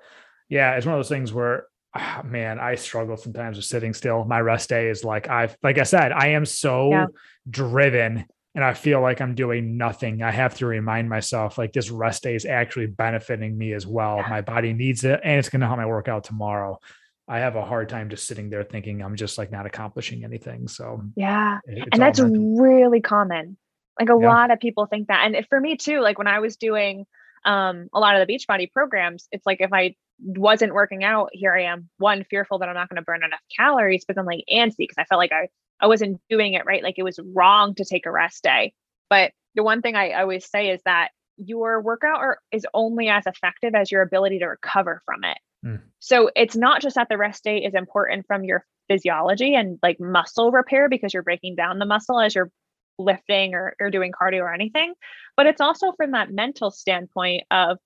[0.49, 1.67] yeah, it's one of those things where
[1.97, 4.25] oh, man, I struggle sometimes with sitting still.
[4.25, 7.07] My rest day is like I've like I said, I am so yeah.
[7.49, 8.27] driven
[8.59, 12.25] and I feel like I'm doing nothing, I have to remind myself like this rest
[12.25, 14.17] day is actually benefiting me as well.
[14.17, 14.29] Yeah.
[14.29, 16.81] My body needs it and it's going to help my workout tomorrow.
[17.29, 20.67] I have a hard time just sitting there thinking I'm just like not accomplishing anything.
[20.67, 21.61] So, yeah.
[21.69, 22.57] and that's mental.
[22.61, 23.57] really common.
[23.97, 24.29] Like a yeah.
[24.29, 25.33] lot of people think that.
[25.33, 27.07] And for me too, like when I was doing
[27.45, 31.55] um, a lot of the Beachbody programs, it's like if I wasn't working out, here
[31.55, 34.45] I am, one, fearful that I'm not going to burn enough calories, but then like
[34.53, 35.49] antsy because I felt like I
[35.81, 36.83] I wasn't doing it right.
[36.83, 38.73] Like it was wrong to take a rest day.
[39.09, 43.27] But the one thing I always say is that your workout are, is only as
[43.27, 45.39] effective as your ability to recover from it.
[45.65, 45.83] Mm.
[46.01, 50.01] So it's not just that the rest day is important from your physiology and like
[50.01, 52.51] muscle repair because you're breaking down the muscle as you're
[52.99, 54.95] lifting or, or doing cardio or anything,
[55.37, 57.79] but it's also from that mental standpoint of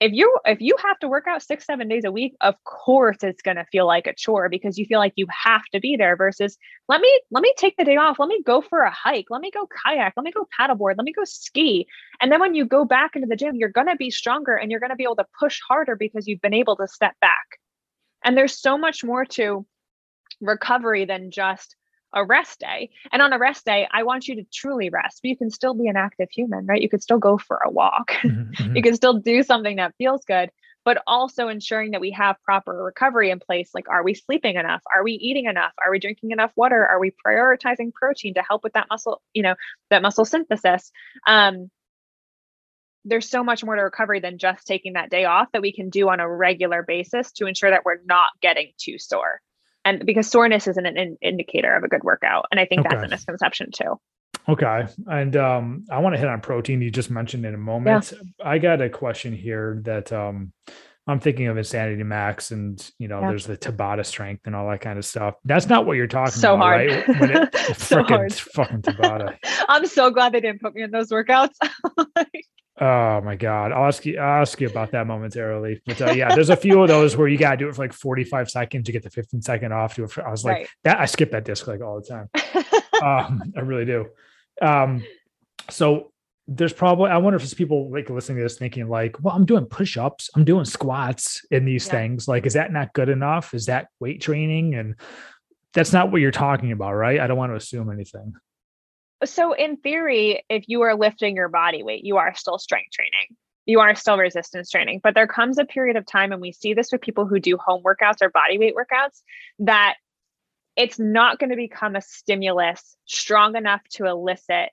[0.00, 3.18] if you if you have to work out six seven days a week of course
[3.22, 5.96] it's going to feel like a chore because you feel like you have to be
[5.96, 6.56] there versus
[6.88, 8.18] let me let me take the day off.
[8.18, 9.26] Let me go for a hike.
[9.30, 10.14] Let me go kayak.
[10.16, 10.94] Let me go paddleboard.
[10.96, 11.86] Let me go ski.
[12.20, 14.70] And then when you go back into the gym you're going to be stronger and
[14.70, 17.58] you're going to be able to push harder because you've been able to step back.
[18.24, 19.66] And there's so much more to
[20.40, 21.74] recovery than just
[22.14, 22.90] a rest day.
[23.12, 25.74] And on a rest day, I want you to truly rest, but you can still
[25.74, 26.80] be an active human, right?
[26.80, 28.12] You could still go for a walk.
[28.28, 28.62] Mm-hmm.
[28.62, 28.80] you mm-hmm.
[28.82, 30.50] can still do something that feels good,
[30.84, 33.70] but also ensuring that we have proper recovery in place.
[33.74, 34.82] Like, are we sleeping enough?
[34.94, 35.72] Are we eating enough?
[35.84, 36.86] Are we drinking enough water?
[36.86, 39.54] Are we prioritizing protein to help with that muscle, you know,
[39.90, 40.90] that muscle synthesis?
[41.26, 41.70] Um,
[43.04, 45.88] there's so much more to recovery than just taking that day off that we can
[45.88, 49.40] do on a regular basis to ensure that we're not getting too sore
[49.88, 52.88] and because soreness isn't an in- indicator of a good workout and i think okay.
[52.90, 53.98] that's a misconception too
[54.48, 58.12] okay and um, i want to hit on protein you just mentioned in a moment
[58.14, 58.48] yeah.
[58.48, 60.52] i got a question here that um,
[61.06, 63.28] i'm thinking of insanity max and you know yeah.
[63.28, 66.32] there's the tabata strength and all that kind of stuff that's not what you're talking
[66.32, 66.90] so about hard.
[66.90, 68.34] right when it, so frickin', hard.
[68.34, 69.36] fucking tabata
[69.68, 71.54] i'm so glad they didn't put me in those workouts
[72.80, 73.72] Oh my God.
[73.72, 75.82] I'll ask you, I'll ask you about that momentarily.
[75.84, 77.82] But uh, yeah, there's a few of those where you got to do it for
[77.82, 80.12] like 45 seconds to get the 15 second off to it.
[80.12, 80.68] For, I was like right.
[80.84, 81.00] that.
[81.00, 82.28] I skip that disc like all the time.
[83.02, 84.06] um, I really do.
[84.62, 85.04] Um,
[85.70, 86.12] so
[86.46, 89.44] there's probably, I wonder if there's people like listening to this thinking like, well, I'm
[89.44, 91.92] doing push-ups, I'm doing squats in these yeah.
[91.92, 92.28] things.
[92.28, 93.54] Like, is that not good enough?
[93.54, 94.76] Is that weight training?
[94.76, 94.94] And
[95.74, 97.18] that's not what you're talking about, right?
[97.18, 98.34] I don't want to assume anything
[99.24, 103.36] so in theory if you are lifting your body weight you are still strength training.
[103.66, 105.00] You are still resistance training.
[105.02, 107.58] But there comes a period of time and we see this with people who do
[107.58, 109.20] home workouts or body weight workouts
[109.58, 109.96] that
[110.74, 114.70] it's not going to become a stimulus strong enough to elicit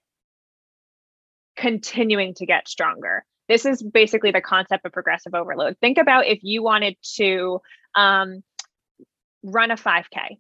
[1.58, 3.26] continuing to get stronger.
[3.50, 5.78] This is basically the concept of progressive overload.
[5.80, 7.60] Think about if you wanted to
[7.96, 8.44] um,
[9.44, 10.38] run a 5k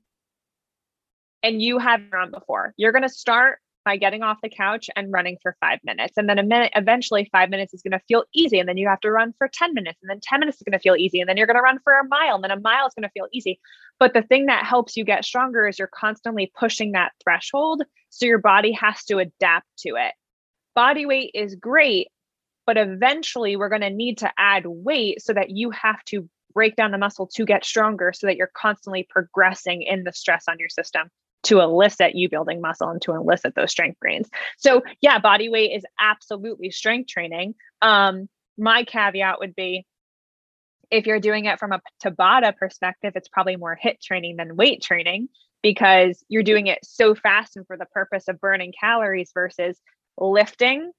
[1.43, 2.73] and you haven't run before.
[2.77, 6.17] You're going to start by getting off the couch and running for five minutes.
[6.17, 8.59] And then a minute, eventually five minutes is going to feel easy.
[8.59, 9.99] And then you have to run for 10 minutes.
[10.01, 11.21] And then 10 minutes is going to feel easy.
[11.21, 12.35] And then you're going to run for a mile.
[12.35, 13.59] And then a mile is going to feel easy.
[13.99, 17.83] But the thing that helps you get stronger is you're constantly pushing that threshold.
[18.09, 20.13] So your body has to adapt to it.
[20.73, 22.07] Body weight is great,
[22.65, 26.75] but eventually we're going to need to add weight so that you have to break
[26.75, 30.57] down the muscle to get stronger so that you're constantly progressing in the stress on
[30.57, 31.09] your system
[31.45, 34.29] to elicit you building muscle and to elicit those strength gains.
[34.57, 37.55] So yeah, body weight is absolutely strength training.
[37.81, 38.27] Um,
[38.57, 39.85] my caveat would be
[40.91, 44.81] if you're doing it from a Tabata perspective, it's probably more HIIT training than weight
[44.81, 45.29] training
[45.61, 49.79] because you're doing it so fast and for the purpose of burning calories versus
[50.17, 50.91] lifting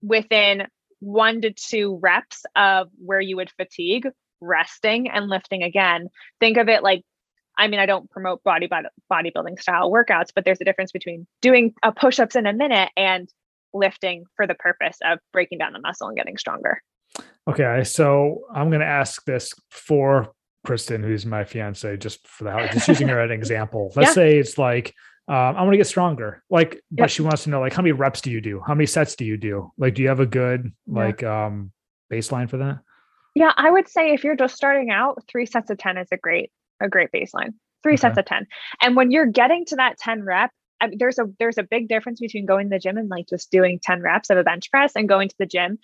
[0.00, 0.66] within
[1.00, 4.08] one to two reps of where you would fatigue,
[4.40, 6.08] resting and lifting again.
[6.40, 7.02] Think of it like
[7.56, 11.26] I mean, I don't promote body body bodybuilding style workouts, but there's a difference between
[11.40, 13.28] doing a push-ups in a minute and
[13.72, 16.82] lifting for the purpose of breaking down the muscle and getting stronger.
[17.48, 20.32] Okay, so I'm going to ask this for
[20.64, 23.92] Kristen, who's my fiance, just for the house, just using her as an example.
[23.94, 24.14] Let's Yeah.
[24.14, 24.94] say it's like,
[25.28, 26.42] um, I want to get stronger.
[26.50, 27.10] Like, but Yep.
[27.10, 28.62] she wants to know, like, how many reps do you do?
[28.66, 29.70] How many sets do you do?
[29.76, 30.94] Like, do you have a good, Yeah.
[31.04, 31.70] like, um,
[32.10, 32.78] baseline for that?
[33.34, 36.16] Yeah, I would say if you're just starting out, three sets of 10 is a
[36.16, 37.54] great, a great baseline.
[37.82, 38.46] Three sets of 10.
[38.82, 41.88] And when you're getting to that 10 rep, I mean, there's a there's a big
[41.88, 44.70] difference between going to the gym and like just doing 10 reps of a bench
[44.70, 45.78] press and going to the gym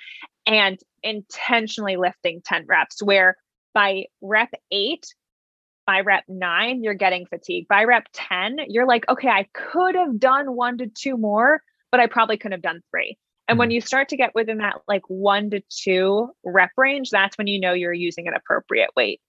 [0.46, 3.36] and intentionally lifting 10 reps where
[3.72, 5.06] by rep eight,
[5.86, 7.66] by rep nine, you're getting fatigue.
[7.68, 12.00] By rep 10, you're like, okay, I could have done one to two more, but
[12.00, 13.16] I probably couldn't have done three.
[13.48, 13.74] And when Mhm.
[13.74, 17.60] you start to get within that like one to two rep range, that's when you
[17.60, 19.20] know you're using an appropriate weight.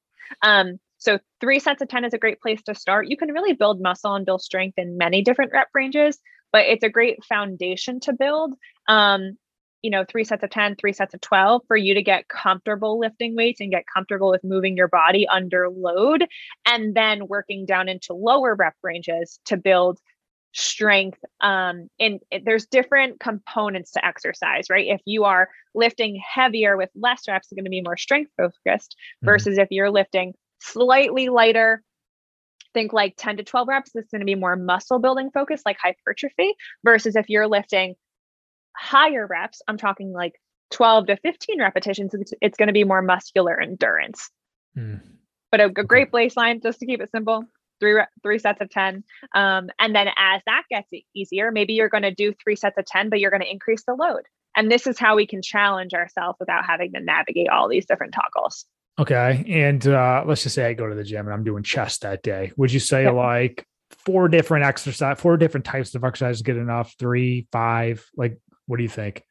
[0.42, 3.08] Um, so three sets of 10 is a great place to start.
[3.08, 6.20] You can really build muscle and build strength in many different rep ranges,
[6.54, 8.54] but it's a great foundation to build.
[8.88, 9.38] Um,
[9.82, 13.00] you know, three sets of 10, three sets of 12 for you to get comfortable
[13.00, 16.28] lifting weights and get comfortable with moving your body under load,
[16.68, 20.00] and then working down into lower rep ranges to build
[20.54, 26.90] strength um it- there's different components to exercise right if you are lifting heavier with
[26.94, 29.28] less reps it's going to be more strength focused Mhm.
[29.28, 31.84] versus if you're lifting slightly lighter.
[32.74, 35.66] Think like 10 to 12 reps this is going to be more muscle building focused
[35.66, 36.56] like hypertrophy
[36.86, 37.96] versus if you're lifting
[38.78, 40.40] higher reps i'm talking like
[40.72, 44.30] 12 to 15 repetitions it's, it's going to be more muscular endurance.
[44.78, 45.02] Mm.
[45.52, 47.44] but a, a great baseline just to keep it simple
[47.82, 49.04] three re- three sets of 10
[49.36, 52.86] um, and then as that gets easier maybe you're going to do three sets of
[52.86, 54.22] 10 but you're going to increase the load.
[54.56, 58.14] And this is how we can challenge ourselves without having to navigate all these different
[58.14, 58.66] toggles
[59.02, 59.44] Okay.
[59.50, 62.22] And uh, let's just say I go to the gym and I'm doing chest that
[62.24, 62.52] day.
[62.58, 63.14] Would you say Yep.
[63.14, 63.66] like
[64.06, 66.96] four different exercise, four different types of exercise good enough?
[67.00, 68.06] Three, five?
[68.16, 68.38] Like,
[68.68, 69.24] what do you think?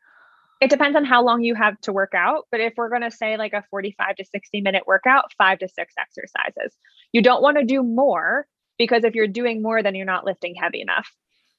[0.61, 3.11] it depends on how long you have to work out but if we're going to
[3.11, 6.77] say like a 45 to 60 minute workout five to six exercises
[7.13, 10.55] you don't want to do more because if you're doing more then you're not lifting
[10.55, 11.11] heavy enough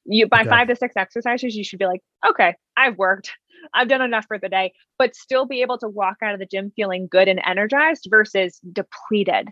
[0.05, 0.49] you by Okay.
[0.49, 3.31] five to six exercises you should be like okay i've worked
[3.73, 6.45] i've done enough for the day but still be able to walk out of the
[6.45, 9.49] gym feeling good and energized versus depleted.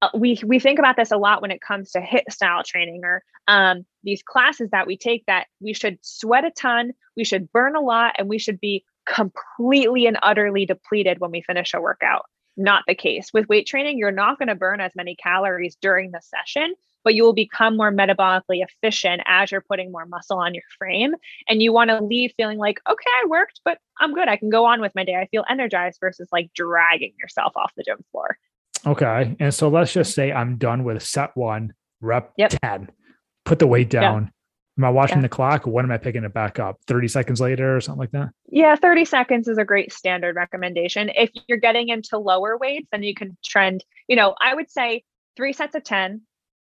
[0.00, 3.00] Uh, we we think about this a lot when it comes to HIIT style training
[3.04, 7.50] or um, these classes that we take that we should sweat a ton we should
[7.52, 11.80] burn a lot and we should be completely and utterly depleted when we finish a
[11.80, 12.26] workout.
[12.56, 13.32] Not the case.
[13.32, 16.74] With weight training you're not going to burn as many calories during the session
[17.08, 21.14] but you will become more metabolically efficient as you're putting more muscle on your frame
[21.48, 24.50] and you want to leave feeling like okay i worked but i'm good i can
[24.50, 28.04] go on with my day i feel energized versus like dragging yourself off the gym
[28.12, 28.36] floor
[28.86, 29.34] Okay.
[29.40, 32.52] And so let's just say I'm done with set one, rep Yep.
[32.62, 32.90] 10,
[33.44, 34.00] put the weight Yeah.
[34.02, 34.32] down.
[34.78, 35.22] Am I watching Yeah.
[35.22, 35.66] the clock?
[35.66, 36.76] Or when am I picking it back up?
[36.86, 38.28] 30 seconds later or something like that?
[38.48, 41.10] Yeah, 30 seconds is a great standard recommendation.
[41.16, 45.02] If you're getting into lower weights, then you can trend, you know, I would say
[45.36, 46.20] three sets of 10, Mhm.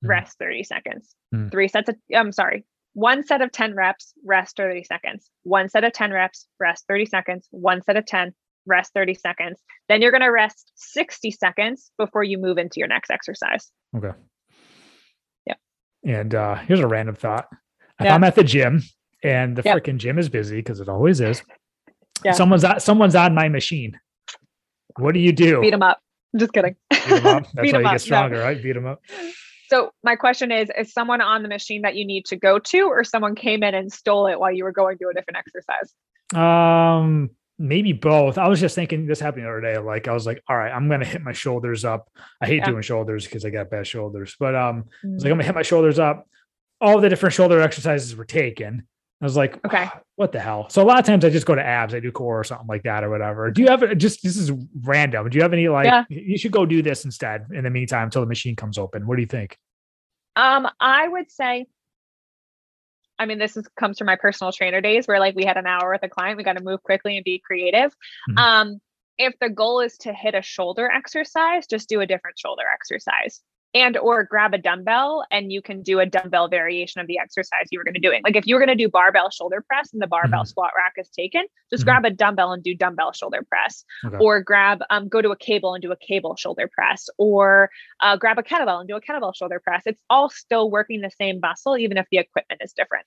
[0.07, 1.15] Rest 30 seconds.
[1.34, 1.51] Mm.
[1.51, 5.30] Three sets of, I'm sorry, one set of 10 reps, rest 30 seconds.
[5.43, 7.47] One set of 10 reps, rest 30 seconds.
[7.51, 8.34] One set of 10,
[8.67, 9.59] rest 30 seconds.
[9.89, 13.71] Then you're going to rest 60 seconds before you move into your next exercise.
[13.97, 14.11] Okay.
[15.47, 15.55] Yeah.
[16.05, 17.47] And uh, here's a random thought.
[17.99, 18.15] If Yeah.
[18.15, 18.81] I'm at the gym
[19.23, 21.41] and the freaking gym is busy because it always is,
[22.23, 22.34] Yeah.
[22.34, 23.99] someone's at, someone's on my machine.
[24.99, 25.61] What do you do?
[25.61, 25.99] Beat them up.
[26.38, 26.75] Just kidding.
[26.91, 27.43] Beat 'em up.
[27.53, 27.91] That's Beat how you up.
[27.91, 27.97] get No.
[27.97, 28.61] stronger, right?
[28.61, 29.01] Beat them up.
[29.73, 32.81] So my question is, is someone on the machine that you need to go to
[32.81, 35.93] or someone came in and stole it while you were going to a different exercise?
[36.39, 38.37] Um, maybe both.
[38.37, 39.77] I was just thinking this happened the other day.
[39.79, 42.07] Like I was like, all right, I'm gonna hit my shoulders up.
[42.39, 42.69] I hate Yeah.
[42.69, 45.31] doing shoulders because I got bad shoulders, but um, I was like, Mm.
[45.31, 46.27] I'm gonna hit my shoulders up.
[46.79, 48.87] All the different shoulder exercises were taken.
[49.22, 49.88] I was like, Okay.
[50.15, 50.69] what the hell?
[50.69, 52.68] So a lot of times I just go to abs, I do core or something
[52.68, 53.49] like that or whatever.
[53.52, 55.30] Do you have just this is random?
[55.30, 56.03] Do you have any like Yeah.
[56.10, 59.07] you should go do this instead in the meantime until the machine comes open?
[59.07, 59.57] What do you think?
[60.35, 61.65] Um, I would say,
[63.19, 65.68] I mean, this is comes from my personal trainer days where like we had an
[65.68, 67.95] hour with a client, we got to move quickly and be creative.
[68.30, 68.38] Mhm.
[68.40, 68.81] Um,
[69.19, 73.41] if the goal is to hit a shoulder exercise, just do a different shoulder exercise.
[73.75, 77.65] And or grab a dumbbell and you can do a dumbbell variation of the exercise
[77.71, 78.21] you were going to doing.
[78.23, 80.93] Like if you were going to do barbell shoulder press and the barbell squat rack
[80.97, 81.85] is taken, just Mhm.
[81.85, 83.83] grab a dumbbell and do dumbbell shoulder press.
[84.05, 84.17] Okay.
[84.19, 88.15] Or grab um go to a cable and do a cable shoulder press or uh,
[88.15, 89.81] grab a kettlebell and do a kettlebell shoulder press.
[89.87, 93.05] It's all still working the same muscle, even if the equipment is different.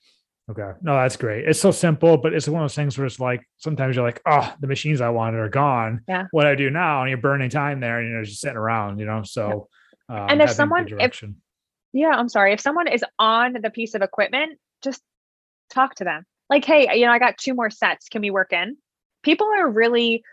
[0.49, 0.71] Okay.
[0.81, 1.45] No, that's great.
[1.47, 4.21] It's so simple, but it's one of those things where it's like sometimes you're like,
[4.25, 6.01] oh, the machines I wanted are gone.
[6.07, 6.25] Yeah.
[6.31, 7.01] What do I do now?
[7.01, 9.23] And you're burning time there and you're just sitting around, you know.
[9.23, 9.67] So
[10.09, 11.11] um, And if someone- if-
[11.93, 12.53] Yeah, I'm sorry.
[12.53, 15.01] If someone is on the piece of equipment, just
[15.69, 16.25] talk to them.
[16.49, 18.07] Like, hey, you know, I got two more sets.
[18.09, 18.77] Can we work in?
[19.23, 20.23] people are really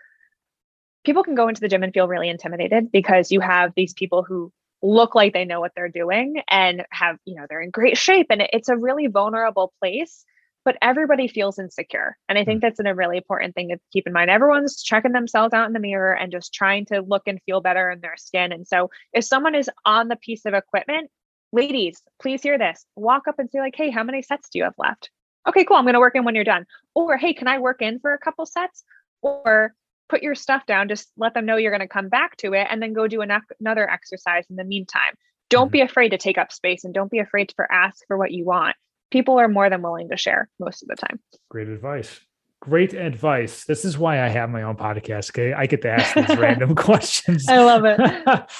[1.05, 4.23] people can go into the gym and feel really intimidated because you have these people
[4.23, 4.53] who
[4.83, 8.27] look like they know what they're doing and have, you know, they're in great shape
[8.31, 10.25] and it's a really vulnerable place,
[10.65, 12.16] but everybody feels insecure.
[12.28, 12.62] And I think mm.
[12.62, 14.31] that's a really important thing to keep in mind.
[14.31, 17.91] Everyone's checking themselves out in the mirror and just trying to look and feel better
[17.91, 18.53] in their skin.
[18.53, 21.11] And so if someone is on the piece of equipment,
[21.53, 22.85] ladies, please hear this.
[22.97, 25.11] Walk up and say like, "Hey, how many sets do you have left?"
[25.47, 25.77] Okay, cool.
[25.77, 26.66] I'm going to work in when you're done.
[26.95, 28.82] Or, "Hey, can I work in for a couple sets?"
[29.23, 29.74] Or
[30.09, 32.66] put your stuff down, just let them know you're going to come back to it
[32.70, 35.15] and then go do an, another exercise in the meantime.
[35.51, 35.73] Don't mm-hmm.
[35.73, 38.45] be afraid to take up space and don't be afraid to ask for what you
[38.45, 38.77] want.
[39.15, 41.20] People are more than willing to share most of the time.
[41.49, 42.19] Great advice.
[42.59, 43.65] Great advice.
[43.65, 45.31] This is why I have my own podcast.
[45.31, 45.53] Okay.
[45.53, 47.49] I get to ask these random questions.
[47.49, 48.01] I love it.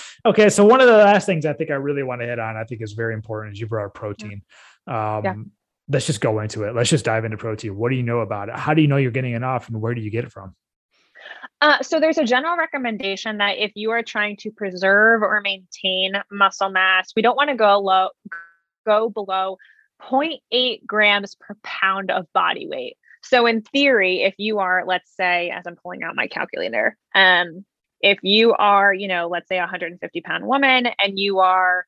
[0.25, 0.49] okay.
[0.49, 2.63] So, one of the last things I think I really want to hit on, I
[2.63, 4.43] think is very important, is you brought up protein.
[4.87, 5.35] Um, yeah.
[5.89, 6.77] Let's just go into it.
[6.77, 7.75] Let's just dive into protein.
[7.75, 8.55] What do you know about it?
[8.55, 10.55] How do you know you're getting enough and where do you get it from?
[11.63, 16.13] Uh, so there's a general recommendation that if you are trying to preserve or maintain
[16.31, 18.11] muscle mass, we don't want to go low,
[18.87, 19.57] go below
[20.03, 22.97] 0.8 grams per pound of body weight.
[23.23, 27.65] So in theory, if you are, let's say, as I'm pulling out my calculator, um,
[28.01, 31.87] if you are, you know, let's say a 150 pound woman and you are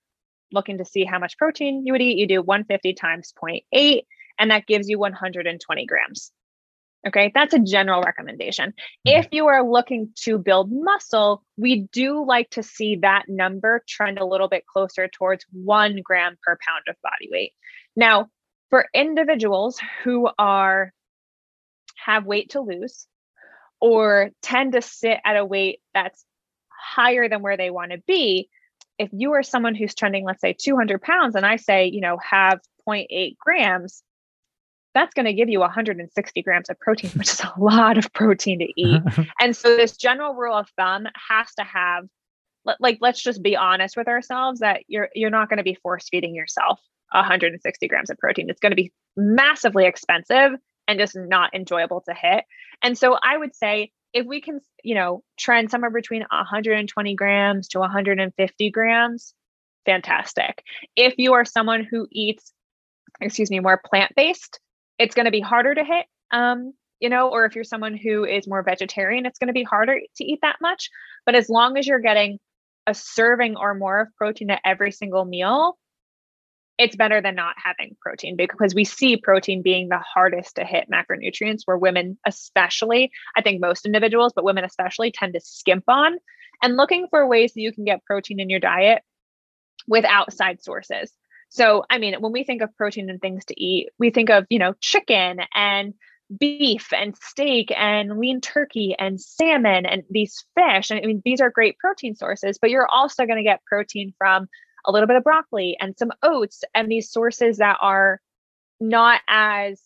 [0.51, 4.03] looking to see how much protein you would eat, you do 150 times 0.8,
[4.39, 6.33] and that gives you 120 grams.
[7.07, 8.71] Okay, that's a general recommendation.
[9.07, 9.21] Mm-hmm.
[9.21, 14.19] If you are looking to build muscle, we do like to see that number trend
[14.19, 17.53] a little bit closer towards one gram per pound of body weight.
[17.97, 18.29] Now,
[18.69, 20.93] for individuals who are
[22.05, 23.07] have weight to lose
[23.81, 26.25] or tend to sit at a weight that's
[26.69, 28.49] higher than where they want to be,
[28.99, 32.19] if you are someone who's trending, let's say 200 pounds, and I say, you know,
[32.19, 34.03] have 0.8 grams,
[34.95, 38.61] that's going to give you 160 grams of protein, which is a lot of protein
[38.61, 39.03] to eat.
[39.41, 42.05] and so, this general rule of thumb has to have,
[42.81, 46.09] like, let's just be honest with ourselves that you're you're not going to be force
[46.09, 46.81] feeding yourself
[47.17, 48.51] 160 grams of protein.
[48.51, 50.53] It's going to be massively expensive
[50.89, 52.45] and just not enjoyable to hit.
[52.83, 57.69] And so, I would say if we can, you know, trend somewhere between 120 grams
[57.69, 59.35] to 150 grams,
[59.85, 60.63] fantastic.
[60.95, 62.53] If you are someone who eats,
[63.21, 64.61] excuse me, more plant based,
[64.99, 68.25] it's going to be harder to hit um, you know or if you're someone who
[68.25, 70.91] is more vegetarian it's going to be harder to eat that much
[71.25, 72.39] but as long as you're getting
[72.87, 75.77] a serving or more of protein at every single meal
[76.79, 80.89] it's better than not having protein because we see protein being the hardest to hit
[80.93, 86.17] macronutrients where women especially i think most individuals but women especially tend to skimp on
[86.63, 89.03] and looking for ways that you can get protein in your diet
[89.87, 91.13] with outside sources
[91.49, 94.47] so, I mean, when we think of protein and things to eat, we think of,
[94.51, 95.95] you know, chicken and
[96.39, 100.91] beef and steak and lean turkey and salmon and these fish.
[100.91, 104.13] And I mean, these are great protein sources, but you're also going to get protein
[104.19, 104.49] from
[104.87, 108.21] a little bit of broccoli and some oats and these sources that are
[108.81, 109.81] not as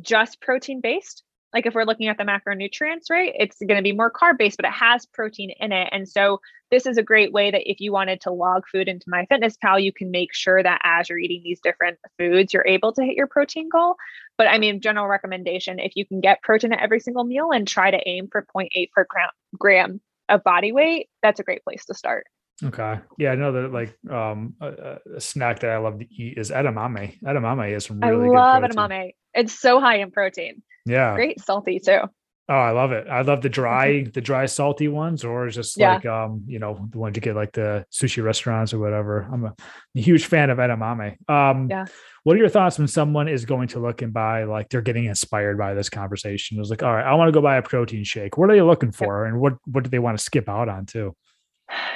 [0.00, 3.92] just protein based, like if we're looking at the macronutrients, right, it's going to be
[3.92, 5.88] more carb based, but it has protein in it.
[5.90, 6.40] And so
[6.70, 9.92] this is a great way that if you wanted to log food into MyFitnessPal, you
[9.92, 13.26] can make sure that as you're eating these different foods, you're able to hit your
[13.26, 13.96] protein goal.
[14.36, 17.66] But I mean, general recommendation if you can get protein at every single meal and
[17.66, 21.84] try to aim for 0.8 per gram, gram of body weight, that's a great place
[21.86, 22.26] to start.
[22.64, 23.00] Okay.
[23.18, 26.50] Yeah, I know that like um a, a, snack that I love to eat is
[26.50, 27.20] edamame.
[27.20, 29.14] Edamame is from really I love edamame.
[29.34, 30.62] It's so high in protein.
[30.86, 31.14] Yeah.
[31.14, 32.00] Great salty too.
[32.48, 33.08] Oh, I love it.
[33.08, 35.94] I love the dry, the dry salty ones, or just yeah.
[35.94, 39.28] like um, you know, the ones you get like the sushi restaurants or whatever.
[39.30, 39.54] I'm a,
[39.96, 41.16] a huge fan of edamame.
[41.28, 41.86] Um, yeah.
[42.22, 45.06] What are your thoughts when someone is going to look and buy like they're getting
[45.06, 46.56] inspired by this conversation?
[46.56, 48.38] It was like, all right, I want to go buy a protein shake.
[48.38, 50.86] What are they looking for, and what what do they want to skip out on
[50.86, 51.16] too?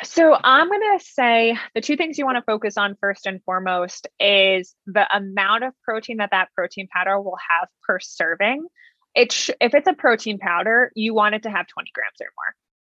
[0.02, 3.42] So I'm going to say the two things you want to focus on first and
[3.44, 8.66] foremost is the amount of protein that that protein powder will have per serving.
[9.14, 12.26] It sh- if it's a protein powder, you want it to have 20 grams or
[12.36, 12.55] more.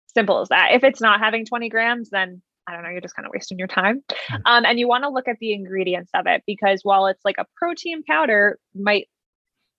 [0.07, 0.71] Simple as that.
[0.73, 3.59] If it's not having 20 grams, then I don't know, you're just kind of wasting
[3.59, 4.03] your time.
[4.29, 4.35] Hmm.
[4.45, 7.37] Um, and you want to look at the ingredients of it because while it's like
[7.37, 9.09] a protein powder might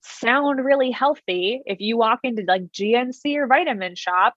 [0.02, 4.34] sound really healthy, if you walk into like GNC or Vitamin Shoppe,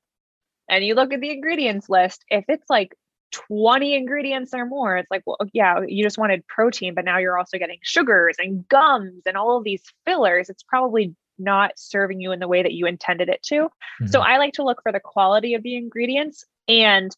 [0.69, 2.95] and you look at the ingredients list, if it's like
[3.31, 7.38] 20 ingredients or more, it's like, well, yeah, you just wanted protein, but now you're
[7.38, 10.49] also getting sugars and gums and all of these fillers.
[10.49, 13.56] It's probably not serving you in the way that you intended it to.
[13.56, 14.07] Mm-hmm.
[14.07, 17.15] So I like to look for the quality of the ingredients and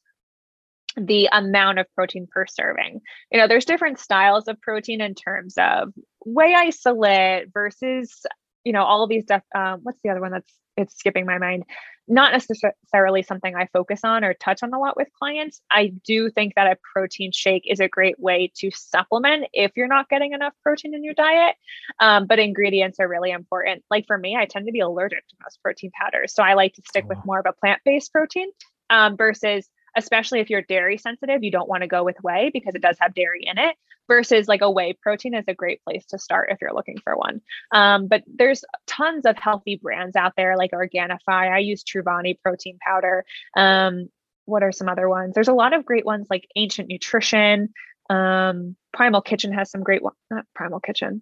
[0.98, 3.02] the amount of protein per serving.
[3.32, 5.94] You know, there's different styles of protein in terms of
[6.26, 8.26] whey isolate versus
[8.64, 11.38] you know, all of these def- um, what's the other one that's it's skipping my
[11.38, 11.64] mind.
[12.08, 15.62] Not necessarily something I focus on or touch on a lot with clients.
[15.70, 19.88] I do think that a protein shake is a great way to supplement if you're
[19.88, 21.56] not getting enough protein in your diet.
[22.00, 23.84] Um, but ingredients are really important.
[23.92, 26.74] Like for me, I tend to be allergic to most protein powders, so I like
[26.76, 27.10] to stick oh.
[27.10, 28.50] with more of a plant-based protein
[28.90, 32.76] um, versus especially if you're dairy sensitive, you don't want to go with whey because
[32.76, 33.76] it does have dairy in it
[34.10, 37.16] versus like a whey protein is a great place to start if you're looking for
[37.16, 37.40] one.
[37.72, 41.20] Um, but there's tons of healthy brands out there like Organifi.
[41.28, 43.24] I use Truvani protein powder.
[43.56, 44.10] Um,
[44.46, 45.34] what are some other ones?
[45.36, 47.70] There's a lot of great ones like Ancient Nutrition.
[48.10, 50.18] Um, Primal Kitchen has some great ones.
[50.30, 51.22] Not Primal Kitchen.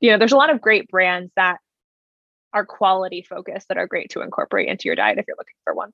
[0.00, 1.58] You know, there's a lot of great brands that
[2.52, 5.74] are quality focused that are great to incorporate into your diet if you're looking for
[5.74, 5.90] one.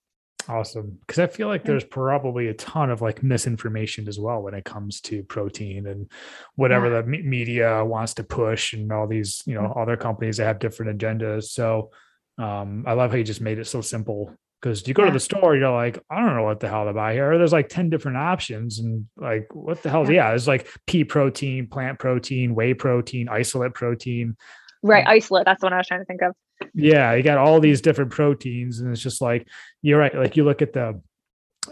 [0.51, 0.99] Awesome.
[1.07, 4.65] Because I feel like there's probably a ton of like misinformation as well when it
[4.65, 6.11] comes to protein and
[6.57, 7.03] whatever yeah.
[7.03, 9.79] the media wants to push and all these, you know, mm-hmm.
[9.79, 11.45] other companies that have different agendas.
[11.45, 11.91] So
[12.37, 15.11] um, I love how you just made it so simple because you go yeah.
[15.11, 17.39] to the store, you're like, I don't know what the hell to buy here.
[17.39, 18.81] There's like 10 different options.
[18.81, 20.05] And like, what the hell?
[20.07, 24.37] Yeah, yeah there's like pea protein, plant protein, whey protein, isolate protein.
[24.83, 25.07] Right.
[25.07, 25.45] Isolate.
[25.45, 26.35] That's the one I was trying to think of
[26.75, 29.47] yeah you got all these different proteins and it's just like
[29.83, 31.01] you're right like you look at the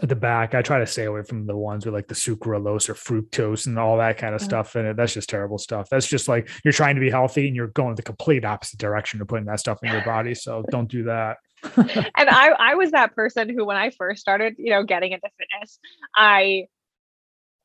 [0.01, 2.89] at the back i try to stay away from the ones with like the sucralose
[2.89, 5.89] or fructose and all that kind of stuff in it that's just terrible stuff.
[5.89, 9.21] That's just like you're trying to be healthy and you're going the complete opposite direction
[9.21, 11.37] of putting that stuff in your body so don't do that.
[11.75, 15.27] And i i was that person who when i first started you know getting into
[15.37, 15.79] fitness
[16.15, 16.65] i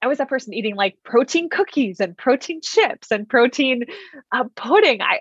[0.02, 3.84] I was that person eating like protein cookies and protein chips and protein
[4.32, 5.00] uh, pudding.
[5.00, 5.20] I,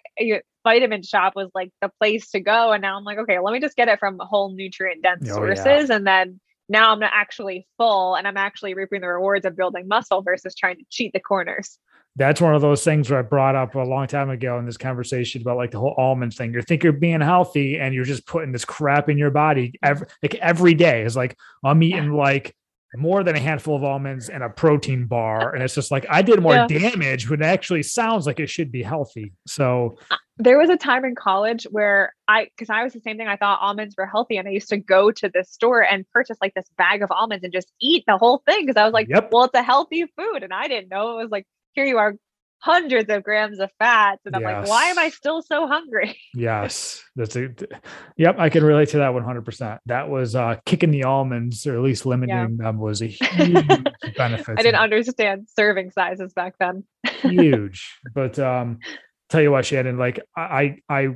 [0.63, 2.71] Vitamin Shoppe was like the place to go.
[2.71, 5.35] And now I'm like, okay, let me just get it from whole nutrient dense oh,
[5.35, 5.89] sources.
[5.89, 5.95] Yeah.
[5.95, 9.87] And then now I'm not actually full and I'm actually reaping the rewards of building
[9.87, 11.77] muscle versus trying to cheat the corners.
[12.15, 14.77] That's one of those things where I brought up a long time ago in this
[14.77, 16.53] conversation about like the whole almond thing.
[16.53, 20.07] You think you're being healthy and you're just putting this crap in your body every
[20.21, 21.03] like every day.
[21.03, 22.55] Is like I'm eating like
[22.95, 25.53] more than a handful of almonds and a protein bar.
[25.53, 26.67] And it's just like I did more yeah.
[26.67, 29.33] damage when it actually sounds like it should be healthy.
[29.47, 29.97] So
[30.37, 33.35] there was a time in college where I, because I was the same thing, I
[33.35, 34.37] thought almonds were healthy.
[34.37, 37.43] And I used to go to the store and purchase like this bag of almonds
[37.43, 39.29] and just eat the whole thing because I was like, yep.
[39.31, 40.43] well, it's a healthy food.
[40.43, 42.15] And I didn't know it was like, here you are
[42.63, 44.21] hundreds of grams of fats.
[44.25, 44.53] And I'm yes.
[44.53, 46.17] like, why am I still so hungry?
[46.33, 47.03] yes.
[47.13, 47.69] That's it.
[48.15, 48.37] Yep.
[48.39, 49.79] I can relate to that 100%.
[49.87, 52.47] That was uh, kicking the almonds or at least limiting yeah.
[52.57, 53.67] them was a huge
[54.15, 54.57] benefit.
[54.57, 56.85] I didn't understand serving sizes back then.
[57.19, 57.99] huge.
[58.15, 58.79] But um,
[59.27, 61.09] tell you what, Shannon, like I, I,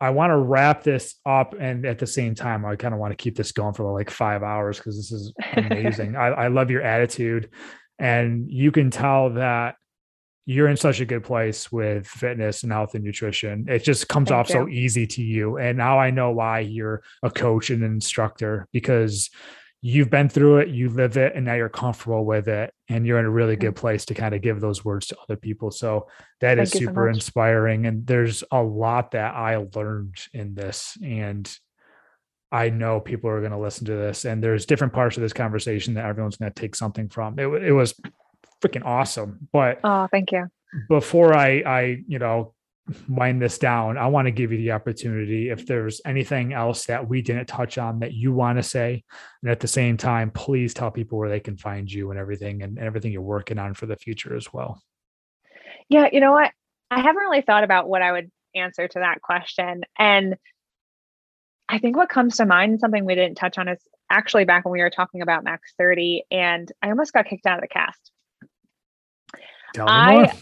[0.00, 3.10] I want to wrap this up and at the same time, I kind of want
[3.10, 6.14] to keep this going for like five hours because this is amazing.
[6.14, 7.50] I, I love your attitude
[7.98, 9.74] and you can tell that
[10.46, 13.66] you're in such a good place with fitness and health and nutrition.
[13.68, 14.54] It just comes Thank off you.
[14.54, 15.56] so easy to you.
[15.56, 19.30] And now I know why you're a coach and an instructor because
[19.80, 22.72] you've been through it, you live it, and now you're comfortable with it.
[22.88, 25.36] And you're in a really good place to kind of give those words to other
[25.36, 25.70] people.
[25.70, 26.08] So
[26.40, 27.86] that Thank is super so inspiring.
[27.86, 30.98] And there's a lot that I learned in this.
[31.02, 31.50] And
[32.52, 35.32] I know people are going to listen to this, and there's different parts of this
[35.32, 37.36] conversation that everyone's going to take something from.
[37.38, 38.00] It, it was
[38.64, 39.48] freaking awesome.
[39.52, 40.48] But oh, thank you.
[40.88, 42.54] Before I I you know
[43.08, 47.08] wind this down, I want to give you the opportunity if there's anything else that
[47.08, 49.04] we didn't touch on that you want to say,
[49.42, 52.62] and at the same time, please tell people where they can find you and everything
[52.62, 54.82] and everything you're working on for the future as well.
[55.88, 56.50] Yeah, you know what?
[56.90, 59.82] I haven't really thought about what I would answer to that question.
[59.98, 60.36] And
[61.68, 63.80] I think what comes to mind, something we didn't touch on, is
[64.10, 67.58] actually back when we were talking about Max 30, and I almost got kicked out
[67.58, 68.12] of the cast.
[69.74, 70.32] Tell I more.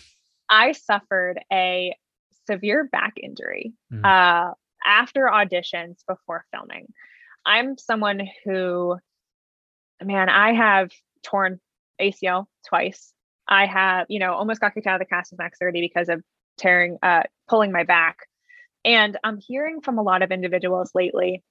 [0.48, 1.96] I suffered a
[2.46, 4.04] severe back injury mm.
[4.04, 4.52] uh,
[4.84, 6.92] after auditions before filming.
[7.44, 8.96] I'm someone who,
[10.02, 10.90] man, I have
[11.22, 11.60] torn
[12.00, 13.12] ACL twice.
[13.48, 16.08] I have, you know, almost got kicked out of the cast of Max 30 because
[16.08, 16.22] of
[16.58, 18.18] tearing, uh, pulling my back.
[18.84, 21.42] And I'm hearing from a lot of individuals lately,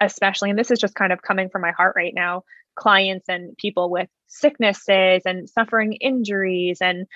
[0.00, 2.42] especially, and this is just kind of coming from my heart right now,
[2.74, 7.06] clients and people with sicknesses and suffering injuries and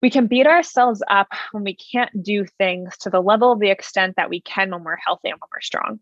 [0.00, 3.70] we can beat ourselves up when we can't do things to the level of the
[3.70, 5.98] extent that we can when we're healthy and when we're strong.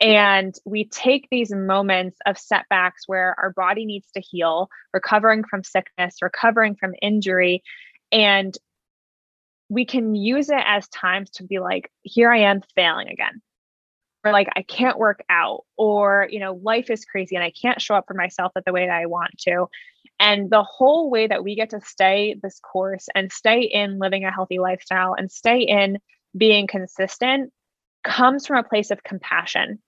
[0.00, 5.62] And we take these moments of setbacks where our body needs to heal, recovering from
[5.62, 7.62] sickness, recovering from injury,
[8.10, 8.56] and
[9.68, 13.42] we can use it as times to be like, here I am failing again
[14.24, 17.80] or like I can't work out or you know life is crazy and I can't
[17.80, 19.66] show up for myself at the way that I want to
[20.20, 24.24] And the whole way that we get to stay this course and stay in living
[24.24, 25.98] a healthy lifestyle and stay in
[26.36, 27.52] being consistent
[28.04, 29.80] comes from a place of compassion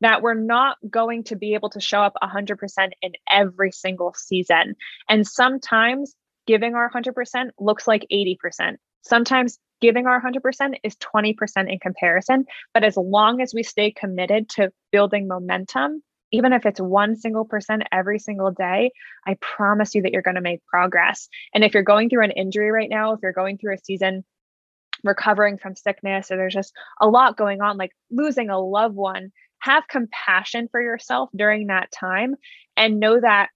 [0.00, 4.74] that we're not going to be able to show up 100% in every single season.
[5.08, 6.14] And sometimes
[6.46, 8.76] giving our 100% looks like 80%.
[9.02, 12.44] Sometimes giving our 100% is 20% in comparison.
[12.74, 16.02] But as long as we stay committed to building momentum,
[16.32, 18.92] even if it's one single percent every single day,
[19.26, 21.28] I promise you that you're going to make progress.
[21.54, 24.24] And if you're going through an injury right now, if you're going through a season
[25.02, 29.32] recovering from sickness, or there's just a lot going on, like losing a loved one,
[29.60, 32.34] have compassion for yourself during that time
[32.76, 33.48] and know that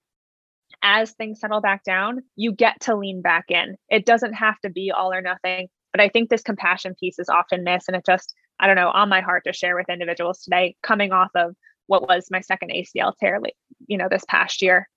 [0.83, 3.77] as things settle back down, you get to lean back in.
[3.89, 5.69] It doesn't have to be all or nothing.
[5.95, 7.89] But I think this compassion piece is often missed.
[7.89, 11.13] And it just, I don't know, on my heart to share with individuals today, coming
[11.13, 11.55] off of
[11.87, 13.39] what was my second ACL tear,
[13.87, 14.89] you know, this past year.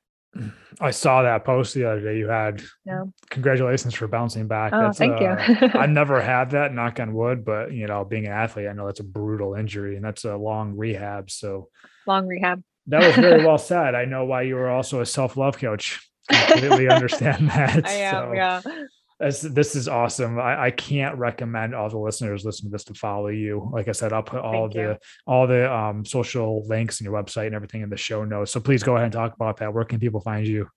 [0.81, 2.17] I saw that post the other day.
[2.17, 3.03] You had yeah.
[3.29, 4.73] congratulations for bouncing back.
[4.73, 5.69] Oh, that's, thank uh, you.
[5.79, 8.87] I've never had that, knock on wood, but you know, being an athlete, I know
[8.87, 11.29] that's a brutal injury and that's a long rehab.
[11.29, 11.69] So
[12.07, 12.63] long rehab.
[12.87, 13.93] That was very well said.
[13.93, 16.03] I know why you were also a self-love coach.
[16.29, 17.87] Completely understand that.
[17.87, 18.33] I am, so.
[18.33, 18.61] yeah.
[19.19, 20.39] This, this is awesome.
[20.39, 23.67] I, I, can't recommend all the listeners listening to this to follow you.
[23.73, 24.97] Like I said, I'll put all Thank the you.
[25.25, 28.51] all the um, social links and your website and everything in the show notes.
[28.51, 29.73] So please go ahead and talk about that.
[29.73, 30.69] Where can people find you?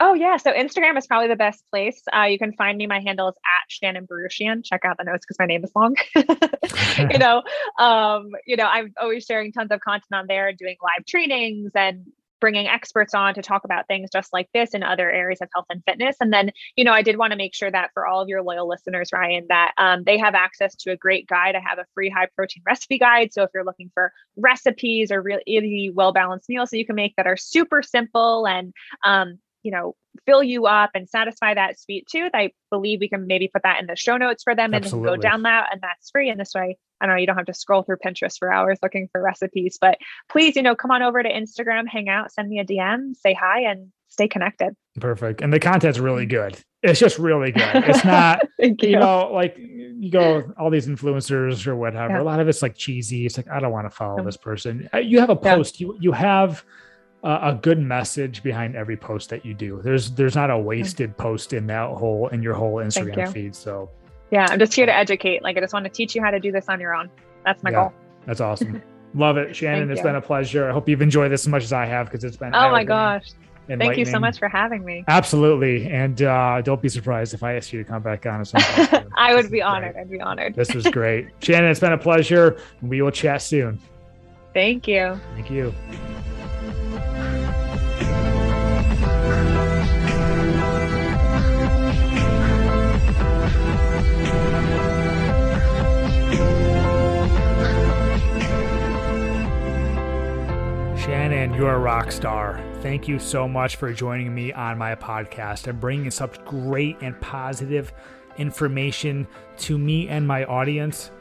[0.00, 2.02] Oh yeah, so Instagram is probably the best place.
[2.16, 2.86] Uh, you can find me.
[2.86, 4.64] My handle is at Shannon Buruchian.
[4.64, 5.96] Check out the notes because my name is long.
[7.10, 7.42] you know,
[7.80, 12.06] um, you know, I'm always sharing tons of content on there, doing live trainings and
[12.40, 15.66] bringing experts on to talk about things just like this in other areas of health
[15.70, 16.16] and fitness.
[16.20, 18.42] And then, you know, I did want to make sure that for all of your
[18.42, 21.54] loyal listeners, Ryan, that um, they have access to a great guide.
[21.54, 23.32] I have a free high protein recipe guide.
[23.32, 27.16] So if you're looking for recipes or really well balanced meals that you can make
[27.16, 28.72] that are super simple and
[29.04, 29.94] um, you know
[30.26, 33.80] fill you up and satisfy that sweet tooth i believe we can maybe put that
[33.80, 36.30] in the show notes for them and go down that and that's free.
[36.30, 38.78] And this way i don't know you don't have to scroll through pinterest for hours
[38.82, 39.98] looking for recipes but
[40.28, 43.34] please you know come on over to instagram hang out send me a dm say
[43.34, 44.74] hi and stay connected.
[45.00, 45.40] Perfect.
[45.40, 46.58] And the content's really good.
[46.82, 47.70] It's just really good.
[47.74, 48.74] It's not you.
[48.80, 48.98] you.
[48.98, 52.22] know like you go all these influencers or whatever yeah.
[52.22, 53.26] a lot of it's like cheesy.
[53.26, 54.88] It's like i don't want to follow this person.
[54.92, 55.80] Uh, you have a post.
[55.80, 55.88] Yeah.
[55.88, 56.64] you you have
[57.22, 59.80] a good message behind every post that you do.
[59.82, 63.54] There's there's not a wasted post in that whole in your whole Instagram feed.
[63.54, 63.90] So
[64.30, 65.42] yeah, I'm just here to educate.
[65.42, 67.10] Like I just want to teach you how to do this on your own.
[67.44, 67.92] That's my yeah, goal.
[68.26, 68.82] That's awesome.
[69.14, 69.90] Love it, Shannon.
[69.90, 70.68] It's been a pleasure.
[70.68, 72.54] I hope you've enjoyed this as much as I have because it's been.
[72.54, 73.32] Oh my gosh.
[73.76, 75.04] Thank you so much for having me.
[75.08, 75.90] Absolutely.
[75.90, 78.42] And uh, don't be surprised if I ask you to come back on.
[79.16, 79.92] I would be honored.
[79.92, 80.00] Great.
[80.00, 80.54] I'd be honored.
[80.54, 81.28] This was great.
[81.42, 82.58] Shannon, it's been a pleasure.
[82.80, 83.78] We will chat soon.
[84.54, 85.20] Thank you.
[85.34, 85.74] Thank you.
[101.38, 102.60] Shannon, you're a rock star.
[102.80, 107.20] Thank you so much for joining me on my podcast and bringing such great and
[107.20, 107.92] positive
[108.38, 109.24] information
[109.58, 111.12] to me and my audience.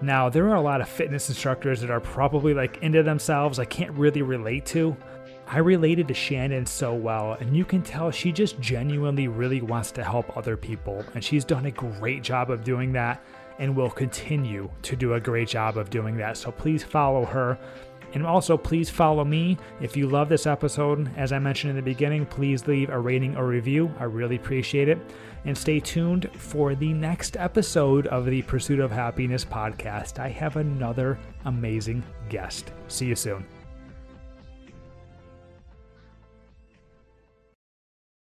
[0.00, 3.66] Now, there are a lot of fitness instructors that are probably like into themselves, I
[3.66, 4.96] can't really relate to.
[5.46, 9.90] I related to Shannon so well, and you can tell she just genuinely really wants
[9.92, 13.22] to help other people, and she's done a great job of doing that
[13.58, 16.38] and will continue to do a great job of doing that.
[16.38, 17.58] So please follow her
[18.16, 19.58] and also, please follow me.
[19.82, 23.36] If you love this episode, as I mentioned in the beginning, please leave a rating
[23.36, 23.92] or review.
[24.00, 24.98] I really appreciate it.
[25.44, 30.18] And stay tuned for the next episode of the Pursuit of Happiness podcast.
[30.18, 32.72] I have another amazing guest.
[32.88, 33.44] See you soon.